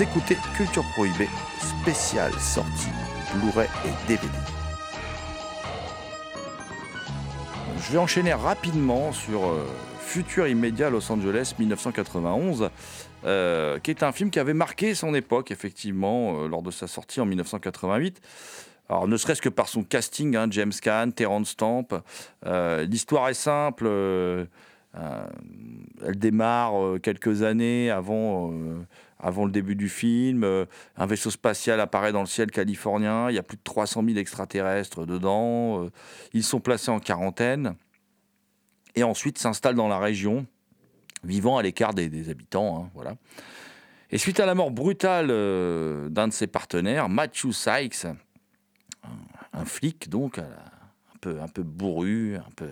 Écoutez 0.00 0.36
Culture 0.56 0.84
Prohibée, 0.92 1.28
spéciale 1.58 2.32
sortie 2.34 2.90
Blu-ray 3.34 3.66
et 3.84 4.06
DVD. 4.06 4.32
Je 7.80 7.92
vais 7.92 7.98
enchaîner 7.98 8.32
rapidement 8.32 9.10
sur 9.10 9.46
euh, 9.46 9.66
Futur 9.98 10.46
immédiat 10.46 10.88
Los 10.88 11.10
Angeles 11.10 11.56
1991, 11.58 12.70
euh, 13.24 13.80
qui 13.80 13.90
est 13.90 14.04
un 14.04 14.12
film 14.12 14.30
qui 14.30 14.38
avait 14.38 14.54
marqué 14.54 14.94
son 14.94 15.14
époque, 15.14 15.50
effectivement, 15.50 16.44
euh, 16.44 16.48
lors 16.48 16.62
de 16.62 16.70
sa 16.70 16.86
sortie 16.86 17.20
en 17.20 17.26
1988. 17.26 18.20
Alors, 18.88 19.08
ne 19.08 19.16
serait-ce 19.16 19.42
que 19.42 19.48
par 19.48 19.68
son 19.68 19.82
casting, 19.82 20.36
hein, 20.36 20.46
James 20.50 20.72
Caan, 20.80 21.10
Terrence 21.10 21.50
Stamp. 21.50 21.88
Euh, 22.46 22.84
L'histoire 22.84 23.30
est 23.30 23.34
simple. 23.34 23.88
elle 24.94 26.18
démarre 26.18 27.00
quelques 27.02 27.42
années 27.42 27.90
avant, 27.90 28.52
avant 29.18 29.44
le 29.44 29.50
début 29.50 29.74
du 29.74 29.88
film. 29.88 30.44
Euh, 30.44 30.66
un 30.96 31.06
vaisseau 31.06 31.30
spatial 31.30 31.80
apparaît 31.80 32.12
dans 32.12 32.20
le 32.20 32.26
ciel 32.26 32.50
californien. 32.50 33.30
Il 33.30 33.34
y 33.34 33.38
a 33.38 33.42
plus 33.42 33.56
de 33.56 33.62
300 33.62 34.02
000 34.04 34.18
extraterrestres 34.18 35.06
dedans. 35.06 35.84
Euh, 35.84 35.90
ils 36.32 36.44
sont 36.44 36.60
placés 36.60 36.90
en 36.90 37.00
quarantaine. 37.00 37.74
Et 38.94 39.02
ensuite 39.02 39.38
s'installent 39.38 39.76
dans 39.76 39.88
la 39.88 39.98
région, 39.98 40.46
vivant 41.22 41.58
à 41.58 41.62
l'écart 41.62 41.94
des, 41.94 42.30
habitants. 42.30 42.84
hein, 42.84 42.90
voilà. 42.94 43.14
Et 44.10 44.18
suite 44.18 44.40
à 44.40 44.46
la 44.46 44.54
mort 44.54 44.70
brutale 44.70 45.28
euh, 45.30 46.08
d'un 46.08 46.28
de 46.28 46.32
ses 46.32 46.46
partenaires, 46.46 47.08
Matthew 47.08 47.52
Sykes, 47.52 48.06
un, 48.06 48.16
un 49.52 49.64
flic 49.64 50.08
donc, 50.08 50.38
un 50.38 50.46
peu, 51.20 51.40
un 51.40 51.48
peu 51.48 51.62
bourru, 51.62 52.36
un 52.36 52.50
peu 52.56 52.70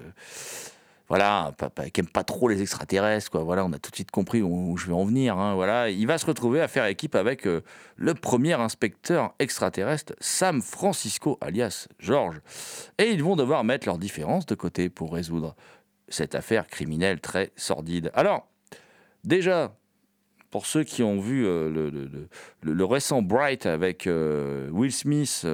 voilà, 1.08 1.54
qui 1.92 2.00
aime 2.00 2.08
pas 2.08 2.24
trop 2.24 2.48
les 2.48 2.62
extraterrestres, 2.62 3.30
quoi. 3.30 3.44
Voilà, 3.44 3.64
on 3.64 3.72
a 3.72 3.78
tout 3.78 3.90
de 3.90 3.94
suite 3.94 4.10
compris 4.10 4.42
où, 4.42 4.76
je 4.76 4.86
vais 4.86 4.92
en 4.92 5.04
venir. 5.04 5.38
hein, 5.38 5.54
voilà, 5.54 5.88
il 5.88 6.06
va 6.06 6.18
se 6.18 6.26
retrouver 6.26 6.60
à 6.60 6.68
faire 6.68 6.84
équipe 6.86 7.14
avec 7.14 7.46
euh, 7.46 7.62
le 7.96 8.14
premier 8.14 8.54
inspecteur 8.54 9.32
extraterrestre, 9.38 10.14
Sam 10.18 10.62
Francisco, 10.62 11.38
alias 11.40 11.86
George, 12.00 12.40
et 12.98 13.10
ils 13.10 13.22
vont 13.22 13.36
devoir 13.36 13.62
mettre 13.62 13.86
leurs 13.86 13.98
différences 13.98 14.46
de 14.46 14.56
côté 14.56 14.88
pour 14.88 15.14
résoudre 15.14 15.54
cette 16.08 16.34
affaire 16.34 16.66
criminelle 16.66 17.20
très 17.20 17.52
sordide. 17.56 18.10
Alors, 18.14 18.48
déjà. 19.24 19.74
Pour 20.52 20.64
ceux 20.64 20.84
qui 20.84 21.02
ont 21.02 21.20
vu 21.20 21.44
euh, 21.44 22.08
le 22.62 22.84
récent 22.84 23.20
Bright 23.20 23.66
avec 23.66 24.06
euh, 24.06 24.70
Will 24.70 24.92
Smith, 24.92 25.44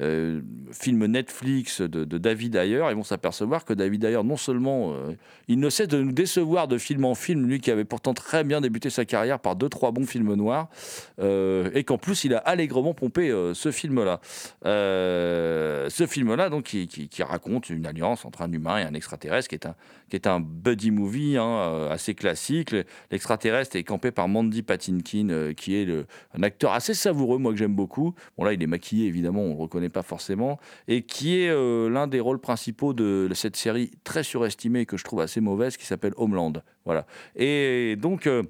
euh, 0.00 0.26
euh, 0.26 0.40
film 0.72 1.06
Netflix 1.06 1.80
de, 1.80 2.04
David 2.04 2.56
Ayer, 2.56 2.84
ils 2.90 2.96
vont 2.96 3.02
s'apercevoir 3.02 3.64
que 3.64 3.72
David 3.72 4.04
Ayer, 4.04 4.22
non 4.24 4.36
seulement 4.36 4.92
euh, 4.92 5.14
il 5.48 5.60
ne 5.60 5.70
cesse 5.70 5.88
de 5.88 6.02
nous 6.02 6.12
décevoir 6.12 6.68
de 6.68 6.78
film 6.78 7.04
en 7.04 7.14
film, 7.14 7.46
lui 7.46 7.60
qui 7.60 7.70
avait 7.70 7.84
pourtant 7.84 8.14
très 8.14 8.44
bien 8.44 8.60
débuté 8.60 8.90
sa 8.90 9.04
carrière 9.04 9.38
par 9.38 9.56
deux 9.56 9.68
trois 9.68 9.92
bons 9.92 10.06
films 10.06 10.34
noirs, 10.34 10.68
euh, 11.20 11.70
et 11.74 11.84
qu'en 11.84 11.98
plus 11.98 12.24
il 12.24 12.34
a 12.34 12.38
allègrement 12.38 12.94
pompé 12.94 13.30
euh, 13.30 13.54
ce 13.54 13.70
film-là. 13.70 14.20
Ce 14.64 16.06
film-là, 16.06 16.50
donc, 16.50 16.64
qui, 16.64 17.22
raconte 17.22 17.70
une 17.70 17.86
alliance 17.86 18.24
entre 18.24 18.42
un 18.42 18.52
humain 18.52 18.78
et 18.78 18.82
un 18.82 18.94
extraterrestre, 18.94 19.48
qui 19.48 19.54
est 19.54 19.66
un, 19.66 19.74
qui 20.10 20.16
est 20.16 20.26
un 20.26 20.40
buddy 20.40 20.90
movie 20.90 21.36
hein, 21.36 21.88
assez 21.90 22.14
classique. 22.14 22.70
Le- 22.72 22.84
L'extraterrestre 23.10 23.76
est 23.76 23.84
campé 23.84 24.10
par 24.10 24.28
Mandy 24.28 24.62
Patinkin, 24.62 25.52
qui 25.56 25.76
est 25.76 25.88
un 26.34 26.42
acteur 26.42 26.72
assez 26.72 26.94
savoureux, 26.94 27.38
moi 27.38 27.52
que 27.52 27.58
j'aime 27.58 27.74
beaucoup. 27.74 28.14
Bon 28.36 28.44
là, 28.44 28.52
il 28.52 28.62
est 28.62 28.66
maquillé, 28.66 29.06
évidemment, 29.06 29.42
on 29.42 29.54
le 29.54 29.60
reconnaît 29.60 29.85
pas 29.88 30.02
forcément, 30.02 30.58
et 30.88 31.02
qui 31.02 31.40
est 31.40 31.50
euh, 31.50 31.88
l'un 31.88 32.06
des 32.06 32.20
rôles 32.20 32.40
principaux 32.40 32.92
de 32.92 33.28
cette 33.34 33.56
série 33.56 33.90
très 34.04 34.22
surestimée 34.22 34.86
que 34.86 34.96
je 34.96 35.04
trouve 35.04 35.20
assez 35.20 35.40
mauvaise, 35.40 35.76
qui 35.76 35.86
s'appelle 35.86 36.12
Homeland. 36.16 36.54
Voilà. 36.84 37.06
Et 37.34 37.96
donc. 37.96 38.26
euh, 38.26 38.42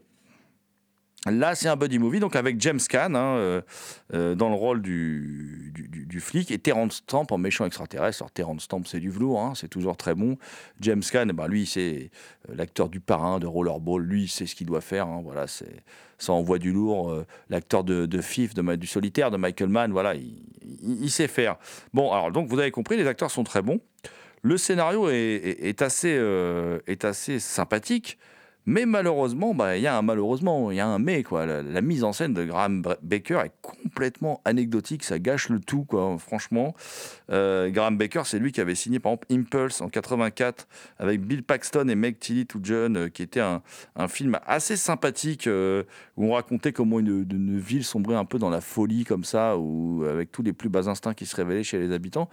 Là, 1.27 1.57
c'est 1.57 1.69
un 1.69 1.77
buddy 1.77 1.99
movie, 1.99 2.21
donc 2.21 2.37
avec 2.37 2.61
James 2.61 2.79
Caan 2.89 3.15
hein, 3.17 3.37
euh, 3.37 3.61
euh, 4.15 4.35
dans 4.37 4.49
le 4.49 4.55
rôle 4.55 4.81
du, 4.81 5.73
flic 6.21 6.51
et 6.51 6.59
Terrence 6.59 6.97
Stamp 6.97 7.27
en 7.31 7.39
méchant 7.39 7.67
extraterrestre. 7.67 8.23
Alors, 8.23 8.31
Terrence 8.31 8.63
Stamp, 8.63 8.83
c'est 8.87 9.01
du 9.01 9.11
velours, 9.11 9.41
hein, 9.41 9.53
c'est 9.55 9.69
toujours 9.69 9.97
très 9.97 10.15
bon. 10.15 10.39
James 10.81 11.03
Caan, 11.03 11.27
eh 11.29 11.33
ben, 11.33 11.47
lui, 11.49 11.67
c'est 11.67 12.11
euh, 12.49 12.55
l'acteur 12.55 12.89
du 12.89 13.01
parrain 13.01 13.39
de 13.39 13.47
Rollerball. 13.47 14.03
Lui, 14.03 14.29
c'est 14.29 14.47
ce 14.47 14.55
qu'il 14.55 14.67
doit 14.67 14.81
faire. 14.81 15.09
hein, 15.09 15.21
voilà, 15.23 15.47
c'est 15.47 15.83
ça 16.19 16.33
envoie 16.33 16.59
du 16.59 16.73
lourd. 16.73 17.15
L'acteur 17.51 17.85
de, 17.85 18.07
de 18.07 18.21
Fif, 18.23 18.55
de, 18.55 18.77
du 18.77 18.87
solitaire, 18.87 19.31
de 19.31 19.37
Michael 19.37 19.69
Mann, 19.69 19.93
voilà, 19.93 20.15
il, 20.15 21.11
sait 21.11 21.29
faire. 21.29 21.57
Bon, 21.93 22.11
alors 22.11 22.33
donc 22.33 22.49
vous 22.49 22.59
avez 22.59 22.71
compris, 22.71 22.97
les 22.97 23.07
acteurs 23.07 23.31
sont 23.31 23.45
très 23.45 23.61
bons. 23.61 23.81
Le 24.41 24.57
scénario 24.57 25.11
est 25.11 25.83
assez 25.83 27.39
sympathique. 27.39 28.17
Mais 28.69 28.85
malheureusement, 28.85 29.55
bah, 29.55 29.77
il 29.77 29.83
y 29.83 29.87
a 29.87 29.97
un 29.97 30.03
malheureusement, 30.03 30.73
il 30.73 30.77
y 30.77 30.81
a 30.81 30.87
un 30.89 30.99
mais 30.99 31.23
quoi. 31.23 31.47
La, 31.47 31.81
mise 31.81 32.03
en 32.03 32.13
scène 32.13 32.35
de 32.35 32.45
Graham 32.45 32.83
Baker 33.03 33.43
est 33.45 33.53
complètement 33.63 34.41
anecdotique, 34.45 35.05
ça 35.05 35.21
gâche 35.21 35.49
le 35.51 35.61
tout 35.61 35.85
quoi. 35.85 36.17
Franchement, 36.19 36.75
Euh, 37.31 37.71
Graham 37.71 37.97
Baker, 37.99 38.23
c'est 38.25 38.39
lui 38.39 38.53
qui 38.53 38.61
avait 38.61 38.75
signé 38.75 39.01
par 39.01 39.13
exemple 39.13 39.27
Impulse 39.33 39.81
en 39.81 39.89
84 39.89 40.69
avec 40.99 41.21
Bill 41.23 41.43
Paxton 41.43 41.89
et 41.89 41.95
Meg 41.95 42.19
Tilly 42.19 42.47
tout 42.47 42.61
jeune, 42.63 42.97
euh, 42.97 43.09
qui 43.09 43.23
était 43.23 43.41
un, 43.41 43.63
un 43.97 44.09
film 44.09 44.39
assez 44.47 44.77
sympathique 44.77 45.47
euh, 45.47 45.83
où 46.17 46.27
on 46.27 46.33
racontait 46.33 46.73
comment 46.73 47.01
une, 47.01 47.27
une 47.31 47.59
ville 47.59 47.85
sombrait 47.85 48.17
un 48.17 48.25
peu 48.25 48.39
dans 48.39 48.51
la 48.51 48.61
folie 48.61 49.05
comme 49.05 49.25
ça, 49.25 49.57
ou 49.57 50.05
avec 50.05 50.31
tous 50.33 50.43
les 50.43 50.53
plus 50.53 50.69
bas 50.69 50.89
instincts 50.89 51.15
qui 51.15 51.27
se 51.27 51.37
révélaient 51.37 51.65
chez 51.65 51.79
les 51.79 51.93
habitants 51.93 52.29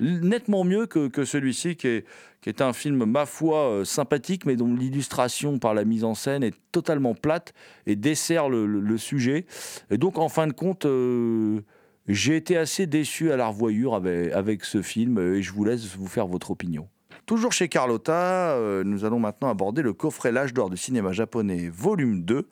nettement 0.00 0.64
mieux 0.64 0.86
que, 0.86 1.08
que 1.08 1.24
celui-ci, 1.24 1.76
qui 1.76 1.88
est, 1.88 2.04
qui 2.40 2.48
est 2.48 2.62
un 2.62 2.72
film, 2.72 3.04
ma 3.04 3.26
foi, 3.26 3.68
euh, 3.68 3.84
sympathique, 3.84 4.46
mais 4.46 4.56
dont 4.56 4.72
l'illustration 4.74 5.58
par 5.58 5.74
la 5.74 5.84
mise 5.84 6.04
en 6.04 6.14
scène 6.14 6.42
est 6.42 6.54
totalement 6.72 7.14
plate 7.14 7.52
et 7.86 7.96
dessert 7.96 8.48
le, 8.48 8.98
sujet. 8.98 9.46
Et 9.90 9.98
donc, 9.98 10.18
en 10.18 10.28
fin 10.28 10.46
de 10.46 10.52
compte, 10.52 10.86
euh, 10.86 11.60
j'ai 12.06 12.36
été 12.36 12.56
assez 12.56 12.86
déçu 12.86 13.32
à 13.32 13.36
la 13.36 13.48
revoyure 13.48 13.94
avec, 13.94 14.32
avec 14.32 14.64
ce 14.64 14.82
film, 14.82 15.18
et 15.18 15.42
je 15.42 15.52
vous 15.52 15.64
laisse 15.64 15.84
vous 15.96 16.08
faire 16.08 16.26
votre 16.26 16.50
opinion. 16.50 16.88
Toujours 17.28 17.52
chez 17.52 17.68
Carlotta, 17.68 18.52
euh, 18.52 18.82
nous 18.84 19.04
allons 19.04 19.18
maintenant 19.18 19.50
aborder 19.50 19.82
le 19.82 19.92
coffret 19.92 20.32
L'âge 20.32 20.54
d'or 20.54 20.70
du 20.70 20.78
cinéma 20.78 21.12
japonais, 21.12 21.68
volume 21.68 22.22
2, 22.22 22.48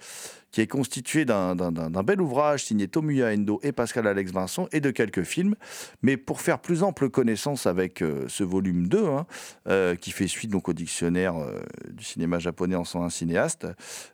qui 0.56 0.62
est 0.62 0.66
constitué 0.66 1.26
d'un 1.26 1.54
bel 2.02 2.18
ouvrage 2.18 2.64
signé 2.64 2.88
Tomuya 2.88 3.28
Endo 3.30 3.60
et 3.62 3.72
Pascal 3.72 4.06
Alex 4.06 4.32
Vincent 4.32 4.68
et 4.72 4.80
de 4.80 4.90
quelques 4.90 5.22
films. 5.22 5.54
Mais 6.00 6.16
pour 6.16 6.40
faire 6.40 6.60
plus 6.60 6.82
ample 6.82 7.10
connaissance 7.10 7.66
avec 7.66 8.00
euh, 8.00 8.24
ce 8.28 8.42
volume 8.42 8.88
2, 8.88 9.04
hein, 9.04 9.26
euh, 9.68 9.96
qui 9.96 10.12
fait 10.12 10.26
suite 10.26 10.50
donc 10.50 10.70
au 10.70 10.72
dictionnaire 10.72 11.36
euh, 11.36 11.60
du 11.90 12.02
cinéma 12.02 12.38
japonais 12.38 12.74
en 12.74 12.84
son 12.84 13.02
un 13.02 13.10
cinéaste, 13.10 13.66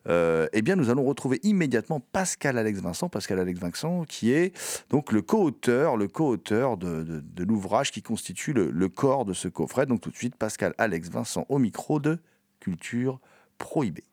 eh 0.09 0.61
bien 0.61 0.75
nous 0.75 0.89
allons 0.89 1.05
retrouver 1.05 1.39
immédiatement 1.43 2.01
Pascal 2.01 2.57
Alex 2.57 2.81
Vincent, 2.81 3.07
Pascal 3.07 3.39
Alex 3.39 3.61
Vincent, 3.61 4.03
qui 4.03 4.33
est 4.33 4.51
donc 4.89 5.13
le 5.13 5.21
co-auteur, 5.21 5.95
le 5.95 6.09
co-auteur 6.09 6.75
de, 6.75 7.03
de- 7.03 7.21
de 7.21 7.43
l'ouvrage 7.45 7.91
qui 7.91 8.01
constitue 8.01 8.51
le, 8.51 8.69
le 8.69 8.89
corps 8.89 9.23
de 9.23 9.31
ce 9.31 9.47
coffret. 9.47 9.85
Donc 9.85 10.01
tout 10.01 10.09
de 10.09 10.17
suite, 10.17 10.35
Pascal 10.35 10.73
Alex 10.77 11.07
Vincent 11.09 11.45
au 11.47 11.57
micro 11.57 12.01
de 12.01 12.19
Culture 12.59 13.21
Prohibée. 13.57 14.03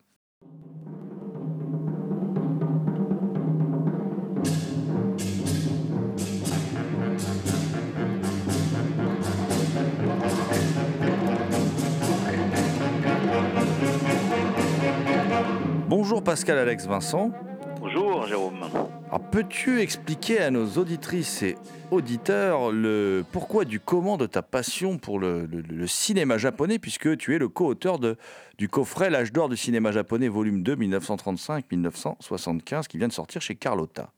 Bonjour 15.91 16.23
Pascal 16.23 16.57
Alex 16.57 16.87
Vincent. 16.87 17.33
Bonjour, 17.81 18.25
Jérôme. 18.29 18.63
Alors, 19.09 19.21
peux-tu 19.33 19.81
expliquer 19.81 20.39
à 20.39 20.53
nos 20.53 20.65
auditrices 20.79 21.43
et 21.43 21.57
auditeurs 21.91 22.71
le 22.71 23.25
pourquoi 23.33 23.65
du 23.65 23.81
comment 23.81 24.17
de 24.17 24.27
ta 24.27 24.41
passion 24.41 24.99
pour 24.99 25.19
le, 25.19 25.47
le- 25.47 25.63
le 25.63 25.87
cinéma 25.89 26.39
japonais, 26.39 26.79
puisque 26.79 27.17
tu 27.17 27.35
es 27.35 27.39
le 27.39 27.49
co-auteur 27.49 27.99
de- 27.99 28.17
du 28.57 28.69
coffret 28.69 29.11
L'âge 29.11 29.33
d'or 29.33 29.49
du 29.49 29.57
cinéma 29.57 29.91
japonais, 29.91 30.29
volume 30.29 30.63
2, 30.63 30.77
1935-1975, 30.77 32.87
qui 32.87 32.97
vient 32.97 33.09
de 33.09 33.13
sortir 33.13 33.43
chez 33.43 33.57
Carlotta? 33.57 34.13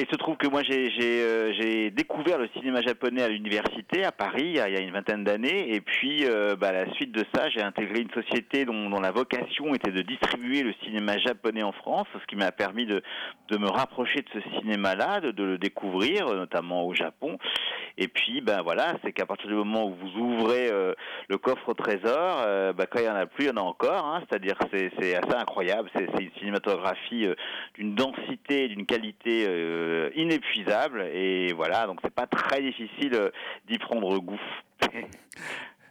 Il 0.00 0.06
se 0.10 0.16
trouve 0.16 0.36
que 0.38 0.46
moi 0.46 0.62
euh, 0.70 1.52
j'ai 1.58 1.90
découvert 1.90 2.38
le 2.38 2.48
cinéma 2.54 2.80
japonais 2.80 3.22
à 3.22 3.28
l'université 3.28 4.04
à 4.04 4.12
Paris 4.12 4.44
il 4.46 4.56
y 4.56 4.60
a, 4.60 4.80
une 4.80 4.90
vingtaine 4.90 5.22
d'années 5.22 5.74
et 5.74 5.82
puis 5.82 6.24
euh, 6.24 6.56
bah, 6.56 6.68
à 6.68 6.72
la 6.72 6.92
suite 6.94 7.12
de 7.12 7.24
ça 7.34 7.50
j'ai 7.50 7.60
intégré 7.60 8.00
une 8.00 8.10
société 8.10 8.64
dont, 8.64 8.88
la 9.00 9.10
vocation 9.10 9.74
était 9.74 9.90
de 9.90 10.00
distribuer 10.00 10.62
le 10.62 10.72
cinéma 10.84 11.18
japonais 11.18 11.62
en 11.62 11.72
France, 11.72 12.06
ce 12.18 12.26
qui 12.26 12.36
m'a 12.36 12.52
permis 12.52 12.86
de 12.86 13.02
me 13.50 13.68
rapprocher 13.68 14.20
de 14.20 14.40
ce 14.40 14.60
cinéma-là, 14.60 15.20
de, 15.20 15.42
le 15.42 15.58
découvrir 15.58 16.26
notamment 16.26 16.86
au 16.86 16.94
Japon. 16.94 17.36
Et 17.98 18.08
puis 18.08 18.40
ben 18.40 18.62
voilà, 18.62 18.94
c'est 19.04 19.12
qu'à 19.12 19.26
partir 19.26 19.48
du 19.48 19.54
moment 19.54 19.84
où 19.86 19.94
vous 19.94 20.18
ouvrez 20.18 20.70
euh, 20.70 20.94
le 21.28 21.36
coffre 21.36 21.68
au 21.68 21.74
trésor, 21.74 22.46
bah, 22.74 22.86
quand 22.86 23.00
il 23.00 23.04
y 23.04 23.10
en 23.10 23.14
a 23.14 23.26
plus, 23.26 23.44
il 23.44 23.48
y 23.48 23.50
en 23.50 23.56
a 23.56 23.60
encore. 23.60 24.06
Hein, 24.06 24.22
C'est-à-dire 24.28 24.56
c'est 24.72 25.16
assez 25.16 25.34
incroyable. 25.36 25.90
C'est 25.94 26.08
une 26.18 26.30
cinématographie 26.38 27.26
d'une 27.74 27.94
densité, 27.94 28.68
d'une 28.68 28.86
qualité 28.86 29.46
euh, 29.82 30.10
inépuisable. 30.14 31.02
Et 31.12 31.52
voilà, 31.52 31.86
donc 31.86 31.98
c'est 32.02 32.14
pas 32.14 32.26
très 32.26 32.62
difficile 32.62 33.14
euh, 33.14 33.30
d'y 33.68 33.78
prendre 33.78 34.18
goût. 34.18 34.40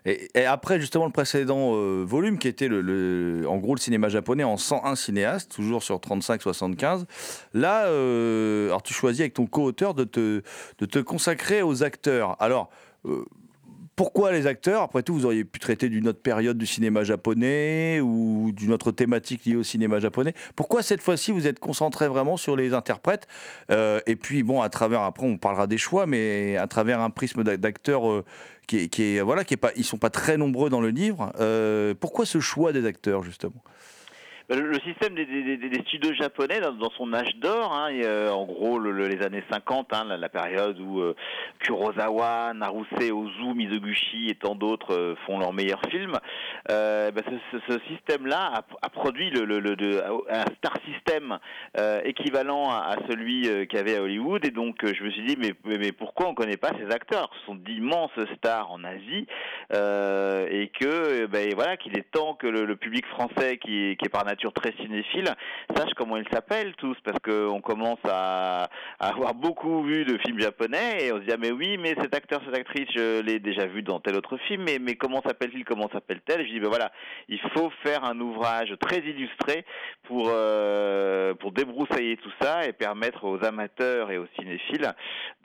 Et, 0.05 0.45
après, 0.45 0.79
justement, 0.79 1.05
le 1.05 1.11
précédent 1.11 1.75
euh, 1.75 2.03
volume, 2.03 2.39
qui 2.39 2.47
était 2.47 2.67
le, 2.67 3.45
en 3.47 3.57
gros 3.57 3.75
le 3.75 3.79
cinéma 3.79 4.09
japonais 4.09 4.43
en 4.43 4.57
101 4.57 4.95
cinéastes, 4.95 5.51
toujours 5.53 5.83
sur 5.83 5.97
35-75, 5.97 7.05
là, 7.53 7.85
euh, 7.85 8.67
alors 8.67 8.81
tu 8.81 8.93
choisis 8.93 9.21
avec 9.21 9.35
ton 9.35 9.45
co-auteur 9.45 9.93
de 9.93 10.03
te, 10.03 10.41
de 10.79 10.85
te 10.85 10.97
consacrer 10.97 11.61
aux 11.61 11.83
acteurs. 11.83 12.35
Alors, 12.41 12.71
pourquoi 13.95 14.31
les 14.31 14.47
acteurs 14.47 14.81
Après 14.81 15.03
tout, 15.03 15.13
vous 15.13 15.25
auriez 15.25 15.43
pu 15.43 15.59
traiter 15.59 15.89
d'une 15.89 16.07
autre 16.07 16.21
période 16.21 16.57
du 16.57 16.65
cinéma 16.65 17.03
japonais 17.03 17.99
ou 18.01 18.51
d'une 18.53 18.71
autre 18.71 18.91
thématique 18.91 19.45
liée 19.45 19.55
au 19.55 19.63
cinéma 19.63 19.99
japonais. 19.99 20.33
Pourquoi 20.55 20.81
cette 20.81 21.01
fois-ci 21.01 21.31
vous 21.31 21.45
êtes 21.45 21.59
concentré 21.59 22.07
vraiment 22.07 22.37
sur 22.37 22.55
les 22.55 22.73
interprètes 22.73 23.27
Euh, 23.69 23.99
Et 24.07 24.15
puis, 24.15 24.43
bon, 24.43 24.61
à 24.61 24.69
travers, 24.69 25.01
après 25.01 25.27
on 25.27 25.37
parlera 25.37 25.67
des 25.67 25.77
choix, 25.77 26.05
mais 26.05 26.57
à 26.57 26.67
travers 26.67 26.99
un 27.01 27.09
prisme 27.09 27.43
d'ac- 27.43 27.59
d'acteurs 27.59 28.09
euh, 28.09 28.23
qui 28.67 28.77
est, 28.99 29.21
voilà, 29.21 29.43
qui 29.43 29.55
est 29.55 29.83
sont 29.83 29.97
pas 29.97 30.09
très 30.09 30.37
nombreux 30.37 30.69
dans 30.69 30.81
le 30.81 30.89
livre. 30.89 31.31
Euh, 31.39 31.93
pourquoi 31.99 32.25
ce 32.25 32.39
choix 32.39 32.71
des 32.73 32.85
acteurs 32.85 33.23
justement? 33.23 33.61
Le, 34.51 34.67
le 34.67 34.79
système 34.81 35.15
des, 35.15 35.81
studios 35.87 36.13
japonais 36.13 36.59
dans, 36.59 36.89
son 36.97 37.13
âge 37.13 37.33
d'or, 37.37 37.73
hein, 37.73 37.89
euh, 38.03 38.29
en 38.31 38.43
gros 38.43 38.79
le- 38.79 38.91
le- 38.91 39.07
les 39.07 39.23
années 39.23 39.43
50, 39.49 39.93
hein, 39.93 40.03
la, 40.03 40.27
période 40.27 40.77
où 40.77 40.99
euh, 40.99 41.15
Kurosawa, 41.59 42.51
Naruse, 42.53 42.85
Ozu, 42.99 43.53
Mizoguchi 43.55 44.27
et 44.29 44.35
tant 44.35 44.55
d'autres 44.55 44.93
euh, 44.93 45.15
font 45.25 45.39
leurs 45.39 45.53
meilleurs 45.53 45.81
films, 45.89 46.17
euh, 46.69 47.11
bah, 47.11 47.21
ce, 47.69 47.79
système-là 47.87 48.63
a, 48.81 48.89
produit 48.89 49.31
un 50.29 50.45
star 50.57 50.77
system 50.85 51.39
équivalent 52.03 52.69
à, 52.71 52.95
à 52.95 52.95
celui 53.09 53.47
euh, 53.47 53.63
qu'il 53.65 53.77
y 53.77 53.81
avait 53.81 53.95
à 53.95 54.01
Hollywood, 54.01 54.45
et 54.45 54.51
donc 54.51 54.75
je 54.83 55.01
me 55.01 55.11
suis 55.11 55.23
dit 55.23 55.37
mais, 55.37 55.91
pourquoi 55.93 56.27
on 56.27 56.31
ne 56.31 56.35
connaît 56.35 56.57
pas 56.57 56.71
ces 56.77 56.93
acteurs? 56.93 57.29
Ce 57.39 57.45
sont 57.45 57.55
d'immenses 57.55 58.11
stars 58.35 58.69
en 58.69 58.83
Asie, 58.83 59.27
et 59.71 60.71
que 60.77 61.25
ben 61.27 61.53
voilà 61.55 61.77
qu'il 61.77 61.97
est 61.97 62.11
temps 62.11 62.33
que 62.33 62.47
le, 62.47 62.75
public 62.75 63.05
français 63.07 63.57
qui 63.57 63.91
est 63.91 64.09
par 64.09 64.25
nature 64.25 64.40
très 64.49 64.73
cinéphile 64.73 65.29
sache 65.75 65.93
comment 65.95 66.17
ils 66.17 66.27
s'appellent 66.31 66.73
tous 66.77 66.97
parce 67.03 67.19
que 67.19 67.47
on 67.47 67.61
commence 67.61 67.99
à, 68.05 68.69
avoir 68.99 69.35
beaucoup 69.35 69.83
vu 69.83 70.05
de 70.05 70.17
films 70.17 70.39
japonais 70.39 71.05
et 71.05 71.13
on 71.13 71.17
se 71.17 71.21
dit 71.21 71.31
ah 71.31 71.37
mais 71.37 71.51
oui 71.51 71.77
mais 71.77 71.95
cet 72.01 72.15
acteur 72.15 72.41
cette 72.45 72.57
actrice 72.57 72.87
je 72.95 73.21
l'ai 73.21 73.39
déjà 73.39 73.67
vu 73.67 73.83
dans 73.83 73.99
tel 73.99 74.15
autre 74.15 74.37
film 74.37 74.63
mais 74.63 74.79
mais 74.79 74.95
comment 74.95 75.21
s'appelle-t-il 75.21 75.63
comment 75.65 75.89
s'appelle-t-elle? 75.91 76.41
Et 76.41 76.47
je 76.47 76.53
dis 76.53 76.59
ben 76.59 76.69
voilà 76.69 76.91
il 77.29 77.39
faut 77.53 77.71
faire 77.83 78.03
un 78.03 78.19
ouvrage 78.19 78.73
très 78.79 78.99
illustré 78.99 79.65
pour 80.03 80.29
euh, 80.29 81.33
pour 81.35 81.51
débroussailler 81.51 82.17
tout 82.17 82.31
ça 82.41 82.65
et 82.65 82.73
permettre 82.73 83.25
aux 83.25 83.43
amateurs 83.43 84.11
et 84.11 84.17
aux 84.17 84.27
cinéphiles 84.37 84.91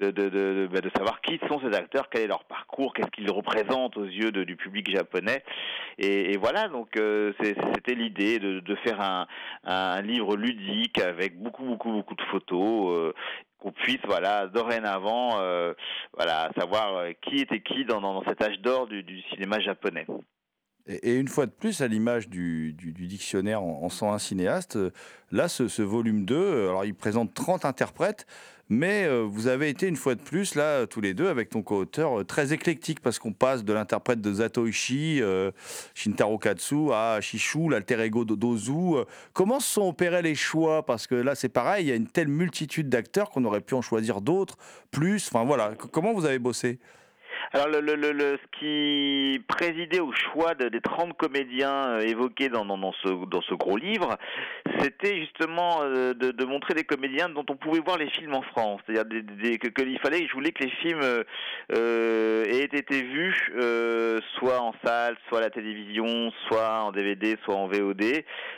de 0.00 0.10
de, 0.10 0.68
ben, 0.70 0.80
de 0.80 0.90
savoir 0.96 1.20
qui 1.20 1.38
sont 1.48 1.60
ces 1.60 1.76
acteurs, 1.76 2.08
quel 2.10 2.22
est 2.22 2.26
leur 2.26 2.44
parcours, 2.44 2.94
qu'est-ce 2.94 3.10
qu'ils 3.10 3.30
représentent 3.30 3.96
aux 3.96 4.04
yeux 4.04 4.30
du 4.30 4.56
public 4.56 4.90
japonais. 4.90 5.42
Et, 5.98 6.36
voilà, 6.36 6.68
donc 6.68 6.96
euh, 6.96 7.32
c'était 7.40 7.94
l'idée 7.94 8.38
de 8.38 8.75
faire 8.76 9.00
un, 9.64 10.02
livre 10.02 10.36
ludique 10.36 10.98
avec 10.98 11.38
beaucoup, 11.38 11.64
beaucoup, 11.64 11.92
beaucoup 11.92 12.14
de 12.14 12.22
photos. 12.22 12.96
euh, 12.96 13.12
qu'on 13.58 13.72
puisse 13.72 14.04
voilà 14.04 14.48
dorénavant 14.48 15.38
euh, 15.40 15.72
voilà 16.12 16.50
savoir 16.58 16.96
euh, 16.96 17.12
qui 17.22 17.38
était 17.38 17.60
qui 17.60 17.86
dans, 17.86 18.02
dans, 18.02 18.22
cet 18.24 18.42
âge 18.42 18.60
d'or 18.60 18.86
du 18.86 19.22
cinéma 19.30 19.60
japonais. 19.60 20.06
Et, 20.88 21.16
une 21.16 21.28
fois 21.28 21.46
de 21.46 21.50
plus, 21.50 21.80
à 21.80 21.88
l'image 21.88 22.28
du, 22.28 22.72
dictionnaire 22.72 23.62
en, 23.62 23.82
en 23.82 23.88
101 23.88 24.18
cinéastes, 24.18 24.78
là, 25.32 25.48
ce, 25.48 25.82
volume 25.82 26.24
2, 26.24 26.34
euh, 26.34 26.68
alors 26.68 26.84
il 26.84 26.94
présente 26.94 27.34
30 27.34 27.64
interprètes, 27.64 28.26
mais 28.68 29.04
euh, 29.04 29.22
vous 29.28 29.46
avez 29.46 29.68
été 29.68 29.86
une 29.86 29.96
fois 29.96 30.14
de 30.14 30.20
plus, 30.20 30.54
là, 30.54 30.86
tous 30.86 31.00
les 31.00 31.14
deux, 31.14 31.28
avec 31.28 31.50
ton 31.50 31.62
co-auteur, 31.62 32.20
euh, 32.20 32.24
très 32.24 32.52
éclectique, 32.52 33.00
parce 33.00 33.18
qu'on 33.18 33.32
passe 33.32 33.64
de 33.64 33.72
l'interprète 33.72 34.20
de 34.20 34.32
Zatoichi, 34.32 35.20
Shintaro 35.94 36.38
Katsu, 36.38 36.92
à 36.92 37.20
Shishu, 37.20 37.68
l'alter 37.68 38.00
ego 38.00 38.24
Dozu. 38.24 39.04
Comment 39.32 39.60
se 39.60 39.72
sont 39.72 39.88
opérés 39.88 40.22
les 40.22 40.34
choix? 40.34 40.84
Parce 40.84 41.06
que 41.06 41.14
là, 41.14 41.34
c'est 41.34 41.48
pareil, 41.48 41.86
il 41.86 41.88
y 41.88 41.92
a 41.92 41.96
une 41.96 42.08
telle 42.08 42.28
multitude 42.28 42.88
d'acteurs 42.88 43.30
qu'on 43.30 43.44
aurait 43.44 43.60
pu 43.60 43.74
en 43.74 43.82
choisir 43.82 44.20
d'autres, 44.20 44.56
plus. 44.90 45.28
Enfin 45.28 45.44
voilà, 45.44 45.74
comment 45.92 46.12
vous 46.12 46.24
avez 46.24 46.38
bossé? 46.38 46.78
Alors 47.56 47.68
ce 47.72 48.58
qui 48.58 49.40
présidait 49.48 50.00
au 50.00 50.12
choix 50.12 50.54
de- 50.54 50.68
des 50.68 50.82
30 50.82 51.16
comédiens 51.16 51.88
euh, 51.88 52.00
évoqués 52.00 52.50
dans, 52.50 52.66
ce, 52.92 53.54
gros 53.54 53.78
livre, 53.78 54.18
c'était 54.80 55.16
justement 55.20 55.78
euh, 55.80 56.12
de, 56.12 56.44
montrer 56.44 56.74
des 56.74 56.84
comédiens 56.84 57.30
dont 57.30 57.46
on 57.48 57.56
pouvait 57.56 57.80
voir 57.80 57.96
les 57.96 58.10
films 58.10 58.34
en 58.34 58.42
France. 58.42 58.82
C'est-à-dire 58.86 59.58
que, 59.58 59.82
il 59.86 59.98
fallait, 60.00 60.26
je 60.26 60.32
voulais 60.34 60.52
que 60.52 60.64
les 60.64 60.70
films 60.70 61.00
euh, 61.72 62.44
aient 62.44 62.64
été 62.64 63.02
vus 63.02 63.52
soit 64.38 64.60
en 64.60 64.74
salle, 64.84 65.16
soit 65.28 65.38
à 65.38 65.42
la 65.42 65.50
télévision, 65.50 66.30
soit 66.48 66.82
en 66.82 66.92
DVD, 66.92 67.36
soit 67.44 67.56
en 67.56 67.68
VOD 67.68 68.02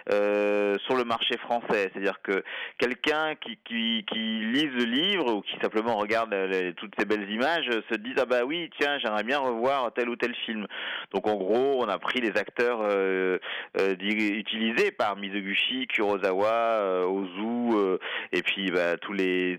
sur 0.09 0.97
le 0.97 1.05
marché 1.05 1.37
français. 1.39 1.91
C'est-à-dire 1.93 2.21
que 2.23 2.43
quelqu'un 2.79 3.37
qui, 3.37 3.59
qui, 3.65 4.05
qui 4.11 4.19
lise 4.19 4.73
le 4.73 4.85
livre 4.85 5.35
ou 5.35 5.43
qui 5.43 5.57
simplement 5.63 5.97
regarde 5.97 6.35
toutes 6.77 6.95
ces 6.99 7.05
belles 7.05 7.31
images 7.31 7.69
se 7.91 7.97
dise 7.97 8.15
ah 8.19 8.27
bah 8.27 8.45
oui 8.45 8.69
tiens 8.79 8.88
j'aimerais 8.99 9.25
bien 9.25 9.39
revoir 9.39 9.93
tel 9.93 10.09
ou 10.09 10.17
tel 10.17 10.35
film. 10.47 10.67
Donc 11.13 11.27
en 11.27 11.37
gros 11.37 11.83
on 11.83 11.89
a 11.89 11.99
pris 11.99 12.21
les 12.21 12.37
acteurs 12.37 12.81
euh, 12.83 13.39
euh, 13.79 13.95
utilisés 13.99 14.91
par 14.91 15.17
Mizoguchi, 15.17 15.87
Kurosawa, 15.87 16.49
euh, 16.49 17.05
Ozu 17.05 17.99
et 18.33 18.43
puis 18.43 18.71
bah, 18.71 18.97
tous 18.97 19.13
les 19.13 19.59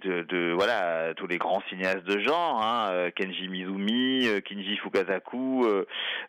grands 1.38 1.62
cinéastes 1.70 2.04
de 2.04 2.20
genre 2.20 2.62
hein, 2.62 3.10
Kenji 3.15 3.48
Mizumi, 3.48 4.28
Kinji 4.46 4.78
Fukasaku, 4.78 5.65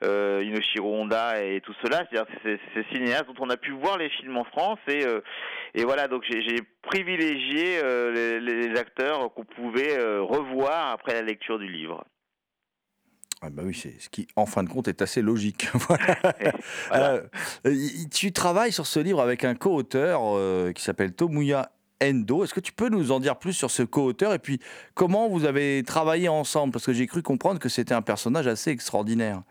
Inoshiro 0.02 0.94
Honda 0.94 1.42
et 1.42 1.60
tout 1.60 1.74
cela. 1.82 2.04
C'est-à-dire 2.10 2.26
ces, 2.42 2.58
cinéastes 2.92 3.26
dont 3.26 3.46
on 3.46 3.50
a 3.50 3.56
pu 3.56 3.72
voir 3.72 3.98
les 3.98 4.10
films 4.10 4.36
en 4.36 4.44
France 4.44 4.78
et 4.88 5.84
voilà, 5.84 6.08
donc 6.08 6.24
j'ai 6.28 6.62
privilégié 6.82 7.80
les, 8.12 8.78
acteurs 8.78 9.32
qu'on 9.34 9.44
pouvait 9.44 9.96
revoir 10.18 10.90
après 10.92 11.14
la 11.14 11.22
lecture 11.22 11.58
du 11.58 11.68
livre. 11.68 12.04
Ah 13.42 13.48
bah 13.48 13.62
oui, 13.64 13.74
c'est 13.74 13.98
ce 13.98 14.10
qui, 14.10 14.28
en 14.36 14.44
fin 14.44 14.62
de 14.62 14.68
compte, 14.68 14.86
est 14.88 15.00
assez 15.00 15.22
logique. 15.22 15.68
Voilà. 15.74 16.16
Voilà. 16.88 17.22
Euh, 17.66 17.74
tu 18.12 18.32
travailles 18.32 18.72
sur 18.72 18.86
ce 18.86 19.00
livre 19.00 19.20
avec 19.20 19.44
un 19.44 19.54
co-auteur 19.54 20.20
euh, 20.24 20.72
qui 20.72 20.82
s'appelle 20.82 21.14
Tomuya 21.14 21.70
Endo. 22.02 22.44
Est-ce 22.44 22.52
que 22.52 22.60
tu 22.60 22.72
peux 22.72 22.88
nous 22.88 23.12
en 23.12 23.20
dire 23.20 23.38
plus 23.38 23.54
sur 23.54 23.70
ce 23.70 23.82
co-auteur 23.82 24.34
et 24.34 24.38
puis 24.38 24.60
comment 24.94 25.28
vous 25.28 25.46
avez 25.46 25.82
travaillé 25.86 26.28
ensemble? 26.28 26.72
Parce 26.72 26.84
que 26.84 26.92
j'ai 26.92 27.06
cru 27.06 27.22
comprendre 27.22 27.58
que 27.58 27.68
c'était 27.70 27.94
un 27.94 28.02
personnage 28.02 28.46
assez 28.46 28.70
extraordinaire. 28.70 29.42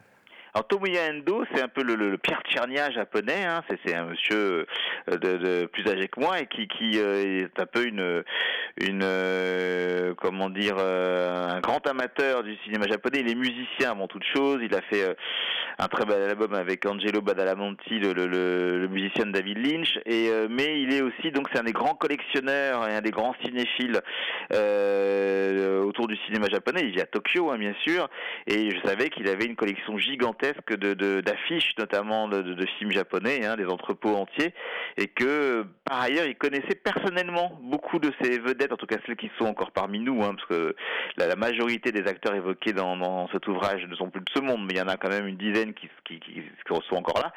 Alors 0.53 0.67
Tomoya 0.67 1.11
Endo, 1.11 1.45
c'est 1.53 1.61
un 1.61 1.67
peu 1.67 1.83
le, 1.83 1.95
le, 1.95 2.09
le 2.09 2.17
Pierre 2.17 2.41
Tchernia 2.49 2.89
japonais. 2.89 3.45
Hein. 3.45 3.63
C'est, 3.85 3.93
un 3.93 4.05
monsieur 4.05 4.65
euh, 5.09 5.17
de, 5.17 5.37
de 5.37 5.65
plus 5.67 5.87
âgé 5.87 6.07
que 6.07 6.19
moi 6.19 6.39
et 6.39 6.47
qui, 6.47 6.67
qui 6.67 6.99
euh, 6.99 7.45
est 7.45 7.59
un 7.59 7.67
peu 7.67 7.85
une, 7.85 8.23
une 8.77 9.03
euh, 9.03 10.13
comment 10.15 10.49
dire, 10.49 10.75
euh, 10.79 11.47
un 11.49 11.59
grand 11.59 11.85
amateur 11.87 12.43
du 12.43 12.55
cinéma 12.63 12.87
japonais. 12.87 13.19
Il 13.21 13.29
est 13.29 13.35
musicien 13.35 13.91
avant 13.91 14.07
toute 14.07 14.23
chose. 14.35 14.59
Il 14.61 14.73
a 14.75 14.81
fait 14.81 15.03
euh, 15.03 15.13
un 15.77 15.87
très 15.87 16.05
bel 16.05 16.21
album 16.29 16.53
avec 16.53 16.85
Angelo 16.85 17.21
Badalamenti, 17.21 17.99
le, 17.99 18.87
musicien 18.87 19.25
de 19.25 19.31
David 19.31 19.57
Lynch. 19.57 19.99
Mais 20.49 20.81
il 20.81 20.93
est 20.93 21.01
aussi 21.01 21.31
donc 21.31 21.47
c'est 21.51 21.59
un 21.59 21.63
des 21.63 21.73
grands 21.73 21.95
collectionneurs 21.95 22.87
et 22.87 22.95
un 22.95 23.01
des 23.01 23.11
grands 23.11 23.35
cinéphiles 23.43 24.01
autour 25.85 26.07
du 26.07 26.17
cinéma 26.25 26.47
japonais. 26.49 26.81
Il 26.83 26.91
vit 26.91 27.01
à 27.01 27.05
Tokyo, 27.05 27.49
hein, 27.51 27.57
bien 27.57 27.73
sûr. 27.85 28.09
Et 28.47 28.69
je 28.71 28.87
savais 28.87 29.09
qu'il 29.09 29.27
avait 29.27 29.45
une 29.45 29.55
collection 29.55 29.97
gigantesque 29.97 30.75
d'affiches, 30.75 31.71
notamment 31.77 32.27
de 32.27 32.65
films 32.77 32.91
japonais, 32.91 33.45
hein, 33.45 33.55
des 33.55 33.65
entrepôts 33.65 34.15
entiers, 34.15 34.53
et 34.97 35.07
que 35.07 35.65
par 35.89 36.01
ailleurs, 36.01 36.25
il 36.25 36.35
connaissait 36.35 36.75
personnellement 36.75 37.57
beaucoup 37.63 37.97
de 37.97 38.11
ces 38.21 38.37
vedettes, 38.37 38.58
en 38.71 38.77
tout 38.77 38.85
cas 38.85 38.97
celles 39.05 39.15
qui 39.15 39.31
sont 39.37 39.45
encore 39.45 39.71
parmi 39.71 39.99
nous, 39.99 40.23
hein, 40.23 40.35
parce 40.35 40.47
que 40.47 40.75
la, 41.17 41.35
majorité 41.35 41.91
des 41.91 42.07
acteurs 42.07 42.35
évoqués 42.35 42.73
dans, 42.73 43.27
cet 43.31 43.47
ouvrage 43.47 43.85
ne 43.87 43.95
sont 43.95 44.09
plus 44.09 44.21
de 44.21 44.29
ce 44.33 44.41
monde, 44.41 44.61
mais 44.65 44.73
il 44.73 44.77
y 44.77 44.81
en 44.81 44.87
a 44.87 44.97
quand 44.97 45.09
même 45.09 45.27
une 45.27 45.37
dizaine 45.37 45.73
qui, 45.73 45.89
qui, 46.05 46.19
qui, 46.19 46.43
sont 46.67 46.95
encore 46.95 47.19
là. 47.19 47.33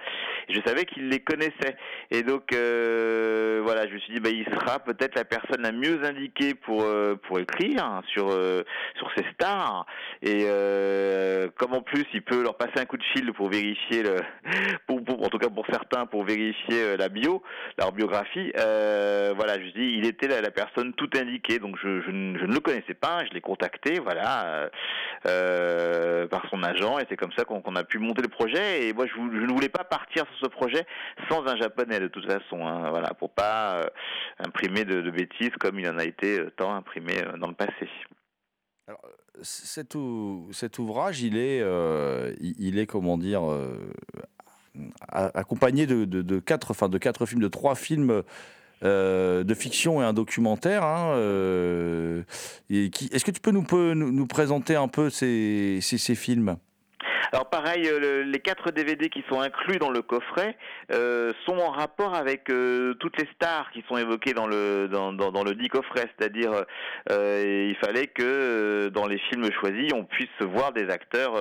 Je 0.48 0.60
savais 0.66 0.84
qu'il 0.84 1.08
les 1.08 1.20
connaissait. 1.20 1.76
Et 2.10 2.22
donc, 2.22 2.52
euh, 2.52 3.60
voilà, 3.64 3.86
je 3.86 3.94
me 3.94 3.98
suis 4.00 4.14
dit, 4.14 4.20
bah, 4.20 4.30
il 4.30 4.44
sera 4.44 4.78
peut-être 4.80 5.14
la 5.14 5.24
personne 5.24 5.62
la 5.62 5.72
mieux 5.72 6.04
indiquée 6.04 6.54
pour, 6.54 6.82
euh, 6.82 7.16
pour 7.26 7.38
écrire 7.38 8.02
sur, 8.08 8.30
euh, 8.30 8.62
sur 8.96 9.10
ces 9.16 9.24
stars. 9.34 9.86
Et 10.22 10.46
comme 11.56 11.74
en 11.74 11.82
plus, 11.82 12.04
il 12.14 12.22
peut 12.22 12.42
leur 12.42 12.56
passer 12.56 12.78
un 12.78 12.84
coup 12.84 12.96
de 12.96 13.04
fil 13.14 13.32
pour 13.32 13.48
vérifier, 13.48 14.02
le, 14.02 14.16
pour, 14.86 14.98
en 14.98 15.28
tout 15.28 15.38
cas 15.38 15.48
pour 15.48 15.66
certains, 15.66 16.06
pour 16.06 16.24
vérifier 16.24 16.96
la 16.96 17.08
bio, 17.08 17.42
leur 17.78 17.92
biographie, 17.92 18.52
voilà, 18.54 19.54
je 19.54 19.60
me 19.60 19.70
suis 19.70 19.80
dit, 19.80 19.94
il 19.98 20.06
était 20.06 20.28
la, 20.28 20.40
la 20.40 20.50
personne 20.50 20.92
tout 21.12 21.18
indiquée. 21.18 21.58
Donc, 21.58 21.76
je, 21.82 22.10
ne- 22.10 22.38
le 22.38 22.60
connaissais 22.60 22.94
pas, 22.94 23.24
je 23.24 23.32
l'ai 23.32 23.40
contacté, 23.40 23.98
voilà, 23.98 24.46
euh, 24.46 24.68
euh, 25.26 26.26
par 26.28 26.48
son 26.50 26.62
agent, 26.62 26.98
et 26.98 27.06
c'est 27.08 27.16
comme 27.16 27.32
ça 27.36 27.44
qu'on 27.44 27.76
a 27.76 27.84
pu 27.84 27.98
monter 27.98 28.22
le 28.22 28.28
projet. 28.28 28.88
Et 28.88 28.92
moi, 28.92 29.06
je, 29.06 29.20
ne 29.20 29.52
voulais 29.52 29.68
pas 29.68 29.84
partir 29.84 30.24
sur 30.26 30.46
ce 30.46 30.50
projet 30.50 30.86
sans 31.28 31.46
un 31.46 31.56
japonais 31.56 32.00
de 32.00 32.08
toute 32.08 32.26
façon, 32.26 32.66
hein, 32.66 32.90
voilà, 32.90 33.14
pour 33.14 33.30
pas 33.30 33.76
euh, 33.76 33.86
imprimer 34.38 34.84
de, 34.84 35.10
bêtises 35.12 35.50
comme 35.60 35.78
il 35.78 35.86
en 35.88 35.98
a 35.98 36.04
été 36.04 36.38
tant 36.56 36.74
imprimé 36.74 37.20
dans 37.38 37.48
le 37.48 37.54
passé. 37.54 37.88
Cet, 39.42 39.94
ou- 39.94 40.48
cet 40.52 40.78
ouvrage, 40.78 41.20
il 41.20 41.36
est, 41.36 41.62
il, 42.40 42.78
est 42.78 42.86
comment 42.86 43.18
dire, 43.18 43.42
accompagné 45.08 45.86
de, 45.86 46.06
de, 46.06 46.22
de 46.22 46.38
quatre, 46.38 46.70
enfin 46.70 46.88
de 46.88 46.96
quatre 46.96 47.26
films, 47.26 47.42
de 47.42 47.48
trois 47.48 47.74
films 47.74 48.22
euh, 48.84 49.44
de 49.44 49.54
fiction 49.54 50.02
et 50.02 50.04
un 50.04 50.12
documentaire. 50.12 50.84
hein, 50.84 51.14
euh, 51.16 52.22
Est-ce 52.70 53.24
que 53.24 53.30
tu 53.30 53.40
peux 53.40 53.50
nous, 53.52 54.26
présenter 54.26 54.76
un 54.76 54.88
peu 54.88 55.10
ces 55.10 55.80
films? 56.14 56.56
Alors 57.30 57.48
pareil, 57.48 57.86
euh, 57.88 58.00
le- 58.00 58.22
les 58.22 58.40
quatre 58.40 58.70
DVD 58.72 59.08
qui 59.08 59.24
sont 59.30 59.40
inclus 59.40 59.78
dans 59.78 59.90
le 59.90 60.02
coffret 60.02 60.56
euh, 60.90 61.30
sont 61.46 61.56
en 61.58 61.70
rapport 61.70 62.14
avec 62.14 62.50
euh, 62.50 62.94
toutes 62.94 63.16
les 63.20 63.28
stars 63.34 63.70
qui 63.72 63.84
sont 63.88 63.96
évoquées 63.96 64.32
dans 64.34 64.46
le 64.46 64.88
dans, 64.88 65.44
le 65.44 65.54
dit 65.54 65.68
coffret, 65.68 66.08
c'est-à-dire 66.18 66.50
euh, 67.10 67.68
il 67.70 67.76
fallait 67.76 68.08
que 68.08 68.88
dans 68.88 69.06
les 69.06 69.18
films 69.18 69.48
choisis, 69.52 69.92
on 69.94 70.04
puisse 70.04 70.28
voir 70.40 70.72
des 70.72 70.88
acteurs 70.90 71.34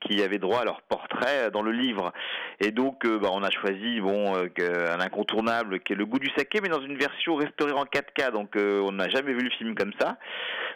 qui 0.00 0.22
avaient 0.22 0.38
droit 0.38 0.60
à 0.60 0.64
leur 0.64 0.82
portrait 0.82 1.50
dans 1.52 1.62
le 1.62 1.72
livre. 1.72 2.12
Et 2.60 2.70
donc 2.70 3.06
bah, 3.06 3.28
on 3.32 3.42
a 3.42 3.50
choisi 3.50 4.00
bon 4.00 4.34
un 4.36 5.00
incontournable 5.00 5.80
qui 5.80 5.92
est 5.92 5.96
le 5.96 6.06
goût 6.06 6.18
du 6.18 6.30
saké, 6.36 6.60
mais 6.60 6.68
dans 6.68 6.80
une 6.82 6.96
version 6.98 7.36
restaurée 7.36 7.72
en 7.72 7.84
4K. 7.84 8.32
Donc 8.32 8.56
on 8.56 8.92
n'a 8.92 9.08
jamais 9.08 9.32
vu 9.32 9.40
le 9.40 9.50
film 9.50 9.74
comme 9.74 9.92
ça. 9.98 10.18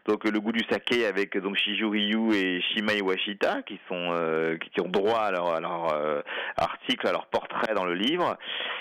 Donc 0.06 0.24
le 0.24 0.40
goût 0.40 0.52
du 0.52 0.64
saké 0.70 1.06
avec 1.06 1.36
donc 1.38 1.56
Shiju 1.56 1.86
Ryu 1.86 2.34
et 2.34 2.60
Shima 2.62 2.94
Iwashita 2.94 3.62
qui 3.62 3.78
sont 3.88 4.12
euh, 4.22 4.56
qui 4.72 4.80
ont 4.80 4.88
droit 4.88 5.20
à 5.20 5.30
leur, 5.30 5.54
à 5.54 5.60
leur 5.60 5.92
euh, 5.92 6.20
article, 6.56 7.06
à 7.06 7.12
leur 7.12 7.26
portrait 7.26 7.74
dans 7.74 7.84
le 7.84 7.94
livre. 7.94 8.36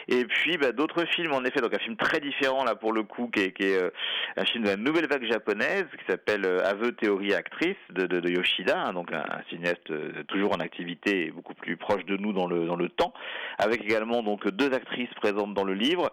Et 0.08 0.26
puis 0.26 0.58
bah, 0.58 0.72
d'autres 0.72 1.06
films 1.06 1.34
en 1.34 1.44
effet, 1.44 1.62
donc 1.62 1.74
un 1.74 1.80
film 1.80 1.96
très 1.98 2.20
différent 2.20 2.64
là 2.64 2.76
pour 2.76 2.94
le 2.94 3.04
coup 3.04 3.30
qui 3.34 3.42
est, 3.42 3.52
qui 3.52 3.64
est, 3.64 3.82
euh, 3.82 3.90
un 4.38 4.46
film 4.46 4.64
de 4.64 4.70
la 4.70 4.78
nouvelle 4.78 5.08
vague 5.08 5.26
japonaise 5.26 5.86
qui 5.98 6.06
s'appelle 6.10 6.46
Aveu 6.46 6.92
théorie 6.94 7.34
actrice 7.34 7.76
de, 7.90 8.06
de, 8.06 8.30
Yoshida, 8.30 8.80
hein, 8.80 8.94
donc 8.94 9.12
un, 9.12 9.26
cinéaste 9.50 9.92
toujours 10.28 10.54
en 10.54 10.60
activité 10.60 11.26
et 11.26 11.32
beaucoup 11.32 11.54
plus 11.54 11.76
proche 11.78 12.06
de 12.06 12.18
nous 12.18 12.34
dans 12.34 12.48
le 12.48 12.66
dans 12.66 12.76
le 12.76 12.90
temps, 12.90 13.14
avec 13.58 13.84
également 13.84 14.24
donc 14.24 14.48
deux 14.48 14.74
actrices 14.74 15.14
présentes 15.16 15.54
dans 15.54 15.66
le 15.66 15.74
livre. 15.74 16.12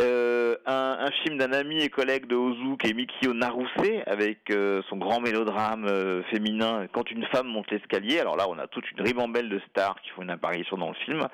Euh, 0.00 0.56
un, 0.64 0.96
un 1.00 1.10
film 1.22 1.36
d'un 1.36 1.52
ami 1.52 1.82
et 1.82 1.90
collègue 1.90 2.26
de 2.26 2.34
Ozu 2.34 2.78
qui 2.78 2.88
est 2.88 2.94
Mikio 2.94 3.34
Naruse 3.34 3.68
avec 4.06 4.50
euh, 4.50 4.80
son 4.88 4.96
grand 4.96 5.20
mélodrame 5.20 5.84
euh, 5.86 6.22
féminin 6.30 6.86
Quand 6.92 7.10
une 7.10 7.26
femme 7.26 7.46
monte 7.48 7.70
l'escalier. 7.70 8.18
Alors 8.18 8.36
là, 8.36 8.46
on 8.48 8.58
a 8.58 8.66
toute 8.66 8.90
une 8.92 9.02
ribambelle 9.02 9.50
de 9.50 9.60
stars 9.68 10.00
qui 10.02 10.10
font 10.10 10.22
une 10.22 10.30
apparition 10.30 10.78
dans 10.78 10.88
le 10.88 10.94
film. 10.94 11.26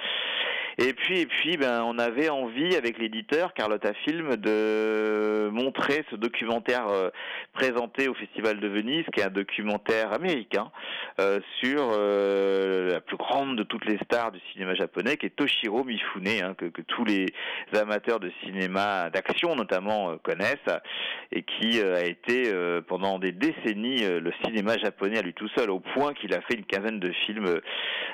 Et 0.81 0.93
puis, 0.93 1.19
et 1.19 1.27
puis, 1.27 1.57
ben, 1.57 1.83
on 1.83 1.99
avait 1.99 2.29
envie 2.29 2.77
avec 2.77 2.99
l'éditeur 2.99 3.53
Carlotta 3.53 3.93
Film 4.05 4.37
de 4.37 5.49
montrer 5.51 6.05
ce 6.09 6.15
documentaire 6.15 6.87
euh, 6.87 7.11
présenté 7.53 8.07
au 8.07 8.15
Festival 8.15 8.61
de 8.61 8.69
Venise, 8.69 9.05
qui 9.13 9.19
est 9.19 9.25
un 9.25 9.31
documentaire 9.31 10.13
américain 10.13 10.71
euh, 11.19 11.41
sur 11.61 11.81
euh, 11.91 12.93
la 12.93 13.01
plus 13.01 13.17
grande 13.17 13.57
de 13.57 13.65
toutes 13.65 13.87
les 13.87 13.99
stars 14.05 14.31
du 14.31 14.39
cinéma 14.53 14.77
japonais, 14.77 15.17
qui 15.17 15.27
est 15.27 15.35
Toshiro 15.35 15.83
Mifune, 15.83 16.29
hein, 16.29 16.55
que, 16.57 16.69
tous 16.83 17.05
les 17.05 17.27
amateurs 17.75 18.21
de 18.21 18.31
cinéma 18.45 19.11
d'action 19.11 19.57
notamment 19.57 20.17
connaissent, 20.19 20.59
et 21.33 21.43
qui 21.43 21.83
a 21.83 22.05
été 22.05 22.53
pendant 22.87 23.19
des 23.19 23.33
décennies 23.33 24.05
le 24.05 24.33
cinéma 24.45 24.79
japonais 24.79 25.19
à 25.19 25.23
lui 25.23 25.35
tout 25.35 25.49
seul, 25.57 25.71
au 25.71 25.81
point 25.81 26.15
qu'il 26.15 26.33
a 26.35 26.41
fait 26.43 26.55
une 26.55 26.65
quinzaine 26.65 27.01
de 27.01 27.11
films 27.27 27.61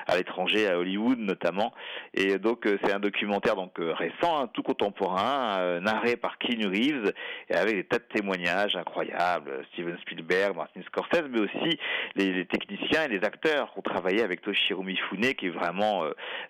à 0.07 0.17
l'étranger, 0.17 0.67
à 0.67 0.79
Hollywood 0.79 1.19
notamment. 1.19 1.73
Et 2.13 2.37
donc 2.37 2.54
euh, 2.65 2.77
c'est 2.83 2.93
un 2.93 2.99
documentaire 2.99 3.55
donc 3.55 3.79
euh, 3.79 3.93
récent, 3.93 4.39
hein, 4.39 4.49
tout 4.53 4.63
contemporain, 4.63 5.57
euh, 5.59 5.79
narré 5.79 6.15
par 6.15 6.37
Keanu 6.37 6.67
Reeves, 6.67 7.13
et 7.49 7.55
avec 7.55 7.75
des 7.75 7.83
tas 7.83 7.97
de 7.97 8.03
témoignages 8.03 8.75
incroyables, 8.75 9.65
Steven 9.73 9.97
Spielberg, 10.01 10.55
Martin 10.55 10.81
Scorsese, 10.85 11.27
mais 11.29 11.39
aussi 11.39 11.79
les, 12.15 12.45
techniciens 12.45 13.05
et 13.05 13.07
les 13.07 13.23
acteurs 13.23 13.71
qui 13.73 13.79
ont 13.79 13.81
travaillé 13.81 14.21
avec 14.21 14.41
Toshiro 14.41 14.83
Mifune, 14.83 15.33
qui 15.33 15.47
est 15.47 15.49
vraiment 15.49 16.03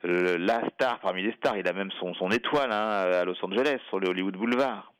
la 0.04 0.62
star 0.72 1.00
parmi 1.00 1.24
les 1.24 1.32
stars. 1.34 1.58
Il 1.58 1.68
a 1.68 1.74
même 1.74 1.92
son, 2.00 2.14
son 2.16 2.30
étoile 2.30 2.72
hein, 2.72 3.10
à 3.14 3.24
Los 3.24 3.44
Angeles, 3.44 3.80
sur 3.90 4.00
le 4.00 4.10
Hollywood 4.10 4.36
Boulevard. 4.36 4.95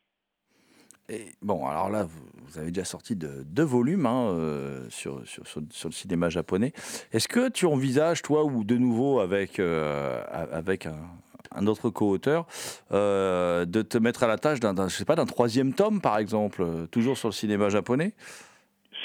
Bon, 1.40 1.66
alors 1.66 1.88
là, 1.88 2.04
vous, 2.04 2.58
avez 2.58 2.70
déjà 2.70 2.84
sorti 2.84 3.14
de, 3.14 3.44
deux 3.44 3.62
volumes 3.62 4.06
hein, 4.06 4.30
euh, 4.30 4.86
sur, 4.88 5.22
sur, 5.24 5.46
sur, 5.46 5.88
le 5.88 5.92
cinéma 5.94 6.30
japonais. 6.30 6.72
Est-ce 7.12 7.28
que 7.28 7.48
tu 7.48 7.66
envisages, 7.66 8.22
toi, 8.22 8.44
ou 8.44 8.64
de 8.64 8.76
nouveau 8.76 9.20
avec, 9.20 9.60
euh, 9.60 10.20
avec 10.52 10.86
un, 10.86 11.66
autre 11.66 11.90
co-auteur, 11.90 12.46
euh, 12.92 13.64
de 13.66 13.82
te 13.82 13.98
mettre 13.98 14.24
à 14.24 14.26
la 14.26 14.36
tâche 14.36 14.58
d'un, 14.58 14.74
d'un- 14.74 15.26
troisième 15.26 15.74
tome, 15.74 16.00
par 16.00 16.18
exemple, 16.18 16.88
toujours 16.90 17.16
sur 17.16 17.28
le 17.28 17.34
cinéma 17.34 17.68
japonais? 17.68 18.12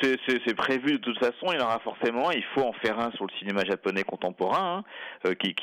C'est- 0.01 0.55
prévu 0.55 0.93
de 0.93 0.97
toute 0.97 1.17
façon, 1.19 1.47
il 1.51 1.59
y 1.59 1.61
en 1.61 1.65
aura 1.65 1.79
forcément, 1.79 2.29
il 2.31 2.43
faut 2.53 2.61
en 2.61 2.73
faire 2.73 2.99
un 2.99 3.11
sur 3.11 3.25
le 3.25 3.31
cinéma 3.39 3.63
japonais 3.65 4.03
contemporain, 4.03 4.83
hein, 5.25 5.29
euh, 5.29 5.33
qui, 5.33 5.55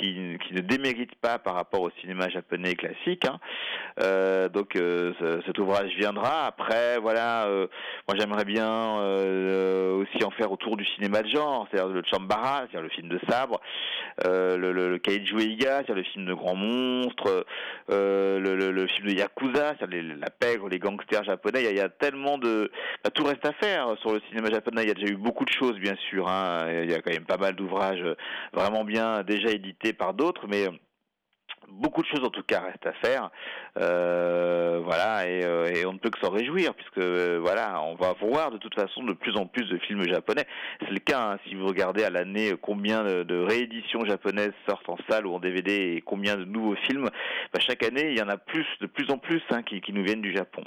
ne 0.52 0.60
démérite 0.60 1.14
pas 1.16 1.38
par 1.38 1.54
rapport 1.54 1.82
au 1.82 1.90
cinéma 2.00 2.28
japonais 2.28 2.74
classique. 2.74 3.24
hein. 3.26 3.38
Euh, 4.02 4.48
donc 4.48 4.76
euh, 4.76 5.12
ce- 5.20 5.42
cet 5.46 5.58
ouvrage 5.58 5.92
viendra. 5.96 6.46
Après, 6.46 6.98
voilà, 6.98 7.46
moi 8.08 8.16
j'aimerais 8.18 8.44
bien 8.44 8.96
aussi 9.98 10.24
en 10.24 10.30
faire 10.30 10.50
autour 10.52 10.76
du 10.76 10.84
cinéma 10.84 11.22
de 11.22 11.28
genre, 11.28 11.66
c'est-à-dire 11.70 11.92
le 11.92 12.02
Chambara, 12.04 12.58
c'est-à-dire 12.60 12.82
le 12.82 12.88
film 12.88 13.08
de 13.08 13.20
sabre, 13.28 13.60
le, 14.24 14.56
le, 14.72 14.98
Kaiju 14.98 15.38
Eiga, 15.40 15.76
c'est-à-dire 15.84 15.94
le 15.96 16.02
film 16.04 16.26
de 16.26 16.34
grands 16.34 16.54
monstres, 16.54 17.44
euh, 17.90 18.38
le, 18.40 18.86
film 18.88 19.08
de 19.08 19.12
Yakuza, 19.14 19.74
c'est-à-dire 19.78 20.04
la 20.18 20.30
pègre, 20.30 20.68
les 20.68 20.78
gangsters 20.78 21.24
japonais. 21.24 21.64
Il 21.70 21.76
y 21.76 21.80
a, 21.80 21.88
tellement 21.88 22.38
de... 22.38 22.70
tout 23.14 23.24
reste 23.24 23.44
à 23.44 23.52
faire 23.52 23.96
sur 24.00 24.12
le 24.12 24.20
cinéma 24.28 24.50
japonais. 24.50 24.82
Il 24.82 24.88
y 24.88 24.92
a 24.92 24.94
déjà 24.94 25.12
eu 25.12 25.16
beaucoup 25.16 25.44
de 25.44 25.52
choses, 25.52 25.78
bien 25.78 25.96
sûr. 26.08 26.28
hein. 26.28 26.66
Il 26.82 26.90
y 26.90 26.94
a 26.94 27.00
quand 27.00 27.12
même 27.12 27.24
pas 27.24 27.36
mal 27.36 27.54
d'ouvrages 27.54 28.04
vraiment 28.52 28.84
bien 28.84 29.22
déjà 29.22 29.50
édités 29.50 29.92
par 29.92 30.14
d'autres, 30.14 30.46
mais 30.48 30.68
beaucoup 31.70 32.02
de 32.02 32.06
choses 32.06 32.24
en 32.24 32.30
tout 32.30 32.42
cas 32.42 32.60
restent 32.60 32.86
à 32.86 32.92
faire. 32.92 33.30
Euh, 33.78 34.80
voilà, 34.84 35.28
et, 35.28 35.44
euh, 35.44 35.86
on 35.86 35.92
ne 35.92 35.98
peut 35.98 36.10
que 36.10 36.18
s'en 36.20 36.30
réjouir, 36.30 36.74
puisque 36.74 36.98
euh, 36.98 37.38
voilà, 37.40 37.82
on 37.82 37.94
va 37.94 38.14
voir 38.20 38.50
de 38.50 38.58
toute 38.58 38.74
façon 38.74 39.02
de 39.04 39.12
plus 39.12 39.36
en 39.36 39.46
plus 39.46 39.66
de 39.68 39.78
films 39.78 40.06
japonais. 40.08 40.46
C'est 40.80 40.90
le 40.90 40.98
cas, 40.98 41.32
hein, 41.32 41.38
si 41.46 41.54
vous 41.54 41.66
regardez 41.66 42.04
à 42.04 42.10
l'année 42.10 42.54
combien 42.60 43.04
de, 43.04 43.38
rééditions 43.38 44.04
japonaises 44.04 44.52
sortent 44.68 44.88
en 44.88 44.98
salle 45.08 45.26
ou 45.26 45.34
en 45.34 45.38
DVD 45.38 45.96
et 45.96 46.02
combien 46.02 46.36
de 46.36 46.44
nouveaux 46.44 46.76
films, 46.86 47.08
bah, 47.52 47.60
chaque 47.60 47.84
année 47.84 48.10
il 48.10 48.18
y 48.18 48.22
en 48.22 48.28
a 48.28 48.36
plus, 48.36 48.66
de 48.80 48.86
plus 48.86 49.10
en 49.10 49.18
plus 49.18 49.42
hein, 49.50 49.62
qui 49.62 49.92
nous 49.92 50.02
viennent 50.02 50.22
du 50.22 50.34
Japon. 50.34 50.64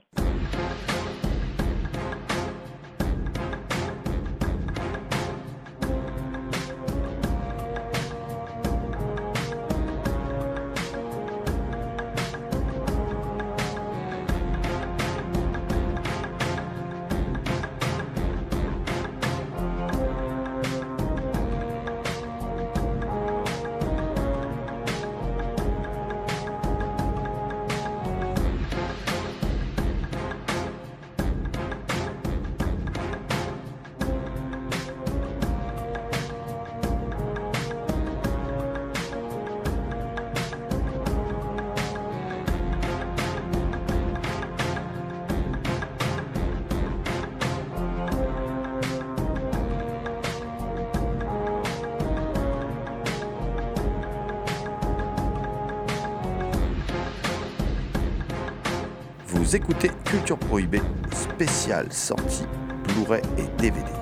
Écoutez 59.55 59.91
Culture 60.05 60.37
Prohibée, 60.37 60.81
spéciale 61.11 61.91
sortie 61.91 62.45
Blu-ray 62.87 63.21
et 63.37 63.61
DVD. 63.61 64.00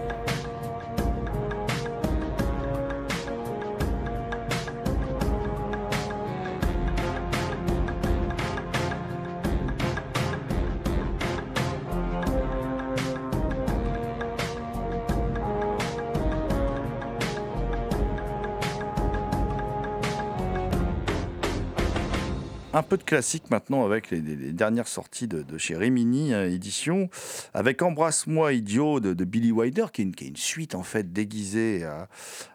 Un 22.80 22.84
peu 22.84 22.96
de 22.96 23.04
classique 23.04 23.52
maintenant 23.52 23.84
avec 23.84 24.10
les, 24.10 24.22
dernières 24.22 24.88
sorties 24.88 25.28
de, 25.28 25.42
de 25.42 25.58
chez 25.58 25.76
Rimini 25.76 26.34
euh, 26.34 26.50
Édition, 26.50 27.10
avec 27.54 27.82
Embrasse-moi 27.82 28.54
idiot 28.54 29.02
de, 29.02 29.26
Billy 29.26 29.52
Wilder, 29.52 29.88
qui 29.92 30.04
est, 30.04 30.06
une, 30.06 30.36
suite 30.38 30.76
en 30.76 30.84
fait 30.84 31.12
déguisée 31.12 31.84
à, 31.84 32.08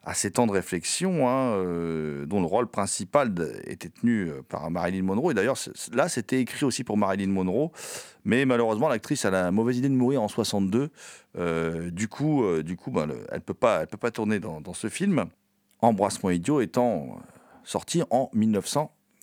à 0.03 0.14
ces 0.14 0.31
temps 0.31 0.47
de 0.47 0.53
réflexion, 0.53 1.29
hein, 1.29 1.57
euh, 1.57 2.25
dont 2.25 2.41
le 2.41 2.47
rôle 2.47 2.68
principal 2.68 3.35
était 3.66 3.91
tenu 3.91 4.31
euh, 4.31 4.41
par 4.49 4.70
Marilyn 4.70 5.03
Monroe. 5.03 5.33
Et 5.33 5.35
d'ailleurs, 5.35 5.59
là, 5.93 6.09
c'était 6.09 6.41
écrit 6.41 6.64
aussi 6.64 6.85
pour 6.85 6.97
Marilyn 6.97 7.31
Monroe, 7.31 7.70
mais 8.25 8.47
malheureusement, 8.47 8.89
l'actrice 8.89 9.27
a 9.27 9.31
la 9.31 9.51
mauvaise 9.51 9.77
idée 9.77 9.91
de 9.91 9.95
mourir 9.95 10.22
en 10.22 10.29
62. 10.29 10.89
Euh, 11.37 11.91
du 11.91 12.09
coup, 12.09 12.43
du 12.62 12.79
coup, 12.79 12.91
ben, 12.91 13.05
le- 13.05 13.27
elle 13.31 13.43
peut 13.43 13.53
peut 13.53 13.99
pas 13.99 14.11
tourner 14.11 14.41
dans, 14.41 14.62
dans 14.62 14.72
ce 14.72 14.89
film. 14.89 15.27
Embrasse-moi 15.81 16.33
idiot 16.33 16.62
étant 16.62 17.18
sorti 17.62 18.03
en 18.09 18.31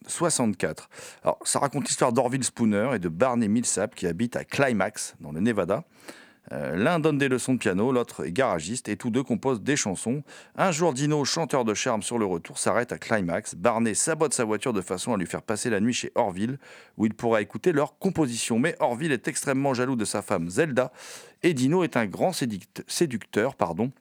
1964. 0.07 0.89
Alors, 1.23 1.39
ça 1.43 1.59
raconte 1.59 1.87
l'histoire 1.87 2.13
d'Orville 2.13 2.43
Spooner 2.43 2.89
et 2.95 2.99
de 2.99 3.09
Barney 3.09 3.47
Millsap 3.47 3.95
qui 3.95 4.07
habitent 4.07 4.35
à 4.35 4.43
Climax, 4.43 5.15
dans 5.19 5.31
le 5.31 5.39
Nevada. 5.39 5.83
Euh, 6.51 6.75
L'un 6.75 6.99
donne 6.99 7.19
des 7.19 7.29
leçons 7.29 7.53
de 7.53 7.59
piano, 7.59 7.91
l'autre 7.91 8.25
est 8.25 8.31
garagiste, 8.31 8.89
et 8.89 8.97
tous 8.97 9.11
deux 9.11 9.21
composent 9.23 9.61
des 9.61 9.75
chansons. 9.75 10.23
Un 10.55 10.71
jour, 10.71 10.91
Dino, 10.91 11.23
chanteur 11.23 11.63
de 11.63 11.73
charme 11.75 12.01
sur 12.01 12.17
le 12.17 12.25
retour, 12.25 12.57
s'arrête 12.57 12.91
à 12.91 12.97
Climax. 12.97 13.53
Barney 13.55 13.93
sabote 13.93 14.33
sa 14.33 14.43
voiture 14.43 14.73
de 14.73 14.81
façon 14.81 15.13
à 15.13 15.17
lui 15.17 15.27
faire 15.27 15.43
passer 15.43 15.69
la 15.69 15.79
nuit 15.79 15.93
chez 15.93 16.11
Orville, 16.15 16.57
où 16.97 17.05
il 17.05 17.13
pourra 17.13 17.41
écouter 17.41 17.71
leur 17.71 17.97
composition. 17.99 18.57
Mais 18.59 18.75
Orville 18.79 19.11
est 19.11 19.27
extrêmement 19.27 19.73
jaloux 19.73 19.95
de 19.95 20.03
sa 20.03 20.21
femme 20.23 20.49
Zelda, 20.49 20.91
et 21.43 21.53
Dino 21.53 21.83
est 21.83 21.95
un 21.95 22.07
grand 22.07 22.31
séduct- 22.31 22.83
séducteur. 22.87 23.55
Pardon. 23.55 23.91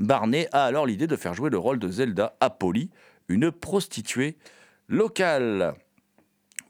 Barney 0.00 0.48
a 0.52 0.64
alors 0.64 0.86
l'idée 0.86 1.06
de 1.06 1.16
faire 1.16 1.34
jouer 1.34 1.50
le 1.50 1.58
rôle 1.58 1.78
de 1.78 1.88
Zelda 1.88 2.34
à 2.40 2.50
Polly, 2.50 2.90
une 3.28 3.52
prostituée 3.52 4.36
locale. 4.88 5.74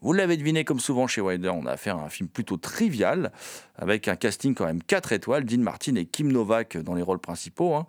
Vous 0.01 0.13
l'avez 0.13 0.37
deviné, 0.37 0.65
comme 0.65 0.79
souvent 0.79 1.07
chez 1.07 1.21
Wilder, 1.21 1.49
on 1.49 1.65
a 1.65 1.71
affaire 1.71 1.97
à 1.97 2.03
un 2.03 2.09
film 2.09 2.29
plutôt 2.29 2.57
trivial, 2.57 3.31
avec 3.75 4.07
un 4.07 4.15
casting 4.15 4.53
quand 4.53 4.65
même 4.65 4.83
4 4.83 5.13
étoiles, 5.13 5.45
Dean 5.45 5.61
Martin 5.61 5.95
et 5.95 6.05
Kim 6.05 6.31
Novak 6.31 6.77
dans 6.77 6.93
les 6.93 7.01
rôles 7.01 7.19
principaux. 7.19 7.73
hein. 7.73 7.85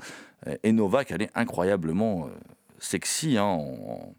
Et 0.62 0.72
Novak, 0.72 1.11
elle 1.11 1.22
est 1.22 1.31
incroyablement 1.35 2.27
euh, 2.27 2.31
sexy, 2.79 3.37
hein, 3.37 3.45
en, 3.45 4.14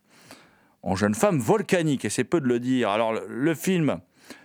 en 0.84 0.95
jeune 0.95 1.16
femme 1.16 1.39
volcanique, 1.39 2.05
et 2.05 2.10
c'est 2.10 2.24
peu 2.24 2.39
de 2.39 2.47
le 2.47 2.60
dire. 2.60 2.89
Alors, 2.89 3.14
le, 3.14 3.26
le 3.28 3.55
film, 3.55 3.99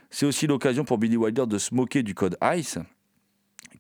c'est 0.09 0.25
aussi 0.25 0.47
l'occasion 0.47 0.85
pour 0.85 0.97
Billy 0.99 1.17
Wilder 1.17 1.47
de 1.47 1.59
se 1.59 1.75
moquer 1.75 2.03
du 2.03 2.15
code 2.15 2.39
ICE, 2.43 2.79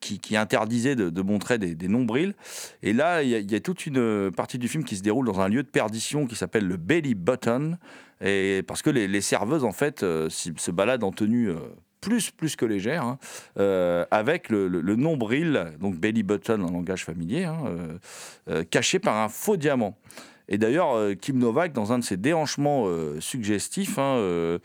qui, 0.03 0.37
interdisait 0.37 0.97
de, 0.97 1.23
montrer 1.23 1.59
des, 1.59 1.89
nombrils. 1.89 2.35
Et 2.83 2.93
là, 2.93 3.23
il 3.23 3.29
y, 3.31 3.55
a- 3.55 3.61
toute 3.61 3.87
une 3.87 4.31
partie 4.31 4.59
du 4.59 4.69
film 4.69 4.85
qui 4.85 4.97
se 4.97 5.03
déroule 5.03 5.27
dans 5.27 5.41
un 5.41 5.49
lieu 5.49 5.63
de 5.63 5.69
perdition 5.69 6.27
qui 6.27 6.35
s'appelle 6.35 6.67
le 6.67 6.77
Belly 6.77 7.15
Button. 7.15 7.79
Et 8.21 8.63
parce 8.67 8.83
que 8.83 8.91
les, 8.91 9.21
serveuses, 9.21 9.65
en 9.65 9.73
fait, 9.73 10.03
euh, 10.03 10.29
se 10.31 10.71
baladent 10.71 11.05
en 11.05 11.13
tenue 11.13 11.51
euh, 11.51 11.57
plus, 12.01 12.31
plus 12.31 12.57
que 12.57 12.65
légère, 12.65 13.05
hein, 13.05 13.19
euh, 13.59 14.05
avec 14.11 14.49
le, 14.49 14.69
nombril, 14.97 15.73
donc 15.81 15.97
Belly 15.97 16.23
Button 16.23 16.63
en 16.63 16.71
langage 16.71 17.05
familier, 17.05 17.45
hein, 17.45 17.65
caché 18.71 18.99
par 18.99 19.17
un 19.17 19.29
faux 19.29 19.57
diamant. 19.57 19.97
Et 20.53 20.59
d'ailleurs, 20.59 20.95
euh, 20.95 21.15
Kim 21.15 21.39
Novak, 21.39 21.73
dans 21.73 21.95
un 21.95 21.99
de 21.99 22.05
ses 22.05 22.19
déhanchements 22.19 22.85
euh, 22.87 23.19
suggestifs, 23.21 23.99
hein, 23.99 24.17
euh, 24.19 24.59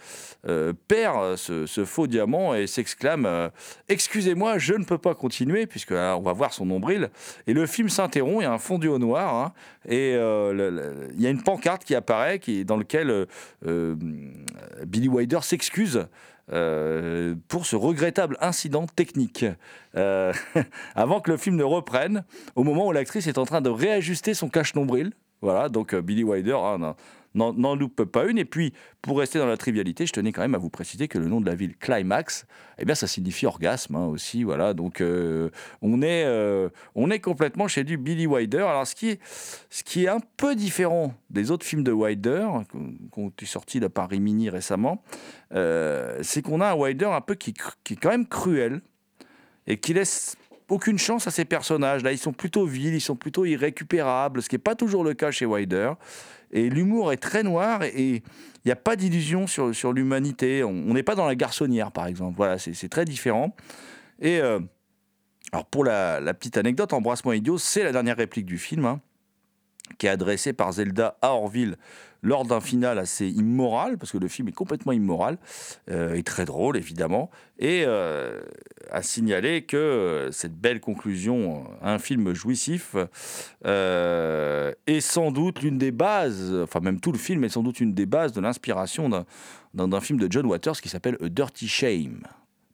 perd 0.89 1.37
ce, 1.37 1.85
faux 1.85 2.07
diamant 2.07 2.53
et 2.53 2.67
s'exclame 2.67 3.49
Excusez-moi, 3.87 4.57
je 4.57 4.73
ne 4.73 4.83
peux 4.83 4.97
pas 4.97 5.15
continuer, 5.15 5.65
puisque 5.65 5.91
là, 5.91 6.17
on 6.17 6.21
va 6.21 6.33
voir 6.33 6.51
son 6.51 6.65
nombril. 6.65 7.09
Et 7.47 7.53
le 7.53 7.65
film 7.65 7.87
s'interrompt, 7.87 8.41
il 8.41 8.43
y 8.43 8.47
a 8.47 8.51
un 8.51 8.57
fondu 8.57 8.89
au 8.89 8.99
noir, 8.99 9.33
hein, 9.33 9.53
et 9.87 10.11
il 10.11 11.21
y 11.21 11.25
a 11.25 11.29
une 11.29 11.41
pancarte 11.41 11.85
qui 11.85 11.95
apparaît, 11.95 12.39
qui, 12.39 12.65
dans 12.65 12.75
lequel 12.75 13.25
euh, 13.65 13.95
Billy 14.85 15.07
Wilder 15.07 15.39
s'excuse. 15.41 16.05
pour 17.47 17.65
ce 17.65 17.75
regrettable 17.77 18.37
incident 18.41 18.87
technique. 18.87 19.45
Avant 19.93 21.21
que 21.21 21.31
le 21.31 21.37
film 21.37 21.55
ne 21.55 21.63
reprenne, 21.63 22.25
au 22.55 22.63
moment 22.63 22.87
où 22.87 22.91
l'actrice 22.91 23.27
est 23.27 23.37
en 23.37 23.45
train 23.45 23.61
de 23.61 23.69
réajuster 23.69 24.33
son 24.33 24.49
cache-nombril. 24.49 25.13
Voilà, 25.41 25.69
donc 25.69 25.93
euh, 25.93 26.01
Billy 26.01 26.23
Wilder 26.23 26.57
hein, 26.59 26.95
n'en- 27.35 27.75
loupe 27.75 28.03
pas 28.05 28.25
une. 28.25 28.37
Et 28.39 28.45
puis, 28.45 28.73
pour 29.01 29.19
rester 29.19 29.37
dans 29.37 29.45
la 29.45 29.57
trivialité, 29.57 30.07
je 30.07 30.13
tenais 30.13 30.31
quand 30.31 30.41
même 30.41 30.55
à 30.55 30.57
vous 30.57 30.71
préciser 30.71 31.07
que 31.07 31.19
le 31.19 31.27
nom 31.27 31.39
de 31.41 31.45
la 31.45 31.53
ville 31.53 31.77
Climax, 31.77 32.47
eh 32.79 32.85
bien, 32.85 32.95
ça 32.95 33.05
signifie 33.05 33.45
orgasme 33.45 33.95
hein, 33.95 34.05
aussi. 34.07 34.43
Voilà, 34.43 34.73
donc 34.73 34.99
euh, 34.99 35.49
on, 35.83 36.01
est, 36.01 36.23
euh, 36.25 36.69
on 36.95 37.11
est 37.11 37.19
complètement 37.19 37.67
chez 37.67 37.83
du 37.83 37.97
Billy 37.97 38.25
Wilder. 38.25 38.61
Alors, 38.61 38.87
ce 38.87 38.95
qui 38.95 39.09
est, 39.09 39.19
ce 39.69 39.83
qui 39.83 40.05
est 40.05 40.09
un 40.09 40.21
peu 40.37 40.55
différent 40.55 41.13
des 41.29 41.51
autres 41.51 41.65
films 41.65 41.83
de 41.83 41.91
Wilder, 41.91 42.47
qui 43.13 43.19
ont 43.19 43.29
été 43.29 43.45
sortis 43.45 43.79
là, 43.79 43.89
par 43.89 44.09
Rimini 44.09 44.49
récemment, 44.49 45.03
c'est 45.51 46.41
qu'on 46.41 46.61
a 46.61 46.71
un 46.71 46.75
Wilder 46.75 47.05
un 47.13 47.21
peu 47.21 47.35
qui, 47.35 47.53
qui 47.83 47.93
est 47.93 47.97
quand 47.97 48.09
même 48.09 48.27
cruel 48.27 48.81
et 49.67 49.77
qui 49.77 49.93
laisse 49.93 50.35
aucune 50.69 50.97
chance 50.97 51.27
à 51.27 51.31
ces 51.31 51.45
personnages. 51.45 52.03
Là, 52.03 52.11
ils 52.11 52.17
sont 52.17 52.33
plutôt 52.33 52.65
vils, 52.65 52.93
ils 52.93 53.01
sont 53.01 53.15
plutôt 53.15 53.45
irrécupérables, 53.45 54.41
ce 54.41 54.49
qui 54.49 54.55
n'est 54.55 54.59
pas 54.59 54.75
toujours 54.75 55.03
le 55.03 55.13
cas 55.13 55.31
chez 55.31 55.45
Wilder. 55.45 55.93
Et 56.51 56.69
l'humour 56.69 57.11
est 57.11 57.17
très 57.17 57.43
noir 57.43 57.83
et 57.83 58.07
il 58.07 58.21
n'y 58.65 58.71
a 58.71 58.77
pas 58.77 58.95
d'illusion 58.95 59.47
sur, 59.47 59.75
sur 59.75 59.93
l'humanité. 59.93 60.63
On 60.63 60.93
n'est 60.93 61.03
pas 61.03 61.15
dans 61.15 61.25
la 61.25 61.35
garçonnière, 61.35 61.91
par 61.91 62.07
exemple. 62.07 62.35
Voilà, 62.37 62.57
c'est 62.57 62.73
c'est 62.73 62.89
très 62.89 63.05
différent. 63.05 63.55
Et 64.19 64.39
euh, 64.39 64.59
alors, 65.51 65.65
pour 65.65 65.83
la, 65.83 66.19
la 66.19 66.33
petite 66.33 66.57
anecdote, 66.57 66.93
Embrasse-moi 66.93 67.35
idiot, 67.35 67.57
c'est 67.57 67.83
la 67.83 67.91
dernière 67.91 68.17
réplique 68.17 68.45
du 68.45 68.57
film, 68.57 68.85
hein, 68.85 69.01
qui 69.97 70.07
est 70.07 70.09
adressée 70.09 70.53
par 70.53 70.71
Zelda 70.73 71.17
à 71.21 71.29
Orville 71.31 71.75
lors 72.23 72.45
d'un 72.45 72.59
final 72.59 72.97
assez 72.97 73.27
immoral, 73.27 73.97
parce 73.97 74.11
que 74.11 74.17
le 74.17 74.27
film 74.27 74.47
est 74.47 74.51
complètement 74.53 74.91
immoral, 74.91 75.37
euh, 75.89 76.15
et 76.15 76.23
très 76.23 76.45
drôle, 76.45 76.75
évidemment, 76.75 77.29
et 77.59 77.83
euh, 77.85 78.41
à 78.91 79.03
signaler 79.03 79.61
que 79.61 79.77
euh, 79.77 80.31
cette 80.31 80.55
belle 80.55 80.79
conclusion 80.79 81.63
à 81.81 81.93
un 81.93 81.99
film 81.99 82.33
jouissif 82.33 82.95
euh, 83.65 84.71
est 84.87 84.99
sans 84.99 85.31
doute 85.31 85.61
l'une 85.61 85.77
des 85.77 85.91
bases, 85.91 86.53
enfin 86.63 86.79
même 86.79 86.99
tout 86.99 87.11
le 87.11 87.17
film 87.19 87.43
est 87.43 87.49
sans 87.49 87.63
doute 87.63 87.79
une 87.79 87.93
des 87.93 88.05
bases 88.05 88.33
de 88.33 88.41
l'inspiration 88.41 89.09
d'un- 89.09 90.01
film 90.01 90.19
de 90.19 90.27
John 90.29 90.45
Waters 90.47 90.81
qui 90.81 90.89
s'appelle 90.89 91.17
A 91.23 91.29
Dirty 91.29 91.67
Shame. 91.67 92.23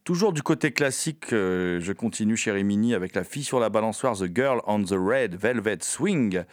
Toujours 0.04 0.34
du 0.34 0.42
côté 0.44 0.72
classique, 0.72 1.32
euh, 1.32 1.80
je 1.80 1.94
continue 1.94 2.36
chez 2.36 2.52
Rimini 2.52 2.94
avec 2.94 3.16
La 3.16 3.24
fille 3.24 3.44
sur 3.44 3.60
la 3.60 3.70
balançoire, 3.70 4.18
The 4.18 4.34
Girl 4.34 4.60
on 4.68 4.84
the 4.84 4.96
Red 4.98 5.36
Velvet 5.36 5.78
Swing, 5.82 6.44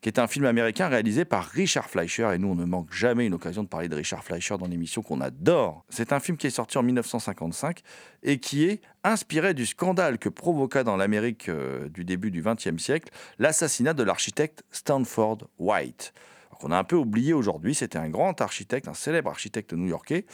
qui 0.00 0.08
est 0.08 0.18
un 0.18 0.26
film 0.26 0.44
américain 0.44 0.88
réalisé 0.88 1.24
par 1.24 1.44
Richard 1.44 1.88
Fleischer. 1.88 2.30
Et 2.34 2.38
nous, 2.38 2.48
on 2.48 2.54
ne 2.54 2.64
manque 2.64 2.92
jamais 2.92 3.26
une 3.26 3.34
occasion 3.34 3.62
de 3.62 3.68
parler 3.68 3.88
de 3.88 3.96
Richard 3.96 4.24
Fleischer 4.24 4.56
dans 4.58 4.66
l'émission 4.66 5.02
qu'on 5.02 5.20
adore. 5.20 5.84
C'est 5.88 6.12
un 6.12 6.20
film 6.20 6.36
qui 6.36 6.46
est 6.46 6.50
sorti 6.50 6.78
en 6.78 6.82
1955 6.82 7.82
et 8.22 8.38
qui 8.38 8.64
est 8.64 8.80
inspiré 9.04 9.54
du 9.54 9.66
scandale 9.66 10.18
que 10.18 10.28
provoqua 10.28 10.84
dans 10.84 10.96
l'Amérique 10.96 11.48
euh, 11.48 11.88
du 11.88 12.04
début 12.04 12.30
du 12.30 12.42
XXe 12.42 12.82
siècle 12.82 13.12
l'assassinat 13.38 13.94
de 13.94 14.02
l'architecte 14.02 14.62
Stanford 14.70 15.48
White. 15.58 16.12
Qu'on 16.60 16.72
a 16.72 16.76
un 16.76 16.84
peu 16.84 16.96
oublié 16.96 17.34
aujourd'hui, 17.34 17.74
c'était 17.74 17.98
un 17.98 18.08
grand 18.08 18.40
architecte, 18.40 18.88
un 18.88 18.94
célèbre 18.94 19.30
architecte 19.30 19.72
new-yorkais. 19.72 20.26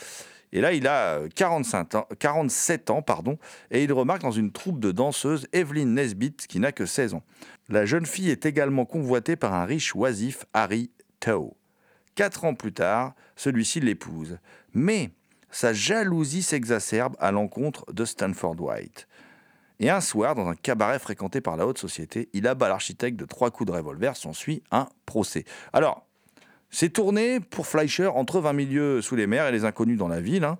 Et 0.54 0.60
là, 0.60 0.72
il 0.72 0.86
a 0.86 1.18
euh, 1.18 1.28
45 1.34 1.94
ans, 1.96 2.06
47 2.18 2.90
ans, 2.90 3.02
pardon, 3.02 3.38
et 3.72 3.82
il 3.82 3.92
remarque 3.92 4.22
dans 4.22 4.30
une 4.30 4.52
troupe 4.52 4.78
de 4.78 4.92
danseuses 4.92 5.48
Evelyn 5.52 5.86
Nesbitt, 5.86 6.46
qui 6.46 6.60
n'a 6.60 6.70
que 6.70 6.86
16 6.86 7.14
ans. 7.14 7.24
La 7.68 7.84
jeune 7.84 8.06
fille 8.06 8.30
est 8.30 8.46
également 8.46 8.86
convoitée 8.86 9.34
par 9.34 9.52
un 9.52 9.64
riche 9.64 9.94
oisif, 9.96 10.46
Harry 10.54 10.90
Tao. 11.18 11.56
Quatre 12.14 12.44
ans 12.44 12.54
plus 12.54 12.72
tard, 12.72 13.14
celui-ci 13.34 13.80
l'épouse. 13.80 14.38
Mais 14.72 15.10
sa 15.50 15.72
jalousie 15.72 16.42
s'exacerbe 16.42 17.16
à 17.18 17.32
l'encontre 17.32 17.92
de 17.92 18.04
Stanford 18.04 18.60
White. 18.60 19.08
Et 19.80 19.90
un 19.90 20.00
soir, 20.00 20.36
dans 20.36 20.46
un 20.46 20.54
cabaret 20.54 21.00
fréquenté 21.00 21.40
par 21.40 21.56
la 21.56 21.66
haute 21.66 21.78
société, 21.78 22.28
il 22.32 22.46
abat 22.46 22.68
l'architecte 22.68 23.18
de 23.18 23.24
trois 23.24 23.50
coups 23.50 23.66
de 23.66 23.76
revolver, 23.76 24.16
s'ensuit 24.16 24.62
un 24.70 24.88
procès. 25.04 25.44
Alors, 25.72 26.06
c'est 26.74 26.90
tourné 26.90 27.38
pour 27.40 27.66
Fleischer 27.66 28.08
entre 28.08 28.40
20 28.40 28.52
milieux 28.52 29.00
sous 29.00 29.14
les 29.16 29.26
mers 29.26 29.46
et 29.46 29.52
les 29.52 29.64
inconnus 29.64 29.96
dans 29.96 30.08
la 30.08 30.20
ville. 30.20 30.44
hein. 30.44 30.58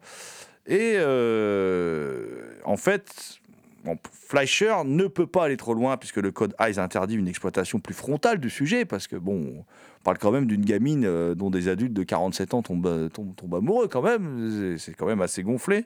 Et 0.66 0.94
euh, 0.96 2.54
en 2.64 2.76
fait, 2.76 3.40
Fleischer 4.12 4.74
ne 4.86 5.06
peut 5.06 5.26
pas 5.26 5.44
aller 5.44 5.56
trop 5.58 5.74
loin 5.74 5.96
puisque 5.96 6.16
le 6.16 6.30
code 6.30 6.54
Eyes 6.58 6.78
interdit 6.78 7.16
une 7.16 7.28
exploitation 7.28 7.80
plus 7.80 7.92
frontale 7.94 8.38
du 8.38 8.48
sujet 8.48 8.84
parce 8.84 9.06
que 9.06 9.16
bon, 9.16 9.54
on 9.58 9.64
parle 10.04 10.18
quand 10.18 10.30
même 10.30 10.46
d'une 10.46 10.64
gamine 10.64 11.04
euh, 11.04 11.34
dont 11.34 11.50
des 11.50 11.68
adultes 11.68 11.92
de 11.92 12.02
47 12.02 12.54
ans 12.54 12.62
tombent, 12.62 12.86
euh, 12.86 13.08
tombent- 13.10 13.54
amoureux 13.54 13.88
quand 13.88 14.00
même. 14.02 14.76
C'est- 14.78 14.94
quand 14.94 15.06
même 15.06 15.20
assez 15.20 15.42
gonflé. 15.42 15.84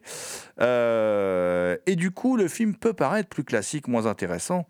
Et 0.60 1.96
du 1.96 2.10
coup, 2.12 2.36
le 2.36 2.46
film 2.48 2.74
peut 2.74 2.92
paraître 2.92 3.28
plus 3.28 3.44
classique, 3.44 3.88
moins 3.88 4.06
intéressant. 4.06 4.66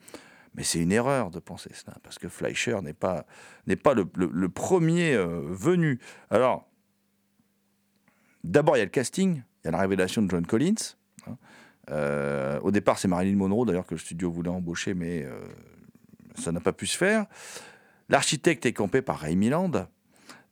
Mais 0.59 0.65
c'est 0.65 0.81
une 0.81 0.91
erreur 0.91 1.31
de 1.31 1.39
penser 1.39 1.71
cela, 1.73 1.97
parce 2.03 2.19
que 2.19 2.29
Fleischer 2.29 2.81
n'est 2.83 2.93
pas, 2.93 3.25
le, 3.65 4.49
premier 4.49 5.15
euh, 5.15 5.41
venu. 5.49 6.01
Alors, 6.31 6.67
d'abord, 8.43 8.77
il 8.77 8.81
y 8.81 8.83
a 8.83 8.85
le 8.85 8.91
casting, 8.91 9.37
il 9.63 9.67
y 9.67 9.69
a 9.69 9.71
la 9.71 9.79
révélation 9.79 10.21
de 10.21 10.29
John 10.29 10.45
Collins. 10.45 10.75
hein. 11.29 11.37
Euh, 11.93 12.59
au 12.63 12.73
départ, 12.73 12.99
c'est 12.99 13.07
Marilyn 13.07 13.37
Monroe, 13.37 13.67
d'ailleurs, 13.67 13.87
que 13.87 13.95
le 13.95 14.01
studio 14.01 14.33
voulait 14.33 14.51
embaucher, 14.51 14.95
mais 14.95 15.23
euh, 15.23 15.39
ça 16.35 16.51
n'a 16.51 16.59
pas 16.59 16.73
pu 16.73 16.89
se 16.89 16.99
faire. 16.99 17.27
L'architecte 18.09 18.67
est 18.67 18.73
campé 18.73 19.01
par 19.01 19.21
Ray 19.21 19.37
Milland. 19.37 19.87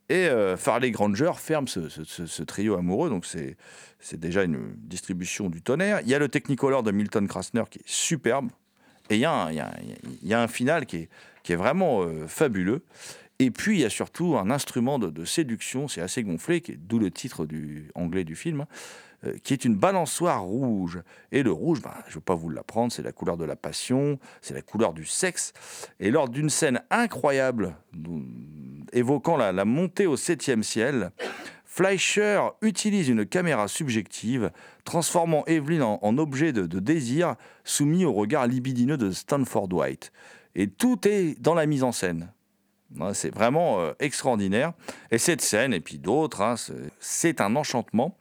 Et 0.08 0.28
Farley 0.56 0.92
Granger 0.92 1.32
ferme 1.36 1.66
ce, 1.66 1.88
ce- 1.88 2.42
trio 2.44 2.76
amoureux, 2.76 3.10
donc 3.10 3.26
c'est 3.26 3.56
déjà 4.12 4.44
une 4.44 4.72
distribution 4.76 5.50
du 5.50 5.62
tonnerre. 5.62 6.00
Il 6.02 6.08
y 6.08 6.14
a 6.14 6.20
le 6.20 6.28
Technicolor 6.28 6.84
de 6.84 6.92
Milton 6.92 7.26
Krasner 7.26 7.64
qui 7.68 7.80
est 7.80 7.88
superbe. 7.88 8.52
Et 9.10 9.16
il 9.16 9.20
y, 9.20 9.24
a 9.24 10.40
un- 10.40 10.48
final 10.48 10.86
qui 10.86 11.08
est, 11.48 11.56
vraiment 11.56 12.02
euh, 12.02 12.26
fabuleux. 12.26 12.82
Et 13.38 13.50
puis, 13.50 13.76
il 13.76 13.80
y 13.82 13.84
a 13.84 13.90
surtout 13.90 14.36
un 14.36 14.50
instrument 14.50 14.98
de, 14.98 15.24
séduction, 15.24 15.88
c'est 15.88 16.00
assez 16.00 16.22
gonflé, 16.22 16.62
d'où 16.78 16.98
le 16.98 17.10
titre 17.10 17.46
anglais 17.94 18.24
du 18.24 18.34
film, 18.34 18.64
euh, 19.24 19.34
qui 19.44 19.52
est 19.52 19.64
une 19.64 19.76
balançoire 19.76 20.42
rouge. 20.42 21.00
Et 21.32 21.42
le 21.42 21.52
rouge, 21.52 21.82
ben, 21.82 21.92
je 22.06 22.12
ne 22.12 22.14
veux 22.14 22.20
pas 22.20 22.34
vous 22.34 22.48
l'apprendre, 22.48 22.92
c'est 22.92 23.02
la 23.02 23.12
couleur 23.12 23.36
de 23.36 23.44
la 23.44 23.56
passion, 23.56 24.18
c'est 24.40 24.54
la 24.54 24.62
couleur 24.62 24.94
du 24.94 25.04
sexe. 25.04 25.52
Et 26.00 26.10
lors 26.10 26.28
d'une 26.28 26.50
scène 26.50 26.80
incroyable, 26.90 27.76
évoquant 28.92 29.36
la 29.36 29.64
montée 29.64 30.06
au 30.06 30.16
septième 30.16 30.62
ciel, 30.62 31.12
Fleischer 31.76 32.40
utilise 32.62 33.10
une 33.10 33.26
caméra 33.26 33.68
subjective, 33.68 34.50
transformant 34.84 35.44
Evelyn 35.44 35.82
en, 35.82 36.16
objet 36.16 36.54
de, 36.54 36.64
désir 36.80 37.36
soumis 37.64 38.06
au 38.06 38.14
regard 38.14 38.46
libidineux 38.46 38.96
de 38.96 39.10
Stanford 39.10 39.70
White. 39.70 40.10
Et 40.54 40.68
tout 40.70 41.06
est 41.06 41.38
dans 41.38 41.52
la 41.52 41.66
mise 41.66 41.82
en 41.82 41.92
scène. 41.92 42.32
C'est 43.12 43.28
vraiment 43.28 43.78
euh, 43.80 43.92
extraordinaire. 44.00 44.72
Et 45.10 45.18
cette 45.18 45.42
scène, 45.42 45.74
et 45.74 45.80
puis 45.80 45.98
d'autres, 45.98 46.40
hein, 46.40 46.56
c'est- 46.56 46.72
c'est 46.98 47.42
un 47.42 47.54
enchantement. 47.56 48.16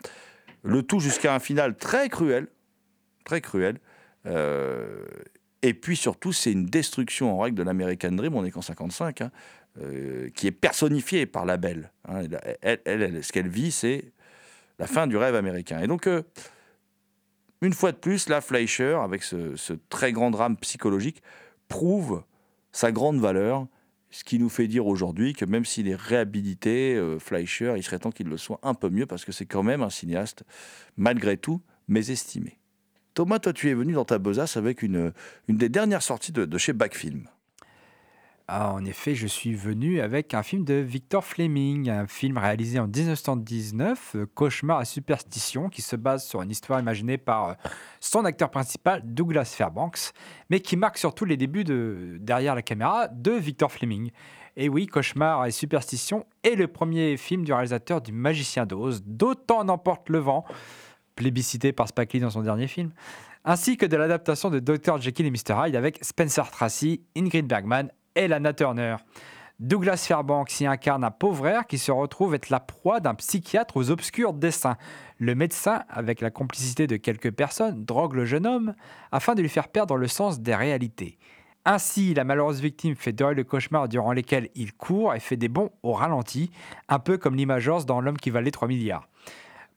Le 0.64 0.84
tout 0.84 1.00
jusqu'à 1.00 1.34
un 1.34 1.40
final 1.40 1.78
très 1.78 2.10
cruel. 2.10 2.48
Très 3.24 3.40
cruel. 3.40 3.80
Euh, 4.26 5.06
et 5.62 5.74
puis 5.74 5.96
surtout, 5.96 6.34
c'est 6.34 6.52
une 6.52 6.66
destruction 6.66 7.34
en 7.34 7.40
règle 7.40 7.56
de 7.58 7.64
l'American 7.64 8.12
Dream, 8.12 8.36
on 8.36 8.44
est 8.44 8.52
qu'en 8.52 8.62
55, 8.62 9.22
hein, 9.22 9.32
euh, 9.82 10.30
qui 10.30 10.48
est 10.48 10.52
personnifiée 10.52 11.26
par 11.26 11.46
la 11.46 11.58
belle. 11.58 11.92
hein. 12.08 12.22
Elle, 12.62 13.24
ce 13.24 13.32
qu'elle 13.32 13.50
vit, 13.50 13.72
c'est 13.72 14.12
la 14.80 14.88
fin 14.88 15.08
du 15.08 15.18
rêve 15.18 15.36
américain. 15.36 15.82
Et 15.82 15.88
donc, 15.88 16.08
euh, 16.08 16.24
une 17.62 17.74
fois 17.74 17.92
de 17.92 17.98
plus, 17.98 18.30
là, 18.30 18.42
Fleischer, 18.42 18.98
avec 19.02 19.24
ce, 19.24 19.74
très 19.90 20.12
grand 20.12 20.32
drame 20.32 20.58
psychologique, 20.58 21.22
prouve 21.68 22.24
sa 22.72 22.92
grande 22.92 23.20
valeur, 23.20 23.68
ce 24.12 24.24
qui 24.24 24.40
nous 24.40 24.50
fait 24.50 24.68
dire 24.68 24.88
aujourd'hui 24.88 25.34
que 25.34 25.46
même 25.46 25.66
s'il 25.66 25.88
est 25.88 25.96
réhabilité, 25.96 26.96
euh, 26.96 27.20
Fleischer, 27.20 27.74
il 27.76 27.84
serait 27.84 28.00
temps 28.00 28.12
qu'il 28.12 28.28
le 28.28 28.38
soit 28.38 28.60
un 28.64 28.74
peu 28.74 28.90
mieux, 28.90 29.06
parce 29.06 29.26
que 29.26 29.32
c'est 29.32 29.46
quand 29.46 29.64
même 29.64 29.82
un 29.82 29.90
cinéaste, 29.90 30.44
malgré 30.96 31.38
tout, 31.38 31.62
mésestimé. 31.88 32.60
Thomas, 33.14 33.40
toi, 33.40 33.54
tu 33.54 33.70
es 33.70 33.74
venu 33.74 33.94
dans 33.94 34.06
ta 34.06 34.20
besace 34.20 34.58
avec 34.58 34.84
une, 34.84 35.12
une 35.48 35.58
des 35.58 35.70
dernières 35.70 36.04
sorties 36.04 36.32
de, 36.32 36.46
de 36.46 36.58
chez 36.58 36.74
Backfilm. 36.74 37.28
Ah, 38.48 38.72
en 38.74 38.86
effet, 38.86 39.16
je 39.16 39.26
suis 39.26 39.56
venu 39.56 40.02
avec 40.02 40.36
un 40.36 40.44
film 40.44 40.66
de 40.66 40.76
Victor 40.76 41.26
Fleming, 41.26 41.90
un 41.90 42.06
film 42.06 42.38
réalisé 42.38 42.78
en 42.78 42.86
1919, 42.86 44.16
euh, 44.16 44.26
Cauchemar 44.36 44.84
et 44.84 44.86
superstition, 44.86 45.68
qui 45.68 45.82
se 45.82 45.96
base 45.96 46.28
sur 46.28 46.44
une 46.44 46.52
histoire 46.52 46.80
imaginée 46.80 47.18
par 47.18 47.50
euh, 47.50 47.54
son 48.00 48.24
acteur 48.24 48.52
principal, 48.52 49.02
Douglas 49.04 49.46
Fairbanks, 49.46 50.12
mais 50.52 50.60
qui 50.60 50.78
marque 50.78 51.00
surtout 51.00 51.26
les 51.26 51.38
débuts 51.38 51.64
de 51.64 52.18
derrière 52.20 52.54
la 52.54 52.62
caméra 52.62 53.08
de 53.08 53.32
Victor 53.32 53.72
Fleming. 53.72 54.12
Et 54.58 54.70
oui, 54.70 54.86
Cauchemar 54.86 55.48
et 55.48 55.52
superstition 55.52 56.28
est 56.44 56.54
le 56.54 56.68
premier 56.68 57.18
film 57.18 57.46
du 57.46 57.52
réalisateur 57.52 58.00
du 58.00 58.12
Magicien 58.12 58.68
d'Oz, 58.68 59.02
d'autant 59.08 59.64
n'emporte 59.64 60.08
le 60.10 60.20
vent, 60.20 60.46
plébiscité 61.16 61.74
par 61.74 61.88
Spike 61.88 62.14
Lee 62.14 62.20
dans 62.20 62.30
son 62.30 62.44
dernier 62.44 62.68
film, 62.68 62.92
ainsi 63.44 63.76
que 63.76 63.88
de 63.88 63.98
l'adaptation 63.98 64.52
de 64.52 64.60
Dr. 64.60 65.02
Jekyll 65.02 65.26
et 65.26 65.32
Mr. 65.32 65.66
Hyde 65.66 65.76
avec 65.76 65.98
Spencer 66.04 66.52
Tracy, 66.52 67.02
Ingrid 67.18 67.48
Bergman 67.48 67.90
et 68.16 68.28
Lana 68.28 68.54
Turner. 68.54 68.98
Douglas 69.60 70.04
Fairbanks 70.06 70.60
y 70.60 70.66
incarne 70.66 71.06
un 71.06 71.12
pauvre 71.12 71.64
qui 71.68 71.78
se 71.78 71.92
retrouve 71.92 72.36
être 72.36 72.50
la 72.50 72.60
proie 72.60 73.00
d'un 73.00 73.16
psychiatre 73.16 73.78
aux 73.78 73.90
obscurs 73.90 74.34
desseins. 74.34 74.76
Le 75.18 75.34
médecin, 75.34 75.84
avec 75.90 76.20
la 76.20 76.30
complicité 76.30 76.88
de 76.88 76.98
quelques 76.98 77.32
personnes, 77.32 77.86
drogue 77.86 78.16
le 78.16 78.26
jeune 78.26 78.46
homme 78.46 78.76
afin 79.14 79.34
de 79.34 79.42
lui 79.42 79.48
faire 79.48 79.70
perdre 79.70 79.96
le 79.96 80.08
sens 80.08 80.42
des 80.42 80.56
réalités. 80.56 81.18
Ainsi, 81.64 82.14
la 82.14 82.26
malheureuse 82.26 82.60
victime 82.60 82.96
fait 82.96 83.14
durer 83.14 83.34
le 83.34 83.44
cauchemar 83.44 83.88
durant 83.88 84.12
lesquels 84.12 84.50
il 84.56 84.74
court 84.74 85.16
et 85.16 85.20
fait 85.20 85.38
des 85.38 85.48
bonds 85.48 85.72
au 85.84 85.94
ralenti, 85.94 86.52
un 86.90 87.00
peu 87.00 87.18
comme 87.18 87.36
l'imagence 87.36 87.86
dans 87.86 88.02
L'homme 88.02 88.18
qui 88.18 88.30
valait 88.30 88.52
3 88.52 88.68
milliards. 88.68 89.08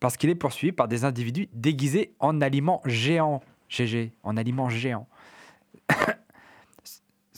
Parce 0.00 0.16
qu'il 0.16 0.28
est 0.28 0.34
poursuivi 0.34 0.72
par 0.72 0.88
des 0.88 1.04
individus 1.04 1.48
déguisés 1.54 2.14
en 2.18 2.40
aliments 2.40 2.82
géants. 2.84 3.42
GG, 3.68 4.12
en 4.22 4.36
aliments 4.36 4.68
géants. 4.68 5.08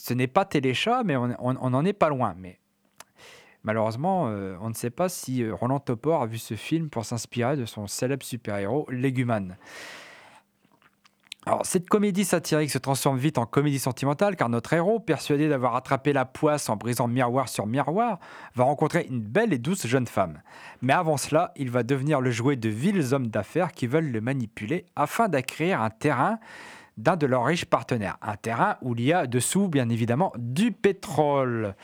Ce 0.02 0.14
n'est 0.14 0.26
pas 0.26 0.46
Téléchat, 0.46 1.02
mais 1.04 1.16
on, 1.16 1.34
on- 1.38 1.56
on 1.60 1.74
en 1.74 1.84
est 1.84 1.92
pas 1.92 2.08
loin. 2.08 2.34
Mais 2.38 2.58
malheureusement, 3.64 4.28
euh, 4.28 4.56
on 4.62 4.70
ne 4.70 4.74
sait 4.74 4.90
pas 4.90 5.08
si 5.10 5.42
euh, 5.42 5.54
Roland 5.54 5.78
Topor 5.78 6.22
a 6.22 6.26
vu 6.26 6.38
ce 6.38 6.54
film 6.54 6.88
pour 6.88 7.04
s'inspirer 7.04 7.56
de 7.56 7.66
son 7.66 7.86
célèbre 7.86 8.24
super-héros 8.24 8.86
Légumane. 8.90 9.56
Alors, 11.46 11.64
cette 11.64 11.88
comédie 11.88 12.24
satirique 12.26 12.70
se 12.70 12.76
transforme 12.78 13.16
vite 13.18 13.38
en 13.38 13.46
comédie 13.46 13.78
sentimentale 13.78 14.36
car 14.36 14.48
notre 14.50 14.72
héros, 14.74 15.00
persuadé 15.00 15.48
d'avoir 15.48 15.74
attrapé 15.74 16.12
la 16.12 16.26
poisse 16.26 16.68
en 16.68 16.76
brisant 16.76 17.08
miroir 17.08 17.48
sur 17.48 17.66
miroir, 17.66 18.18
va 18.54 18.64
rencontrer 18.64 19.06
une 19.08 19.20
belle 19.22 19.52
et 19.54 19.58
douce 19.58 19.86
jeune 19.86 20.06
femme. 20.06 20.42
Mais 20.82 20.92
avant 20.92 21.16
cela, 21.16 21.52
il 21.56 21.70
va 21.70 21.82
devenir 21.82 22.20
le 22.20 22.30
jouet 22.30 22.56
de 22.56 22.68
vils 22.68 23.14
hommes 23.14 23.28
d'affaires 23.28 23.72
qui 23.72 23.86
veulent 23.86 24.10
le 24.12 24.20
manipuler 24.20 24.84
afin 24.96 25.28
d'acquérir 25.28 25.80
un 25.80 25.88
terrain 25.90 26.38
d'un 26.96 27.16
de 27.16 27.26
leurs 27.26 27.44
riches 27.44 27.64
partenaires. 27.64 28.18
Un 28.22 28.36
terrain 28.36 28.76
où 28.82 28.94
il 28.94 29.02
y 29.02 29.12
a 29.12 29.26
dessous, 29.26 29.68
bien 29.68 29.88
évidemment, 29.88 30.32
du 30.36 30.72
pétrole. 30.72 31.74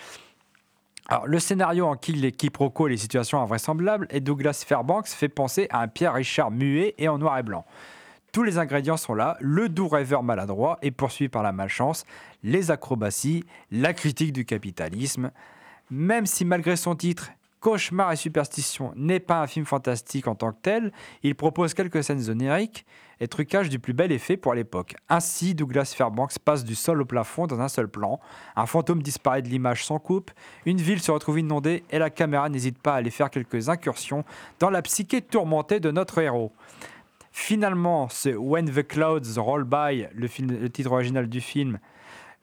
Alors, 1.09 1.27
le 1.27 1.39
scénario 1.39 1.87
en 1.87 1.97
qui 1.97 2.13
les 2.13 2.33
quiproquos 2.33 2.89
et 2.89 2.91
les 2.91 2.97
situations 2.97 3.41
invraisemblables 3.41 4.09
et 4.11 4.21
Douglas 4.21 4.65
Fairbanks 4.67 5.09
fait 5.09 5.29
penser 5.29 5.69
à 5.71 5.81
un 5.81 5.89
Pierre 5.89 6.15
Richard 6.15 6.51
muet 6.51 6.95
et 6.99 7.09
en 7.09 7.19
noir 7.19 7.39
et 7.39 7.43
blanc. 7.45 7.65
Tous 8.33 8.43
les 8.43 8.59
ingrédients 8.59 8.97
sont 8.97 9.15
là, 9.15 9.37
le 9.41 9.69
doux 9.69 9.89
rêveur 9.89 10.23
maladroit 10.23 10.79
est 10.83 10.91
poursuivi 10.91 11.29
par 11.29 11.43
la 11.43 11.53
malchance, 11.53 12.05
les 12.43 12.71
acrobaties, 12.71 13.45
la 13.71 13.95
critique 13.95 14.33
du 14.33 14.45
capitalisme. 14.45 15.31
Même 15.91 16.27
si 16.27 16.45
malgré 16.45 16.77
son 16.77 16.97
titre, 16.97 17.31
Cauchemar 17.61 18.13
et 18.13 18.17
superstition 18.17 18.93
n'est 18.97 19.21
pas 19.21 19.41
un 19.41 19.47
film 19.47 19.67
fantastique 19.67 20.29
en 20.29 20.35
tant 20.35 20.53
que 20.53 20.59
tel, 20.63 20.93
il 21.23 21.35
propose 21.35 21.75
quelques 21.75 22.05
scènes 22.05 22.31
oniriques 22.31 22.87
et 23.21 23.29
trucages 23.29 23.69
du 23.69 23.79
plus 23.79 23.95
bel 23.95 24.13
effet 24.13 24.37
pour 24.37 24.55
l'époque. 24.55 24.95
Ainsi, 25.09 25.55
Douglas 25.55 25.95
Fairbanks 25.97 26.39
passe 26.39 26.65
du 26.65 26.75
sol 26.75 27.01
au 27.01 27.05
plafond 27.05 27.47
dans 27.47 27.61
un 27.61 27.69
seul 27.69 27.89
plan, 27.89 28.21
un 28.57 28.67
fantôme 28.67 29.03
disparaît 29.03 29.43
de 29.43 29.49
l'image 29.49 29.85
sans 29.85 29.99
coupe, 29.99 30.31
une 30.67 30.81
ville 30.81 31.01
se 31.01 31.11
retrouve 31.11 31.39
inondée 31.39 31.83
et 31.91 31.99
la 31.99 32.11
caméra 32.11 32.49
n'hésite 32.49 32.79
pas 32.79 32.95
à 32.95 32.97
aller 32.97 33.11
faire 33.11 33.31
quelques 33.31 33.69
incursions 33.69 34.25
dans 34.59 34.71
la 34.71 34.83
psyché 34.83 35.23
tourmentée 35.23 35.81
de 35.81 35.91
notre 35.91 36.19
héros. 36.19 36.53
Finalement, 37.33 38.09
ce 38.09 38.31
When 38.31 38.71
the 38.71 38.87
Clouds 38.87 39.39
Roll 39.39 39.65
By, 39.65 40.07
le, 40.15 40.29
le 40.59 40.71
titre 40.71 40.93
original 40.93 41.29
du 41.29 41.41
film, 41.41 41.79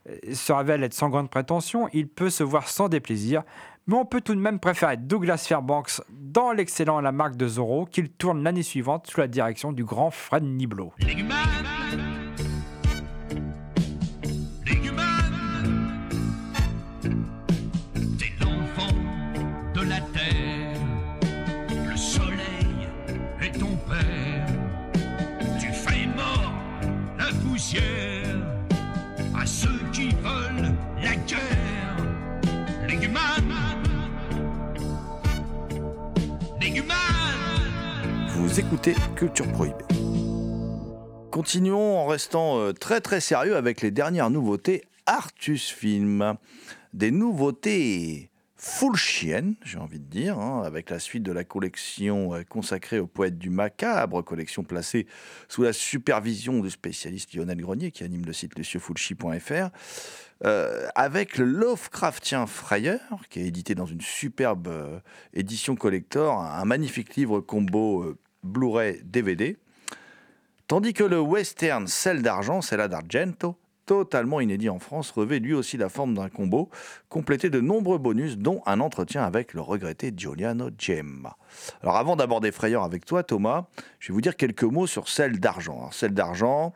euh, 0.09 0.33
se 0.33 0.51
révèle 0.51 0.83
être 0.83 0.93
sans 0.93 1.09
grande 1.09 1.29
prétention, 1.29 1.87
il 1.93 2.07
peut 2.07 2.29
se 2.29 2.43
voir 2.43 2.67
sans 2.67 2.89
déplaisir, 2.89 3.43
mais 3.87 3.95
on 3.95 4.05
peut 4.05 4.21
tout 4.21 4.35
de 4.35 4.39
même 4.39 4.59
préférer 4.59 4.97
Douglas 4.97 5.45
Fairbanks 5.47 6.01
dans 6.09 6.51
l'excellent 6.51 7.01
La 7.01 7.11
marque 7.11 7.35
de 7.35 7.47
Zorro, 7.47 7.85
qu'il 7.85 8.09
tourne 8.09 8.43
l'année 8.43 8.63
suivante 8.63 9.07
sous 9.07 9.19
la 9.19 9.27
direction 9.27 9.71
du 9.71 9.83
grand 9.83 10.11
Fred 10.11 10.43
Niblo. 10.43 10.93
T'es 10.99 11.13
Écoutez 38.55 38.93
Culture 39.15 39.51
Prohibée. 39.51 39.83
Continuons 41.31 41.97
en 41.97 42.05
restant 42.05 42.59
euh, 42.59 42.71
très 42.71 43.01
très 43.01 43.19
sérieux 43.19 43.55
avec 43.55 43.81
les 43.81 43.89
dernières 43.89 44.29
nouveautés 44.29 44.83
Artus 45.07 45.71
Film. 45.71 46.35
Des 46.93 47.09
nouveautés 47.09 48.29
full 48.55 48.95
chienne, 48.95 49.55
j'ai 49.65 49.79
envie 49.79 49.99
de 49.99 50.05
dire, 50.05 50.37
hein, 50.37 50.61
avec 50.63 50.91
la 50.91 50.99
suite 50.99 51.23
de 51.23 51.31
la 51.31 51.43
collection 51.43 52.35
euh, 52.35 52.43
consacrée 52.43 52.99
au 52.99 53.07
poète 53.07 53.39
du 53.39 53.49
macabre, 53.49 54.23
collection 54.23 54.63
placée 54.63 55.07
sous 55.49 55.63
la 55.63 55.73
supervision 55.73 56.59
du 56.59 56.69
spécialiste 56.69 57.33
Lionel 57.33 57.57
Grenier 57.57 57.89
qui 57.89 58.03
anime 58.03 58.23
le 58.23 58.33
site 58.33 58.55
luciefoulchi.fr. 58.55 59.69
Euh, 60.45 60.87
avec 60.93 61.39
le 61.39 61.45
Lovecraftien 61.45 62.45
Frayeur, 62.45 62.99
qui 63.31 63.39
est 63.39 63.47
édité 63.47 63.73
dans 63.73 63.87
une 63.87 64.01
superbe 64.01 65.01
édition 65.33 65.75
collector, 65.75 66.39
un 66.39 66.65
magnifique 66.65 67.15
livre 67.15 67.39
combo 67.39 68.15
Blu-ray 68.43 69.01
DVD. 69.03 69.57
Tandis 70.67 70.93
que 70.93 71.03
le 71.03 71.19
western 71.19 71.87
Celle 71.87 72.21
d'argent, 72.21 72.61
Cella 72.61 72.87
d'Argento, 72.87 73.57
totalement 73.85 74.39
inédit 74.39 74.69
en 74.69 74.79
France, 74.79 75.11
revêt 75.11 75.39
lui 75.39 75.53
aussi 75.53 75.77
la 75.77 75.89
forme 75.89 76.13
d'un 76.13 76.29
combo, 76.29 76.69
complété 77.09 77.49
de 77.49 77.59
nombreux 77.59 77.97
bonus, 77.97 78.37
dont 78.37 78.61
un 78.65 78.79
entretien 78.79 79.23
avec 79.23 79.53
le 79.53 79.61
regretté 79.61 80.13
Giuliano 80.15 80.69
Gemma. 80.77 81.37
Alors 81.81 81.97
avant 81.97 82.15
d'aborder 82.15 82.51
Frayeur 82.51 82.83
avec 82.83 83.05
toi, 83.05 83.23
Thomas, 83.23 83.65
je 83.99 84.07
vais 84.07 84.13
vous 84.13 84.21
dire 84.21 84.35
quelques 84.35 84.63
mots 84.63 84.87
sur 84.87 85.09
Celle 85.09 85.39
d'argent. 85.39 85.89
Celle 85.91 86.13
d'argent, 86.13 86.73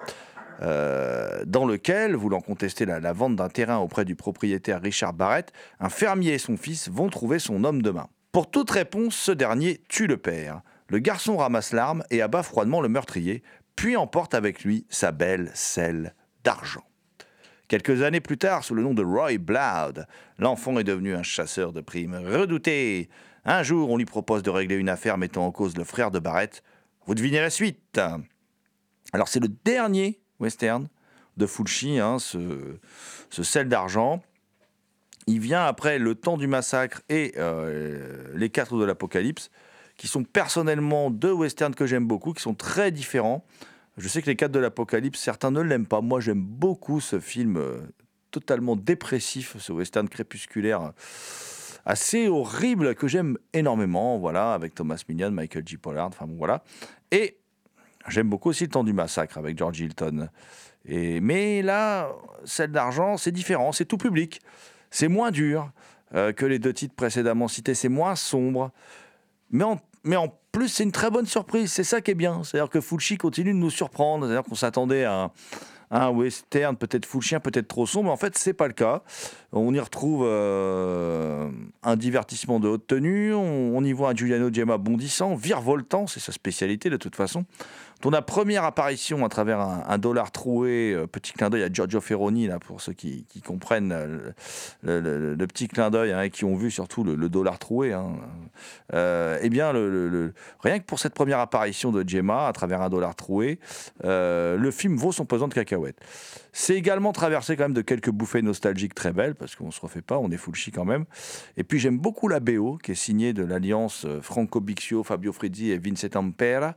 euh, 0.62 1.44
dans 1.46 1.66
lequel, 1.66 2.16
voulant 2.16 2.42
contester 2.42 2.86
la, 2.86 3.00
la 3.00 3.14
vente 3.14 3.36
d'un 3.36 3.50
terrain 3.50 3.78
auprès 3.78 4.06
du 4.06 4.16
propriétaire 4.16 4.82
Richard 4.82 5.14
Barrett, 5.14 5.54
un 5.80 5.90
fermier 5.90 6.34
et 6.34 6.40
son 6.40 6.58
fils 6.58 6.90
vont 6.90 7.10
trouver 7.10 7.40
son 7.40 7.64
homme 7.64 7.82
de 7.82 7.92
main. 7.92 8.08
Pour 8.32 8.50
toute 8.50 8.70
réponse, 8.70 9.16
ce 9.16 9.32
dernier 9.32 9.82
tue 9.88 10.08
le 10.08 10.18
père. 10.18 10.62
Le 10.90 11.00
garçon 11.00 11.38
ramasse 11.38 11.74
l'arme 11.74 12.04
et 12.10 12.22
abat 12.22 12.44
froidement 12.44 12.82
le 12.82 12.90
meurtrier, 12.90 13.44
puis 13.76 13.98
emporte 13.98 14.34
avec 14.34 14.64
lui 14.64 14.86
sa 14.90 15.12
belle 15.12 15.52
selle 15.54 16.14
d'argent. 16.44 16.84
Quelques 17.68 18.02
années 18.02 18.22
plus 18.22 18.38
tard, 18.38 18.64
sous 18.64 18.74
le 18.74 18.84
nom 18.84 18.94
de 18.94 19.04
Roy 19.04 19.38
Bloud, 19.38 20.08
l'enfant 20.40 20.80
est 20.80 20.86
devenu 20.86 21.14
un 21.14 21.24
chasseur 21.24 21.74
de 21.74 21.82
primes 21.82 22.16
redouté. 22.16 23.10
Un 23.44 23.62
jour, 23.64 23.90
on 23.90 23.98
lui 23.98 24.06
propose 24.06 24.42
de 24.44 24.50
régler 24.50 24.76
une 24.76 24.88
affaire 24.88 25.18
mettant 25.18 25.46
en 25.46 25.52
cause 25.52 25.76
le 25.76 25.84
frère 25.84 26.10
de 26.10 26.20
Barrett. 26.20 26.64
Vous 27.06 27.16
devinez 27.16 27.42
la 27.42 27.50
suite. 27.50 28.00
Alors, 29.12 29.28
c'est 29.28 29.42
le 29.42 29.50
dernier 29.50 30.22
western 30.40 30.88
de 31.36 31.46
Fulci, 31.46 32.00
hein, 32.00 32.20
ce, 32.20 32.78
ce 33.30 33.44
sel 33.44 33.68
d'argent. 33.68 34.22
Il 35.28 35.42
vient 35.42 35.66
après 35.66 36.00
Le 36.00 36.16
temps 36.16 36.38
du 36.38 36.48
massacre 36.48 37.02
et 37.10 37.34
euh, 37.38 38.32
Les 38.34 38.50
quatre 38.50 38.78
de 38.78 38.86
l'Apocalypse, 38.86 39.52
qui 39.98 40.08
sont 40.08 40.24
personnellement 40.24 41.12
deux 41.12 41.34
westerns 41.34 41.76
que 41.76 41.86
j'aime 41.86 42.06
beaucoup, 42.06 42.34
qui 42.34 42.42
sont 42.42 42.54
très 42.54 42.92
différents. 42.92 43.44
Je 43.98 44.08
sais 44.08 44.22
que 44.22 44.28
Les 44.28 44.36
quatre 44.36 44.52
de 44.52 44.60
l'Apocalypse, 44.60 45.20
certains 45.20 45.52
ne 45.52 45.62
l'aiment 45.62 45.88
pas. 45.88 46.02
Moi, 46.02 46.20
j'aime 46.20 46.42
beaucoup 46.42 47.02
ce 47.02 47.20
film 47.20 47.58
euh, 47.58 47.80
totalement 48.32 48.76
dépressif, 48.76 49.58
ce 49.58 49.72
western 49.72 50.08
crépusculaire 50.08 50.82
euh, 50.82 50.92
assez 51.86 52.28
horrible 52.28 52.94
que 52.96 53.08
j'aime 53.08 53.38
énormément. 53.54 54.20
Voilà, 54.20 54.54
avec 54.54 54.76
Thomas 54.76 55.02
Millian, 55.10 55.32
Michael 55.32 55.68
G. 55.68 55.78
Pollard, 55.78 56.08
enfin 56.08 56.28
bon, 56.28 56.36
voilà. 56.38 56.64
Et 57.12 57.38
J'aime 58.08 58.30
beaucoup 58.30 58.50
aussi 58.50 58.64
le 58.64 58.70
temps 58.70 58.84
du 58.84 58.94
massacre 58.94 59.38
avec 59.38 59.58
George 59.58 59.80
Hilton. 59.80 60.30
Et, 60.86 61.20
mais 61.20 61.62
là, 61.62 62.12
celle 62.46 62.72
d'argent, 62.72 63.18
c'est 63.18 63.32
différent, 63.32 63.72
c'est 63.72 63.86
tout 63.86 63.98
public. 63.98 64.42
C'est 64.90 65.10
moins 65.10 65.32
dur 65.32 65.72
euh, 66.16 66.32
que 66.32 66.46
les 66.46 66.60
deux 66.60 66.72
titres 66.72 66.96
précédemment 66.96 67.50
cités, 67.50 67.74
c'est 67.74 67.90
moins 67.90 68.16
sombre. 68.16 68.72
Mais 69.52 69.66
en, 69.66 69.80
mais 70.08 70.16
en 70.16 70.34
plus, 70.52 70.70
c'est 70.70 70.84
une 70.84 70.92
très 70.92 71.12
bonne 71.12 71.26
surprise, 71.26 71.72
c'est 71.72 71.84
ça 71.84 72.02
qui 72.02 72.12
est 72.12 72.16
bien. 72.16 72.44
C'est-à-dire 72.44 72.70
que 72.70 72.82
Fulci 72.82 73.18
continue 73.18 73.52
de 73.52 73.58
nous 73.58 73.70
surprendre. 73.70 74.26
C'est-à-dire 74.26 74.44
qu'on 74.44 74.56
s'attendait 74.56 75.04
à 75.04 75.32
un, 75.92 76.10
western 76.10 76.76
peut-être 76.76 77.06
Fulcien, 77.06 77.40
peut-être 77.40 77.68
trop 77.68 77.86
sombre, 77.86 78.06
mais 78.06 78.12
en 78.12 78.18
fait, 78.18 78.38
c'est 78.38 78.54
pas 78.54 78.68
le 78.68 78.74
cas. 78.74 79.04
On 79.52 79.74
y 79.74 79.80
retrouve 79.80 80.24
euh, 80.26 81.50
un 81.84 81.96
divertissement 81.96 82.60
de 82.60 82.68
haute 82.68 82.88
tenue, 82.88 83.34
on, 83.34 83.84
y 83.84 83.94
voit 83.94 84.10
un 84.10 84.16
Giuliano 84.16 84.52
Gemma 84.52 84.78
bondissant, 84.78 85.36
virevoltant, 85.36 86.08
c'est 86.08 86.20
sa 86.20 86.32
spécialité 86.32 86.90
de 86.90 86.98
toute 86.98 87.16
façon 87.16 87.46
dont 88.02 88.10
la 88.10 88.22
première 88.22 88.64
apparition 88.64 89.26
à 89.26 89.30
travers 89.30 89.60
un, 89.60 89.98
dollar 89.98 90.32
troué, 90.32 90.94
euh, 90.94 91.08
petit 91.08 91.34
clin 91.34 91.50
d'œil 91.50 91.64
à 91.64 91.72
Giorgio 91.72 92.00
Ferroni, 92.00 92.48
là, 92.48 92.60
pour 92.60 92.82
ceux 92.82 92.94
qui, 92.94 93.26
comprennent 93.44 93.92
euh, 93.92 94.32
le, 94.84 95.48
petit 95.48 95.68
clin 95.68 95.90
d'œil 95.90 96.12
hein, 96.12 96.22
et 96.22 96.30
qui 96.30 96.46
ont 96.46 96.56
vu 96.56 96.70
surtout 96.70 97.04
le, 97.04 97.30
dollar 97.30 97.58
troué. 97.58 97.94
Hein, 97.94 98.12
eh 98.94 99.50
bien, 99.50 99.72
rien 100.64 100.80
que 100.80 100.86
pour 100.86 101.00
cette 101.00 101.14
première 101.14 101.40
apparition 101.40 101.92
de 101.92 102.08
Gemma 102.08 102.48
à 102.48 102.54
travers 102.54 102.82
un 102.82 102.90
dollar 102.90 103.16
troué, 103.16 103.60
euh, 104.04 104.58
le 104.58 104.72
film 104.72 104.96
vaut 104.96 105.12
son 105.12 105.26
pesant 105.26 105.48
de 105.48 105.54
cacahuètes. 105.54 106.00
C'est 106.54 106.76
également 106.76 107.14
traversé 107.14 107.56
quand 107.56 107.66
même 107.66 107.74
de 107.74 107.82
quelques 107.82 108.10
bouffées 108.10 108.42
nostalgiques 108.42 108.96
très 108.96 109.14
belles, 109.14 109.36
parce 109.36 109.56
qu'on 109.56 109.72
se 109.72 109.80
refait 109.80 110.02
pas, 110.02 110.18
on 110.18 110.32
est 110.32 110.38
full 110.38 110.56
chic 110.56 110.76
quand 110.76 110.86
même. 110.86 111.06
Et 111.56 111.64
puis 111.64 111.80
j'aime 111.80 112.00
beaucoup 112.00 112.28
la 112.28 112.40
BO, 112.40 112.78
qui 112.82 112.92
est 112.92 112.96
signée 112.96 113.34
de 113.34 113.44
l'alliance 113.44 114.06
euh, 114.06 114.22
Franco 114.22 114.60
Bixio, 114.60 115.04
Fabio 115.04 115.32
Frizzi 115.32 115.72
et 115.72 115.78
Vincent 115.78 116.16
Ampera. 116.16 116.76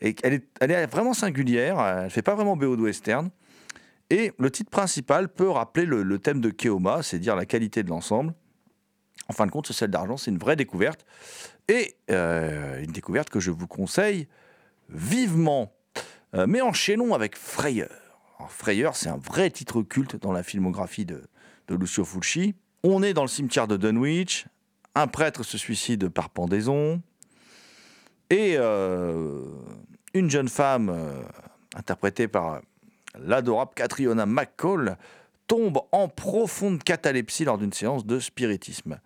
Et 0.00 0.14
elle 0.22 0.34
est, 0.34 0.44
elle 0.60 0.70
est 0.72 0.86
vraiment 0.86 1.14
singulière, 1.14 1.80
elle 1.80 2.10
fait 2.10 2.22
pas 2.22 2.34
vraiment 2.34 2.56
BO 2.56 2.76
de 2.76 2.82
western. 2.82 3.30
Et 4.10 4.32
le 4.38 4.50
titre 4.50 4.70
principal 4.70 5.28
peut 5.28 5.48
rappeler 5.48 5.86
le, 5.86 6.02
le 6.02 6.18
thème 6.18 6.40
de 6.40 6.50
Keoma, 6.50 7.02
c'est 7.02 7.18
dire 7.18 7.36
la 7.36 7.46
qualité 7.46 7.82
de 7.82 7.88
l'ensemble. 7.88 8.34
En 9.32 9.34
fin 9.34 9.46
de 9.46 9.50
compte, 9.50 9.66
ce 9.66 9.72
sel 9.72 9.90
d'argent, 9.90 10.18
c'est 10.18 10.30
une 10.30 10.36
vraie 10.36 10.56
découverte. 10.56 11.06
Et 11.66 11.96
euh, 12.10 12.82
une 12.82 12.92
découverte 12.92 13.30
que 13.30 13.40
je 13.40 13.50
vous 13.50 13.66
conseille 13.66 14.28
vivement. 14.90 15.72
Euh, 16.34 16.44
mais 16.46 16.60
enchaînons 16.60 17.14
avec 17.14 17.34
Frayeur. 17.34 17.88
Alors, 18.38 18.52
Frayeur, 18.52 18.94
c'est 18.94 19.08
un 19.08 19.16
vrai 19.16 19.48
titre 19.48 19.80
culte 19.80 20.16
dans 20.16 20.32
la 20.32 20.42
filmographie 20.42 21.06
de, 21.06 21.22
de 21.68 21.74
Lucio 21.74 22.04
Fulci. 22.04 22.54
On 22.82 23.02
est 23.02 23.14
dans 23.14 23.22
le 23.22 23.28
cimetière 23.28 23.66
de 23.66 23.78
Dunwich. 23.78 24.44
Un 24.94 25.06
prêtre 25.06 25.44
se 25.44 25.56
suicide 25.56 26.10
par 26.10 26.28
pendaison. 26.28 27.00
Et 28.28 28.56
euh, 28.58 29.46
une 30.12 30.28
jeune 30.28 30.50
femme, 30.50 30.94
interprétée 31.74 32.28
par 32.28 32.60
l'adorable 33.18 33.70
Catriona 33.74 34.26
McCall, 34.26 34.98
tombe 35.52 35.82
en 35.92 36.08
profonde 36.08 36.82
catalepsie 36.82 37.44
lors 37.44 37.58
d'une 37.58 37.74
séance 37.74 38.06
de 38.06 38.18
spiritisme. 38.18 38.98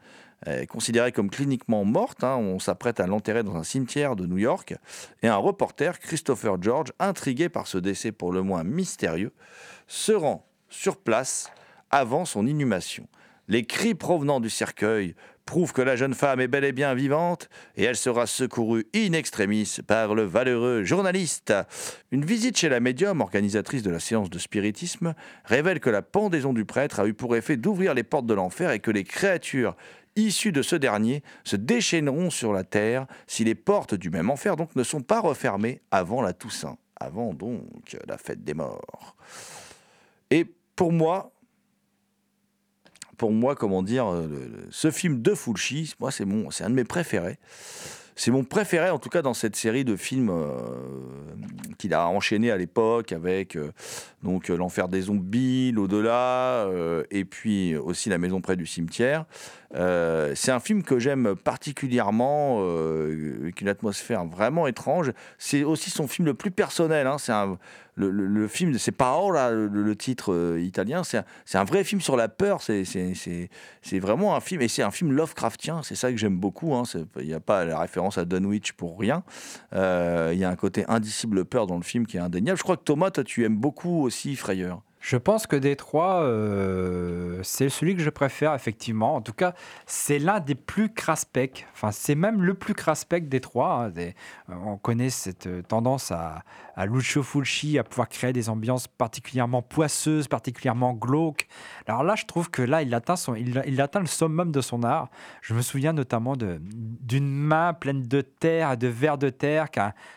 Considérée 0.69 1.11
comme 1.11 1.29
cliniquement 1.29 1.85
morte, 1.85 2.23
hein, 2.23 2.37
on 2.37 2.61
s'apprête 2.61 3.01
à 3.01 3.09
l'enterrer 3.09 3.43
dans 3.43 3.57
un 3.57 3.65
cimetière 3.65 4.15
de 4.15 4.27
New 4.27 4.39
York, 4.39 4.77
et 5.25 5.27
un 5.27 5.39
reporter, 5.39 5.99
Christopher 5.99 6.63
George, 6.63 6.93
intrigué 7.01 7.49
par 7.49 7.67
ce 7.67 7.79
décès 7.79 8.13
pour 8.13 8.31
le 8.31 8.43
moins 8.43 8.63
mystérieux, 8.63 9.33
se 9.89 10.13
rend 10.13 10.47
sur 10.69 10.99
place 10.99 11.51
avant 11.91 12.25
son 12.25 12.47
inhumation. 12.47 13.09
Les 13.49 13.65
cris 13.65 13.97
provenant 13.97 14.39
du 14.39 14.49
cercueil 14.49 15.17
prouvent 15.47 15.73
que 15.73 15.81
la 15.81 15.97
jeune 15.97 16.13
femme 16.13 16.41
est 16.41 16.49
bel 16.49 16.65
et 16.65 16.73
bien 16.73 16.93
vivante 16.95 17.49
et 17.77 17.85
elle 17.85 17.97
sera 17.97 18.27
secourue 18.27 18.87
in 18.95 19.13
extremis 19.13 19.79
par 19.87 20.15
le 20.15 20.25
valeureux 20.25 20.85
journaliste. 20.85 21.55
Une 22.11 22.25
visite 22.25 22.59
chez 22.59 22.69
la 22.69 22.81
médium, 22.81 23.21
organisatrice 23.21 23.83
de 23.83 23.91
la 23.91 24.01
séance 24.01 24.29
de 24.29 24.39
spiritisme, 24.39 25.15
révèle 25.45 25.81
que 25.81 25.89
la 25.89 26.03
pendaison 26.03 26.53
du 26.53 26.65
prêtre 26.65 27.01
a 27.01 27.07
eu 27.07 27.15
pour 27.15 27.37
effet 27.37 27.57
d'ouvrir 27.57 27.95
les 27.95 28.03
portes 28.03 28.27
de 28.27 28.35
l'enfer 28.35 28.73
et 28.73 28.81
que 28.81 28.91
les 28.91 29.05
créatures 29.05 29.77
issues 30.17 30.53
de 30.53 30.63
ce 30.63 30.77
dernier 30.77 31.23
se 31.45 31.57
déchaîneront 31.57 32.31
sur 32.31 32.53
la 32.53 32.65
terre 32.65 33.07
si 33.27 33.45
les 33.45 33.55
portes 33.55 33.95
du 33.95 34.11
même 34.11 34.31
enfer 34.31 34.57
donc 34.57 34.75
ne 34.75 34.83
sont 34.83 35.03
pas 35.03 35.21
refermées 35.21 35.81
avant 35.91 36.23
la 36.23 36.33
Toussaint, 36.33 36.77
avant 36.97 37.33
donc 37.33 37.97
la 38.09 38.19
fête 38.19 38.43
des 38.43 38.55
morts. 38.55 39.17
Et 40.31 40.45
pour 40.75 40.93
moi, 40.93 41.33
pour 43.17 43.33
moi, 43.33 43.55
comment 43.55 43.83
dire, 43.83 44.07
euh, 44.07 44.29
ce 44.71 44.91
film 44.91 45.23
de 45.23 45.35
Fulci, 45.35 45.95
moi, 46.01 46.11
c'est 46.11 46.25
mon, 46.25 46.51
c'est 46.51 46.65
un 46.65 46.71
de 46.71 46.75
mes 46.75 46.85
préférés. 46.85 47.39
C'est 48.19 48.31
mon 48.31 48.45
préféré, 48.45 48.89
en 48.89 48.99
tout 48.99 49.11
cas, 49.11 49.21
dans 49.21 49.35
cette 49.35 49.57
série 49.57 49.85
de 49.85 49.95
films 49.95 50.31
euh, 50.31 50.55
qu'il 51.77 51.93
a 51.93 52.09
enchaîné 52.09 52.51
à 52.51 52.57
l'époque 52.57 53.13
avec 53.13 53.57
euh, 53.57 53.73
donc 54.23 54.49
l'enfer 54.49 54.89
des 54.89 55.03
zombies, 55.03 55.71
l'au-delà, 55.71 56.67
et 57.11 57.27
puis 57.27 57.77
aussi 57.77 58.09
la 58.09 58.17
maison 58.17 58.41
près 58.41 58.57
du 58.57 58.65
cimetière. 58.65 59.27
C'est 59.75 60.51
un 60.51 60.61
film 60.61 60.83
que 60.83 60.99
j'aime 60.99 61.37
particulièrement, 61.37 62.67
avec 63.41 63.61
une 63.61 63.69
atmosphère 63.69 64.25
vraiment 64.25 64.67
étrange. 64.67 65.13
C'est 65.37 65.63
aussi 65.63 65.91
son 65.91 66.09
film 66.09 66.27
le 66.27 66.35
plus 66.35 66.51
personnel. 66.51 67.07
hein. 67.07 67.19
C'est 67.19 67.33
un, 67.33 67.59
le, 67.97 68.11
le- 68.11 68.49
film, 68.49 68.79
c'est 68.79 68.93
Paola, 68.93 69.51
le, 69.51 69.67
le 69.67 69.97
titre 69.97 70.33
euh, 70.33 70.61
italien. 70.61 71.03
C'est 71.03 71.19
un, 71.19 71.25
un 71.55 71.65
vrai 71.65 71.83
film 71.83 72.01
sur 72.01 72.17
la 72.17 72.29
peur. 72.29 72.61
C'est, 72.63 72.85
vraiment 73.99 74.37
un 74.37 74.41
film, 74.41 74.63
et 74.63 74.69
c'est 74.69 74.83
un 74.83 74.91
film 74.91 75.13
Lovecraftien. 75.13 75.83
C'est 75.83 75.97
ça 75.97 76.11
que 76.11 76.17
j'aime 76.17 76.37
beaucoup. 76.39 76.75
hein. 76.75 76.85
Il 77.19 77.27
n'y 77.27 77.35
a 77.35 77.41
pas 77.41 77.65
la 77.65 77.79
référence 77.79 78.19
à 78.19 78.25
Dunwich 78.25 78.73
pour 78.75 78.99
rien. 78.99 79.25
Euh, 79.73 80.31
Il 80.33 80.39
y 80.39 80.45
a 80.45 80.51
un 80.51 80.57
côté 80.57 80.85
indicible 80.89 81.45
peur 81.45 81.67
dans 81.67 81.77
le 81.77 81.83
film 81.83 82.07
qui 82.07 82.17
est 82.19 82.21
indéniable. 82.21 82.59
Je 82.59 82.63
crois 82.63 82.77
que 82.77 82.85
Thomas, 82.85 83.11
toi, 83.11 83.25
tu 83.25 83.45
aimes 83.45 83.57
beaucoup 83.57 84.03
aussi 84.03 84.37
Frayeur. 84.37 84.83
Je 85.09 85.17
pense 85.17 85.47
que 85.47 85.55
des 85.55 85.77
trois, 85.77 86.23
euh, 86.23 87.39
c'est 87.45 87.69
celui 87.69 87.95
que 87.95 88.03
je 88.03 88.11
préfère, 88.11 88.55
effectivement. 88.55 89.15
En 89.15 89.21
tout 89.21 89.33
cas, 89.33 89.55
c'est 89.87 90.19
l'un 90.19 90.41
des 90.41 90.57
plus 90.57 90.93
craspec. 90.93 91.65
Enfin, 91.75 91.93
c'est 91.93 92.17
même 92.17 92.43
le 92.43 92.55
plus 92.55 92.75
craspec 92.75 93.29
trois. 93.41 93.85
hein. 93.85 93.91
Des- 93.91 94.17
euh, 94.51 94.55
on 94.65 94.77
connaît 94.77 95.11
cette 95.11 95.47
euh, 95.47 95.63
tendance 95.63 96.11
à, 96.11 96.43
à 96.75 96.87
à 97.79 97.85
pouvoir 97.85 98.09
créer 98.09 98.33
des 98.33 98.49
ambiances 98.49 98.89
particulièrement 98.89 99.63
poisseuses, 99.63 100.27
particulièrement 100.27 100.93
glauques. 100.93 101.47
Alors 101.87 102.03
là, 102.03 102.17
je 102.17 102.25
trouve 102.25 102.51
que 102.51 102.63
là, 102.63 102.83
il 102.83 102.93
atteint, 102.93 103.15
son, 103.15 103.37
il, 103.37 103.81
atteint 103.81 104.01
le 104.01 104.07
summum 104.07 104.51
de 104.51 104.61
son 104.61 104.83
art. 104.83 105.09
Je 105.41 105.55
me 105.55 105.63
souviens 105.63 105.93
notamment 105.93 106.35
d'une 106.37 107.29
main 107.29 107.75
pleine 107.75 108.03
de 108.03 108.23
terre 108.23 108.73
et 108.73 108.77
de 108.77 108.89
vers 108.89 109.19
de 109.19 109.31
terre 109.31 109.71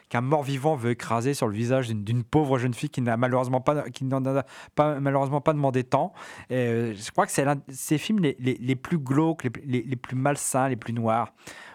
qu'un 0.09 0.21
mort-vivant 0.21 0.75
veut 0.75 0.91
écraser 0.91 1.33
sur 1.35 1.47
le 1.47 1.53
visage 1.53 1.89
d'une 1.89 2.23
pauvre 2.23 2.57
jeune 2.57 2.73
fille 2.73 2.89
qui 2.89 3.01
n'a 3.01 3.15
malheureusement 3.15 3.61
pas, 3.61 3.89
qui 3.89 4.03
n'en 4.05 4.25
a 4.25 4.43
pas, 4.75 4.99
malheureusement 4.99 5.39
pas 5.41 5.53
demandé 5.53 5.83
tant. 5.83 6.13
Et, 6.49 6.55
euh, 6.55 6.95
je 6.95 7.11
crois 7.11 7.25
que 7.27 7.31
c'est 7.31 7.45
l'un 7.45 7.55
de 7.55 7.61
ces 7.69 7.97
films 7.97 8.19
les, 8.19 8.35
les- 8.39 8.57
les 8.59 8.75
plus 8.75 8.97
glauques, 8.97 9.43
les, 9.43 9.83
les- 9.83 9.95
plus 9.95 10.15
malsains, 10.15 10.67
les 10.67 10.75
plus 10.75 10.93
noirs. 10.93 11.33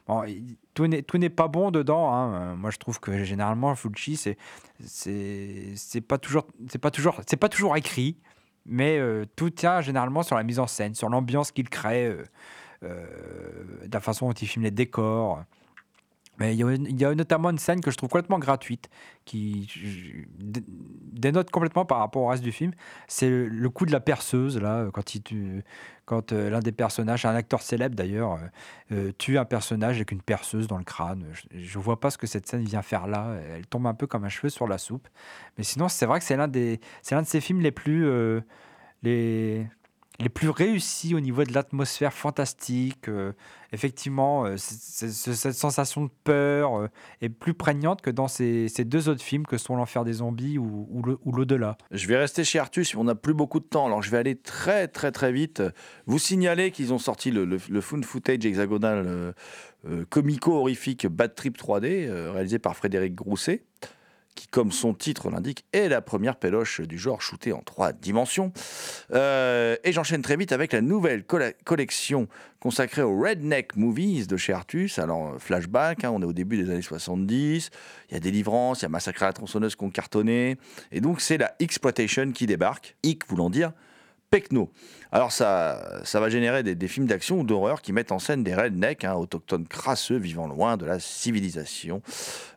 Bon, 0.08 0.22
tout 0.74 0.86
n'est 1.18 1.30
pas 1.30 1.48
bon 1.48 1.70
dedans. 1.70 2.12
hein. 2.12 2.34
Euh, 2.34 2.56
Moi, 2.56 2.70
je 2.70 2.76
trouve 2.78 2.98
que 3.00 3.22
généralement, 3.24 3.74
Fulci, 3.74 4.16
c'est 4.16 4.36
c'est 4.84 6.00
pas 6.00 6.18
toujours 6.18 6.46
c'est 6.68 6.78
pas 6.78 6.90
pas 6.90 7.48
toujours 7.48 7.76
écrit, 7.76 8.18
mais 8.66 8.98
euh, 8.98 9.24
tout 9.36 9.50
tient 9.50 9.80
généralement 9.80 10.22
sur 10.22 10.36
la 10.36 10.42
mise 10.42 10.58
en 10.58 10.66
scène, 10.66 10.94
sur 10.94 11.08
l'ambiance 11.08 11.52
qu'il 11.52 11.68
crée, 11.68 12.16
de 12.82 13.92
la 13.92 14.00
façon 14.00 14.26
dont 14.26 14.32
il 14.34 14.46
filme 14.48 14.64
les 14.64 14.70
décors. 14.70 15.42
Mais 16.38 16.54
il 16.54 17.00
y, 17.00 17.04
a, 17.04 17.14
notamment 17.14 17.50
une 17.50 17.58
scène 17.58 17.80
que 17.80 17.90
je 17.90 17.96
trouve 17.96 18.08
complètement 18.08 18.40
gratuite, 18.40 18.88
qui 19.24 19.68
dénote 21.12 21.50
complètement 21.50 21.84
par 21.84 21.98
rapport 21.98 22.22
au 22.22 22.28
reste 22.28 22.42
du 22.42 22.50
film. 22.50 22.72
C'est 23.06 23.30
le, 23.30 23.70
coup 23.70 23.86
de 23.86 23.92
la 23.92 24.00
perceuse, 24.00 24.58
là, 24.60 24.88
quand, 24.92 25.14
il 25.14 25.22
tue- 25.22 25.62
quand 26.06 26.32
euh, 26.32 26.50
l'un 26.50 26.60
des 26.60 26.72
personnages, 26.72 27.24
un 27.24 27.34
acteur 27.34 27.62
célèbre 27.62 27.94
d'ailleurs, 27.94 28.34
euh, 28.34 28.38
euh, 28.92 29.12
tue 29.16 29.38
un 29.38 29.44
personnage 29.44 29.96
avec 29.96 30.10
une 30.10 30.22
perceuse 30.22 30.66
dans 30.66 30.78
le 30.78 30.84
crâne. 30.84 31.24
Je 31.52 31.78
ne 31.78 31.82
vois 31.82 32.00
pas 32.00 32.10
ce 32.10 32.18
que 32.18 32.26
cette 32.26 32.48
scène 32.48 32.64
vient 32.64 32.82
faire 32.82 33.06
là. 33.06 33.36
Elle 33.54 33.66
tombe 33.66 33.86
un 33.86 33.94
peu 33.94 34.06
comme 34.06 34.24
un 34.24 34.28
cheveu 34.28 34.48
sur 34.48 34.66
la 34.66 34.78
soupe. 34.78 35.08
Mais 35.56 35.64
sinon, 35.64 35.88
c'est 35.88 36.06
vrai 36.06 36.18
que 36.18 36.24
c'est 36.24 36.36
l'un 36.36 36.50
c'est 37.02 37.14
l'un 37.14 37.22
de 37.22 37.26
ces 37.26 37.40
films 37.40 37.60
les 37.60 37.72
plus, 37.72 38.06
euh, 38.06 38.40
les 40.20 40.28
plus 40.28 40.48
réussis 40.48 41.14
au 41.14 41.20
niveau 41.20 41.42
de 41.44 41.52
l'atmosphère 41.52 42.12
fantastique. 42.12 43.08
euh, 43.08 43.32
effectivement, 43.72 44.44
euh, 44.44 44.56
cette 44.56 45.54
sensation 45.54 46.04
de 46.04 46.10
peur 46.22 46.78
euh, 46.78 46.88
est 47.20 47.28
plus 47.28 47.54
prégnante 47.54 48.00
que 48.00 48.10
dans 48.10 48.28
ces, 48.28 48.68
deux 48.84 49.08
autres 49.08 49.22
films 49.22 49.44
que 49.44 49.58
sont 49.58 49.74
L'Enfer 49.74 50.04
des 50.04 50.14
zombies 50.14 50.58
ou, 50.58 51.02
L'au-delà. 51.26 51.76
Je 51.90 52.06
vais 52.06 52.16
rester 52.16 52.44
chez 52.44 52.60
Artus, 52.60 52.94
on 52.94 53.04
n'a 53.04 53.16
plus 53.16 53.34
beaucoup 53.34 53.58
de 53.58 53.64
temps, 53.64 53.86
alors 53.86 54.02
je 54.02 54.10
vais 54.10 54.18
aller 54.18 54.36
très 54.36 54.86
très 54.86 55.10
très 55.10 55.32
vite. 55.32 55.62
Vous 56.06 56.20
signaler 56.20 56.70
qu'ils 56.70 56.92
ont 56.92 56.98
sorti 56.98 57.32
le, 57.32 57.44
le, 57.44 57.58
le 57.68 57.80
found 57.80 58.04
footage 58.04 58.46
hexagonal 58.46 59.34
comico-horrifique 60.08 61.06
Bad 61.06 61.34
Trip 61.34 61.58
3D, 61.58 62.08
euh, 62.08 62.32
réalisé 62.32 62.58
par 62.58 62.76
Frédéric 62.76 63.14
Grousset, 63.14 63.64
qui, 64.34 64.46
comme 64.48 64.72
son 64.72 64.94
titre 64.94 65.30
l'indique, 65.30 65.64
est 65.72 65.88
la 65.88 66.00
première 66.00 66.36
péloche 66.36 66.80
du 66.80 66.98
genre 66.98 67.22
shootée 67.22 67.52
en 67.52 67.60
trois 67.60 67.92
dimensions. 67.92 68.52
Euh, 69.12 69.76
et 69.84 69.92
j'enchaîne 69.92 70.22
très 70.22 70.36
vite 70.36 70.52
avec 70.52 70.72
la 70.72 70.80
nouvelle 70.80 71.24
collection 71.64 72.28
consacrée 72.60 73.02
aux 73.02 73.18
Redneck 73.18 73.76
Movies 73.76 74.26
de 74.26 74.36
chez 74.36 74.52
Artus. 74.52 74.98
Alors, 74.98 75.34
euh, 75.34 75.38
flashback, 75.38 76.04
hein, 76.04 76.10
on 76.14 76.22
est 76.22 76.26
au 76.26 76.32
début 76.32 76.56
des 76.56 76.70
années 76.70 76.82
70, 76.82 77.70
il 78.08 78.14
y 78.14 78.16
a 78.16 78.20
Délivrance, 78.20 78.80
il 78.80 78.84
y 78.84 78.86
a 78.86 78.88
Massacre 78.88 79.22
à 79.22 79.26
la 79.26 79.32
tronçonneuse 79.32 79.76
qu'on 79.76 79.90
cartonné. 79.90 80.56
Et 80.90 81.00
donc, 81.00 81.20
c'est 81.20 81.38
la 81.38 81.54
Exploitation 81.60 82.32
qui 82.32 82.46
débarque. 82.46 82.96
Hic 83.02 83.28
voulant 83.28 83.50
dire 83.50 83.72
Alors, 85.12 85.30
ça, 85.30 86.00
ça 86.04 86.18
va 86.18 86.28
générer 86.28 86.64
des, 86.64 86.74
des 86.74 86.88
films 86.88 87.06
d'action 87.06 87.38
ou 87.38 87.44
d'horreur 87.44 87.82
qui 87.82 87.92
mettent 87.92 88.10
en 88.10 88.18
scène 88.18 88.42
des 88.42 88.54
rednecks, 88.54 89.04
hein, 89.04 89.14
autochtones 89.14 89.66
crasseux 89.66 90.16
vivant 90.16 90.48
loin 90.48 90.76
de 90.76 90.84
la 90.84 90.98
civilisation. 90.98 92.02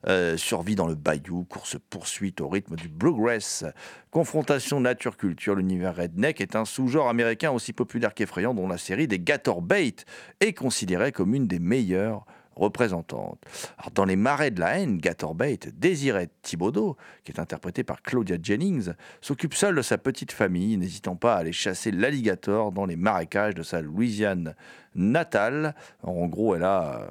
Euh, 0.08 0.38
survie 0.38 0.76
dans 0.76 0.88
le 0.88 0.96
bayou, 0.96 1.44
course-poursuite 1.44 2.42
au 2.42 2.50
rythme 2.50 2.76
du 2.76 2.88
bluegrass, 2.88 3.64
confrontation 4.10 4.80
nature-culture. 4.80 5.54
L'univers 5.54 5.96
redneck 5.96 6.42
est 6.42 6.56
un 6.56 6.66
sous-genre 6.66 7.10
américain 7.10 7.52
aussi 7.52 7.74
populaire 7.74 8.14
qu'effrayant 8.14 8.56
dont 8.56 8.68
la 8.68 8.78
série 8.78 9.08
des 9.08 9.20
Gator 9.20 9.62
Bait 9.62 9.96
est 10.40 10.54
considérée 10.54 11.12
comme 11.12 11.36
une 11.36 11.46
des 11.46 11.60
meilleures 11.60 12.26
représentantes. 12.58 13.40
Alors, 13.78 13.92
dans 13.92 14.06
les 14.06 14.16
marais 14.16 14.52
de 14.52 14.60
la 14.60 14.80
haine, 14.80 14.98
Gator 14.98 15.36
Bait, 15.36 15.60
Désirée 15.74 16.30
Thibaudot, 16.42 16.98
qui 17.24 17.32
est 17.32 17.40
interprétée 17.40 17.84
par 17.84 18.02
Claudia 18.02 18.38
Jennings, 18.42 18.92
s'occupe 19.22 19.54
seule 19.54 19.76
de 19.76 19.82
sa 19.82 19.98
petite 19.98 20.32
famille, 20.32 20.78
n'hésitant 20.78 21.16
pas 21.16 21.36
à 21.36 21.38
aller 21.40 21.54
chasser 21.54 21.92
l'alligator 21.92 22.72
dans 22.72 22.86
les 22.86 22.96
marécages 22.96 23.56
de 23.56 23.64
sa 23.64 23.82
Louisiane 23.82 24.56
natale. 24.96 25.76
En 26.04 26.28
gros, 26.28 26.56
elle 26.56 26.64
a 26.64 27.02
euh, 27.02 27.08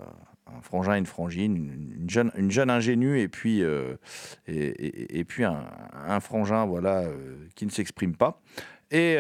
un 0.57 0.61
frangin 0.61 0.97
et 0.97 0.99
une 0.99 1.07
frangine, 1.07 1.57
une, 1.57 2.03
une 2.03 2.11
jeune, 2.11 2.33
une 2.37 2.51
jeune 2.51 2.71
ingénue 2.71 3.21
et 3.21 3.29
puis, 3.29 3.63
euh, 3.63 3.97
et, 4.47 5.25
puis 5.25 5.45
un, 5.45 6.21
frangin 6.21 6.67
voilà, 6.67 7.01
euh, 7.01 7.37
qui 7.55 7.67
ne 7.67 7.71
s'exprime 7.71 8.17
pas. 8.17 8.41
Et 8.91 9.19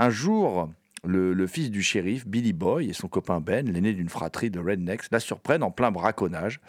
un 0.00 0.10
jour, 0.10 0.70
le, 1.04 1.46
fils 1.46 1.70
du 1.70 1.82
shérif, 1.82 2.26
Billy 2.26 2.52
Boy, 2.52 2.90
et 2.90 2.92
son 2.92 3.08
copain 3.08 3.40
Ben, 3.40 3.70
l'aîné 3.70 3.92
d'une 3.92 4.08
fratrie 4.08 4.50
de 4.50 4.60
rednecks, 4.60 5.10
la 5.10 5.20
surprennent 5.20 5.62
en 5.62 5.70
plein 5.70 5.90
braconnage. 5.90 6.60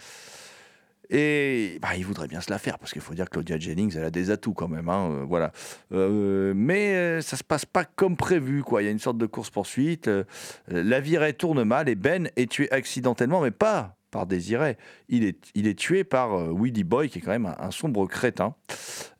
Et 1.11 1.79
bah, 1.81 1.89
il 1.97 2.05
voudrait 2.05 2.27
bien 2.27 2.39
se 2.39 2.51
la 2.51 2.59
faire, 2.59 2.77
parce 2.77 2.91
qu'il 2.91 3.01
faut 3.01 3.15
dire 3.15 3.25
que 3.25 3.31
Claudia 3.31 3.57
Jennings, 3.57 3.95
elle 3.97 4.03
a 4.03 4.11
des 4.11 4.29
atouts 4.29 4.53
quand 4.53 4.67
même. 4.67 4.89
hein, 4.89 5.09
euh, 5.09 5.25
voilà. 5.27 5.51
Euh, 5.91 6.53
mais 6.55 6.93
euh, 6.95 7.21
ça 7.21 7.35
se 7.35 7.43
passe 7.43 7.65
pas 7.65 7.83
comme 7.83 8.15
prévu. 8.15 8.61
Quoi. 8.61 8.83
Il 8.83 8.85
y 8.85 8.87
a 8.87 8.91
une 8.91 8.99
sorte 8.99 9.17
de 9.17 9.25
course-poursuite. 9.25 10.07
euh, 10.07 10.23
la 10.67 10.99
virée 10.99 11.33
tourne 11.33 11.63
mal 11.63 11.89
et 11.89 11.95
Ben 11.95 12.29
est 12.35 12.51
tué 12.51 12.71
accidentellement, 12.71 13.41
mais 13.41 13.51
pas 13.51 13.98
par 14.11 14.25
Désiré. 14.25 14.77
Il 15.07 15.23
est, 15.23 15.37
il 15.55 15.67
est 15.67 15.77
tué 15.77 16.03
par 16.03 16.33
euh, 16.33 16.53
Willy 16.53 16.83
Boy, 16.83 17.09
qui 17.09 17.19
est 17.19 17.21
quand 17.21 17.31
même 17.31 17.53
un, 17.59 17.71
sombre 17.71 18.07
crétin. 18.07 18.55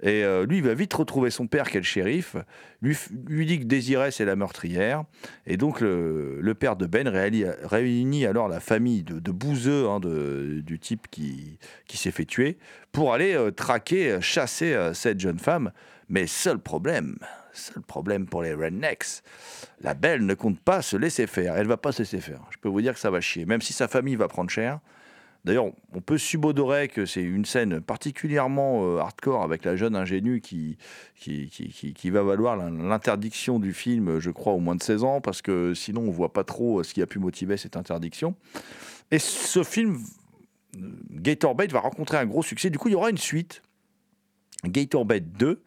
Et 0.02 0.24
euh, 0.24 0.46
lui, 0.46 0.58
il 0.58 0.64
va 0.64 0.74
vite 0.74 0.94
retrouver 0.94 1.30
son 1.30 1.48
père, 1.48 1.70
qui 1.70 1.78
est 1.78 1.82
le 1.82 1.86
shérif. 1.86 2.36
Lui, 2.82 2.98
lui 3.28 3.46
dit 3.46 3.60
que 3.60 3.66
Désiré, 3.66 4.12
c'est 4.12 4.26
la 4.26 4.36
meurtrière. 4.36 5.04
Et 5.46 5.58
donc, 5.58 5.82
le, 5.82 6.40
le 6.42 6.54
père 6.56 6.76
de 6.76 6.86
Ben 6.86 7.08
réali- 7.08 7.54
réunit 7.64 8.26
alors 8.26 8.48
la 8.48 8.60
famille 8.60 9.04
de, 9.04 9.20
de 9.20 9.32
bouseux 9.32 9.88
hein, 9.88 10.00
de- 10.00 10.62
du 10.66 10.80
type 10.80 11.08
qui, 11.10 11.58
qui 11.88 11.98
s'est 11.98 12.12
fait 12.12 12.26
tuer 12.26 12.58
pour 12.92 13.14
aller 13.14 13.34
euh, 13.34 13.52
traquer, 13.52 14.12
euh, 14.12 14.22
chasser 14.22 14.76
cette 14.94 15.20
jeune 15.20 15.40
femme. 15.40 15.72
Mais 16.10 16.26
seul 16.28 16.58
problème, 16.60 17.18
seul 17.54 17.82
problème 17.84 18.26
pour 18.26 18.42
les 18.44 18.54
rednecks, 18.54 19.22
la 19.82 19.94
belle 19.94 20.26
ne 20.26 20.34
compte 20.34 20.60
pas 20.60 20.82
se 20.82 20.98
laisser 20.98 21.28
faire. 21.28 21.56
Elle 21.56 21.68
va 21.68 21.78
pas 21.78 21.92
se 21.92 22.00
laisser 22.00 22.20
faire. 22.20 22.42
Je 22.50 22.58
peux 22.58 22.70
vous 22.70 22.82
dire 22.82 22.94
que 22.94 23.00
ça 23.00 23.12
va 23.12 23.22
chier. 23.22 23.46
Même 23.46 23.62
si 23.62 23.74
sa 23.74 23.88
famille 23.88 24.16
va 24.16 24.28
prendre 24.28 24.50
cher. 24.50 24.80
D'ailleurs, 25.46 25.68
on 25.94 26.02
peut 26.02 26.18
subodorer 26.18 26.90
que 26.90 27.06
c'est 27.06 27.22
une 27.22 27.46
scène 27.46 27.80
particulièrement 27.80 28.84
euh, 28.84 28.98
hardcore 28.98 29.42
avec 29.42 29.64
la 29.64 29.78
jeune 29.78 29.96
ingénue 29.96 30.42
qui, 30.42 30.78
qui, 31.16 31.48
qui, 31.50 31.94
qui- 31.94 32.10
va 32.10 32.24
valoir 32.24 32.58
l'in- 32.58 32.70
l'interdiction 32.72 33.58
du 33.58 33.72
film, 33.74 34.20
je 34.20 34.32
crois, 34.32 34.52
au 34.52 34.60
moins 34.60 34.76
de 34.76 34.84
16 34.84 35.06
ans, 35.06 35.22
parce 35.22 35.42
que 35.42 35.74
sinon 35.74 36.02
on 36.02 36.12
voit 36.12 36.34
pas 36.34 36.44
trop 36.44 36.80
euh, 36.82 36.84
ce 36.84 36.94
qui 36.94 37.02
a 37.02 37.08
pu 37.08 37.20
motiver 37.20 37.56
cette 37.56 37.78
interdiction. 37.78 38.36
Et 39.12 39.20
ce 39.20 39.64
film, 39.64 40.00
euh, 40.76 40.80
Gator 41.10 41.56
Bait, 41.56 41.68
va 41.68 41.80
rencontrer 41.80 42.18
un 42.18 42.26
gros 42.26 42.44
succès. 42.44 42.70
Du 42.70 42.78
coup, 42.78 42.90
il 42.90 42.92
y 42.92 42.96
aura 42.96 43.10
une 43.10 43.18
suite, 43.18 43.62
Gator 44.66 45.06
Bait 45.06 45.22
2, 45.22 45.64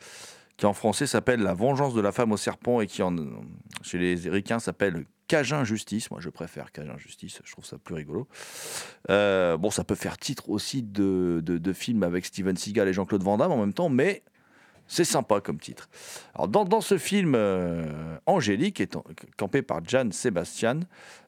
qui 0.63 0.67
en 0.67 0.75
français 0.75 1.09
s'appelle 1.09 1.41
La 1.41 1.55
vengeance 1.55 1.93
de 1.93 2.01
la 2.01 2.13
femme 2.13 2.31
au 2.31 2.37
serpent 2.37 2.81
et 2.81 2.87
qui 2.87 3.03
chez 3.83 3.99
les 3.99 4.15
Ricains 4.31 4.61
s'appelle 4.61 5.07
Cajun 5.27 5.65
Justice. 5.65 6.09
Moi, 6.13 6.21
je 6.21 6.29
préfère 6.29 6.71
Cajun 6.71 6.97
Justice, 6.99 7.41
je 7.43 7.51
trouve 7.51 7.65
ça 7.65 7.79
plus 7.79 7.97
rigolo. 7.97 8.29
Euh, 9.11 9.57
bon, 9.57 9.73
ça 9.73 9.83
peut 9.83 9.97
faire 9.97 10.17
titre 10.19 10.49
aussi 10.51 10.85
de, 10.85 11.43
de, 11.45 11.73
film 11.73 12.05
avec 12.05 12.25
Steven 12.27 12.57
Seagal 12.57 12.87
et 12.87 12.93
Jean-Claude 12.93 13.25
Van 13.25 13.39
Damme 13.39 13.51
en 13.51 13.57
même 13.57 13.73
temps, 13.73 13.89
mais 13.89 14.23
c'est 14.87 15.03
sympa 15.03 15.41
comme 15.41 15.59
titre. 15.59 15.89
Alors, 16.37 16.47
dans, 16.47 16.65
dans 16.65 16.81
ce 16.81 16.97
film, 16.97 17.35
euh, 17.35 18.17
Angélique, 18.27 18.85
campée 19.37 19.63
par 19.63 19.85
Jan 19.85 20.13
Sebastian, 20.13 20.79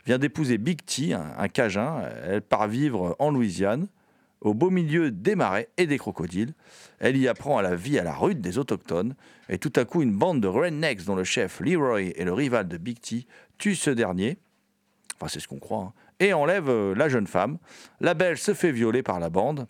vient 0.07 0.18
d'épouser 0.18 0.59
Big 0.59 0.85
T, 0.85 1.12
un, 1.12 1.35
un 1.37 1.49
Cajun. 1.49 2.09
Elle 2.22 2.43
part 2.43 2.68
vivre 2.68 3.16
en 3.18 3.32
Louisiane, 3.32 3.89
au 4.45 4.55
beau 4.55 4.70
milieu 4.70 5.11
des 5.11 5.34
marais 5.34 5.68
et 5.76 5.86
des 5.86 5.99
crocodiles. 5.99 6.55
Elle 7.01 7.16
y 7.16 7.26
apprend 7.26 7.59
à 7.59 7.62
la 7.62 7.74
vie 7.74 7.99
à 7.99 8.05
la 8.05 8.14
rude 8.14 8.40
des 8.40 8.59
autochtones. 8.59 9.14
Et 9.49 9.59
tout 9.59 9.72
à 9.76 9.84
coup, 9.84 10.03
une 10.03 10.16
bande 10.16 10.40
de 10.40 10.49
rednecks 10.49 11.05
dont 11.05 11.16
le 11.16 11.24
chef 11.24 11.61
Leroy 11.61 12.12
est 12.16 12.24
le 12.24 12.32
rival 12.32 12.68
de 12.68 12.76
Big 12.76 13.01
T 13.01 13.26
tue 13.59 13.74
ce 13.74 13.90
dernier. 13.90 14.38
Enfin, 15.16 15.28
c'est 15.28 15.40
ce 15.40 15.49
qu'on 15.49 15.59
croit. 15.59 15.82
hein, 15.82 15.92
et 16.20 16.32
enlève 16.32 16.68
euh, 16.68 16.95
la 16.95 17.09
jeune 17.09 17.26
femme. 17.26 17.59
La 18.01 18.14
belle 18.14 18.38
se 18.38 18.55
fait 18.55 18.72
violer 18.72 19.03
par 19.03 19.20
la 19.20 19.30
bande. 19.30 19.66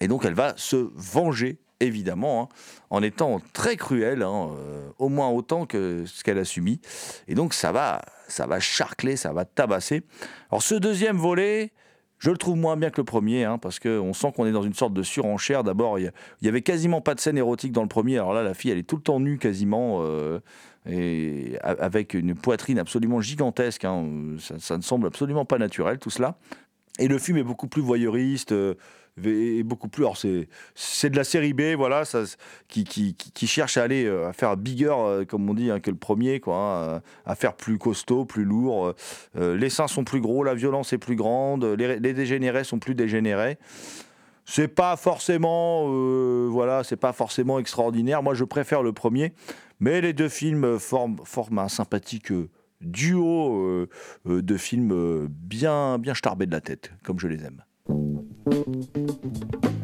Et 0.00 0.08
donc, 0.08 0.24
elle 0.24 0.34
va 0.34 0.54
se 0.56 0.90
venger, 0.94 1.58
évidemment, 1.80 2.42
hein, 2.42 2.56
en 2.90 3.02
étant 3.02 3.40
très 3.52 3.76
cruelle, 3.76 4.22
hein, 4.22 4.50
euh, 4.56 4.88
au 4.98 5.08
moins 5.08 5.28
autant 5.28 5.66
que 5.66 6.04
ce 6.06 6.22
qu'elle 6.22 6.38
a 6.38 6.44
subi. 6.44 6.80
Et 7.28 7.34
donc, 7.34 7.54
ça 7.54 7.72
va, 7.72 8.02
ça 8.28 8.46
va 8.46 8.60
charcler, 8.60 9.16
ça 9.16 9.32
va 9.32 9.44
tabasser. 9.44 10.02
Alors, 10.50 10.62
ce 10.62 10.74
deuxième 10.74 11.16
volet, 11.16 11.72
Je 12.18 12.30
le 12.30 12.36
trouve 12.38 12.56
moins 12.56 12.76
bien 12.76 12.90
que 12.90 13.00
le 13.00 13.04
premier, 13.04 13.44
hein, 13.44 13.58
parce 13.58 13.78
qu'on 13.78 14.12
sent 14.14 14.32
qu'on 14.34 14.46
est 14.46 14.52
dans 14.52 14.62
une 14.62 14.74
sorte 14.74 14.94
de 14.94 15.02
surenchère. 15.02 15.64
D'abord, 15.64 15.98
il 15.98 16.10
y 16.42 16.48
avait 16.48 16.62
quasiment 16.62 17.00
pas 17.00 17.14
de 17.14 17.20
scène 17.20 17.36
érotique 17.36 17.72
dans 17.72 17.82
le 17.82 17.88
premier. 17.88 18.16
Alors 18.16 18.32
là, 18.32 18.42
la 18.42 18.54
fille, 18.54 18.70
elle 18.70 18.78
est 18.78 18.88
tout 18.88 18.96
le 18.96 19.02
temps 19.02 19.20
nue 19.20 19.38
quasiment, 19.38 19.98
euh, 20.00 20.40
et 20.88 21.58
avec 21.62 22.14
une 22.14 22.34
poitrine 22.34 22.78
absolument 22.78 23.20
gigantesque. 23.20 23.84
hein. 23.84 24.06
Ça, 24.38 24.58
ça 24.58 24.76
ne 24.76 24.82
semble 24.82 25.06
absolument 25.06 25.44
pas 25.44 25.58
naturel, 25.58 25.98
tout 25.98 26.10
cela. 26.10 26.38
Et 26.98 27.08
le 27.08 27.18
film 27.18 27.36
est 27.36 27.42
beaucoup 27.42 27.68
plus 27.68 27.82
voyeuriste, 27.82 28.52
euh, 28.52 28.74
beaucoup 29.16 29.88
plus. 29.88 30.04
Alors, 30.04 30.16
c'est, 30.16 31.10
de 31.10 31.16
la 31.16 31.24
série 31.24 31.52
B, 31.52 31.74
voilà, 31.76 32.04
ça, 32.04 32.24
qui, 32.68 32.84
qui, 32.84 33.14
qui- 33.14 33.46
cherche 33.46 33.76
à 33.76 33.82
aller 33.82 34.04
euh, 34.04 34.28
à 34.28 34.32
faire 34.32 34.56
bigger, 34.56 34.94
euh, 34.96 35.24
comme 35.24 35.48
on 35.48 35.54
dit, 35.54 35.70
hein, 35.70 35.80
que 35.80 35.90
le 35.90 35.96
premier, 35.96 36.40
quoi, 36.40 36.96
hein, 36.96 37.02
à 37.24 37.34
faire 37.34 37.54
plus 37.54 37.78
costaud, 37.78 38.24
plus 38.24 38.44
lourd. 38.44 38.94
Euh, 39.36 39.56
les 39.56 39.70
seins 39.70 39.88
sont 39.88 40.04
plus 40.04 40.20
gros, 40.20 40.44
la 40.44 40.54
violence 40.54 40.92
est 40.92 40.98
plus 40.98 41.16
grande, 41.16 41.64
les, 41.64 41.98
dégénérés 42.12 42.64
sont 42.64 42.78
plus 42.78 42.94
dégénérés. 42.94 43.58
C'est 44.44 44.68
pas 44.68 44.96
forcément, 44.96 45.86
euh, 45.88 46.46
voilà, 46.50 46.84
c'est 46.84 46.96
pas 46.96 47.12
forcément 47.12 47.58
extraordinaire. 47.58 48.22
Moi, 48.22 48.34
je 48.34 48.44
préfère 48.44 48.82
le 48.82 48.92
premier, 48.92 49.32
mais 49.80 50.00
les 50.00 50.12
deux 50.12 50.28
films 50.28 50.78
forment, 50.78 51.18
forment 51.24 51.60
un 51.60 51.68
sympathique 51.68 52.30
euh, 52.30 52.48
duo 52.80 53.64
euh, 53.64 53.88
euh, 54.28 54.42
de 54.42 54.56
films 54.56 54.92
euh, 54.92 55.26
bien, 55.30 55.98
bien 55.98 56.14
starbés 56.14 56.46
de 56.46 56.52
la 56.52 56.60
tête, 56.60 56.92
comme 57.02 57.18
je 57.18 57.26
les 57.26 57.44
aime. 57.44 57.62
Thank 57.88 58.26
you. 58.96 59.75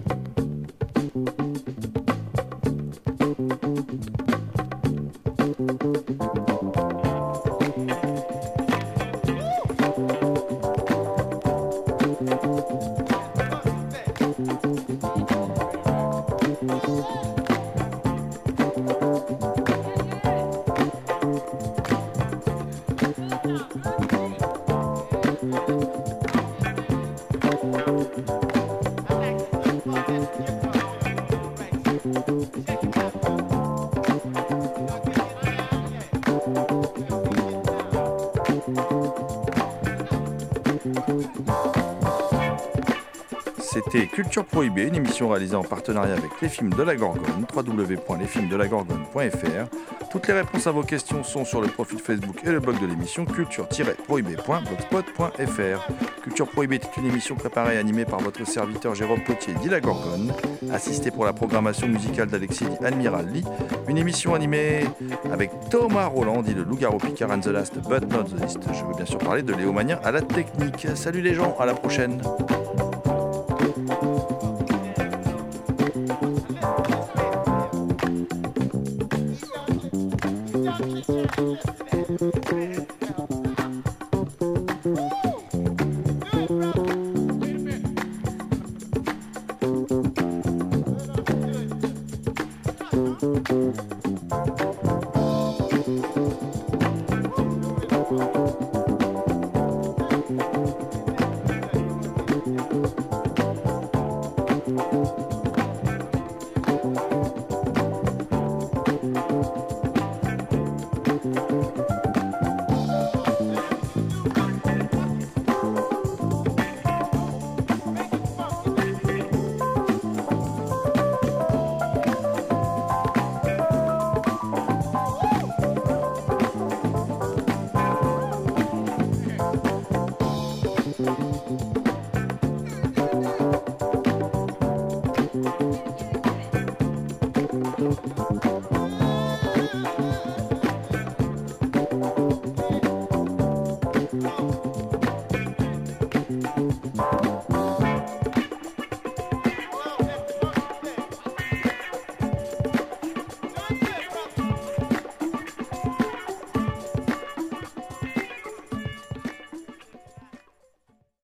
Culture 44.33 44.47
Prohibée, 44.47 44.85
une 44.85 44.95
émission 44.95 45.29
réalisée 45.29 45.57
en 45.57 45.63
partenariat 45.63 46.15
avec 46.15 46.31
les 46.41 46.49
films 46.49 46.73
de 46.73 46.83
la 46.83 46.97
Gorgone, 46.97 47.45
www.lesfilmsdelagorgone.fr. 47.55 50.09
Toutes 50.11 50.27
les 50.27 50.33
réponses 50.33 50.67
à 50.67 50.71
vos 50.71 50.83
questions 50.83 51.23
sont 51.23 51.45
sur 51.45 51.61
le 51.61 51.69
profil 51.69 51.99
Facebook 51.99 52.37
et 52.43 52.51
le 52.51 52.59
blog 52.59 52.81
de 52.81 52.87
l'émission 52.87 53.27
culture-prohibée.blogspot.fr. 53.27 56.23
Culture 56.23 56.49
Prohibée 56.49 56.77
est 56.77 56.97
une 56.97 57.09
émission 57.09 57.35
préparée 57.35 57.75
et 57.75 57.79
animée 57.79 58.07
par 58.07 58.21
votre 58.21 58.47
serviteur 58.47 58.95
Jérôme 58.95 59.23
Potier 59.23 59.53
dit 59.61 59.69
la 59.69 59.83
Gorgone, 59.83 60.33
assisté 60.73 61.11
pour 61.11 61.27
la 61.27 61.35
programmation 61.35 61.87
musicale 61.87 62.29
d'Alexis 62.29 62.65
Admiral 62.83 63.29
Lee. 63.31 63.45
Une 63.87 63.99
émission 63.99 64.35
animée 64.35 64.87
avec 65.31 65.51
Thomas 65.69 66.07
Roland, 66.07 66.41
dit 66.41 66.55
le 66.55 66.63
loup-garou 66.63 66.97
Picard 66.97 67.33
and 67.33 67.41
the 67.41 67.49
Last 67.49 67.75
but 67.87 68.11
not 68.11 68.25
the 68.25 68.41
least. 68.41 68.61
Je 68.73 68.83
veux 68.83 68.95
bien 68.97 69.05
sûr 69.05 69.19
parler 69.19 69.43
de 69.43 69.53
Léo 69.53 69.75
à 70.03 70.11
la 70.11 70.23
technique. 70.23 70.87
Salut 70.95 71.21
les 71.21 71.35
gens, 71.35 71.55
à 71.61 71.67
la 71.67 71.75
prochaine. 71.75 72.23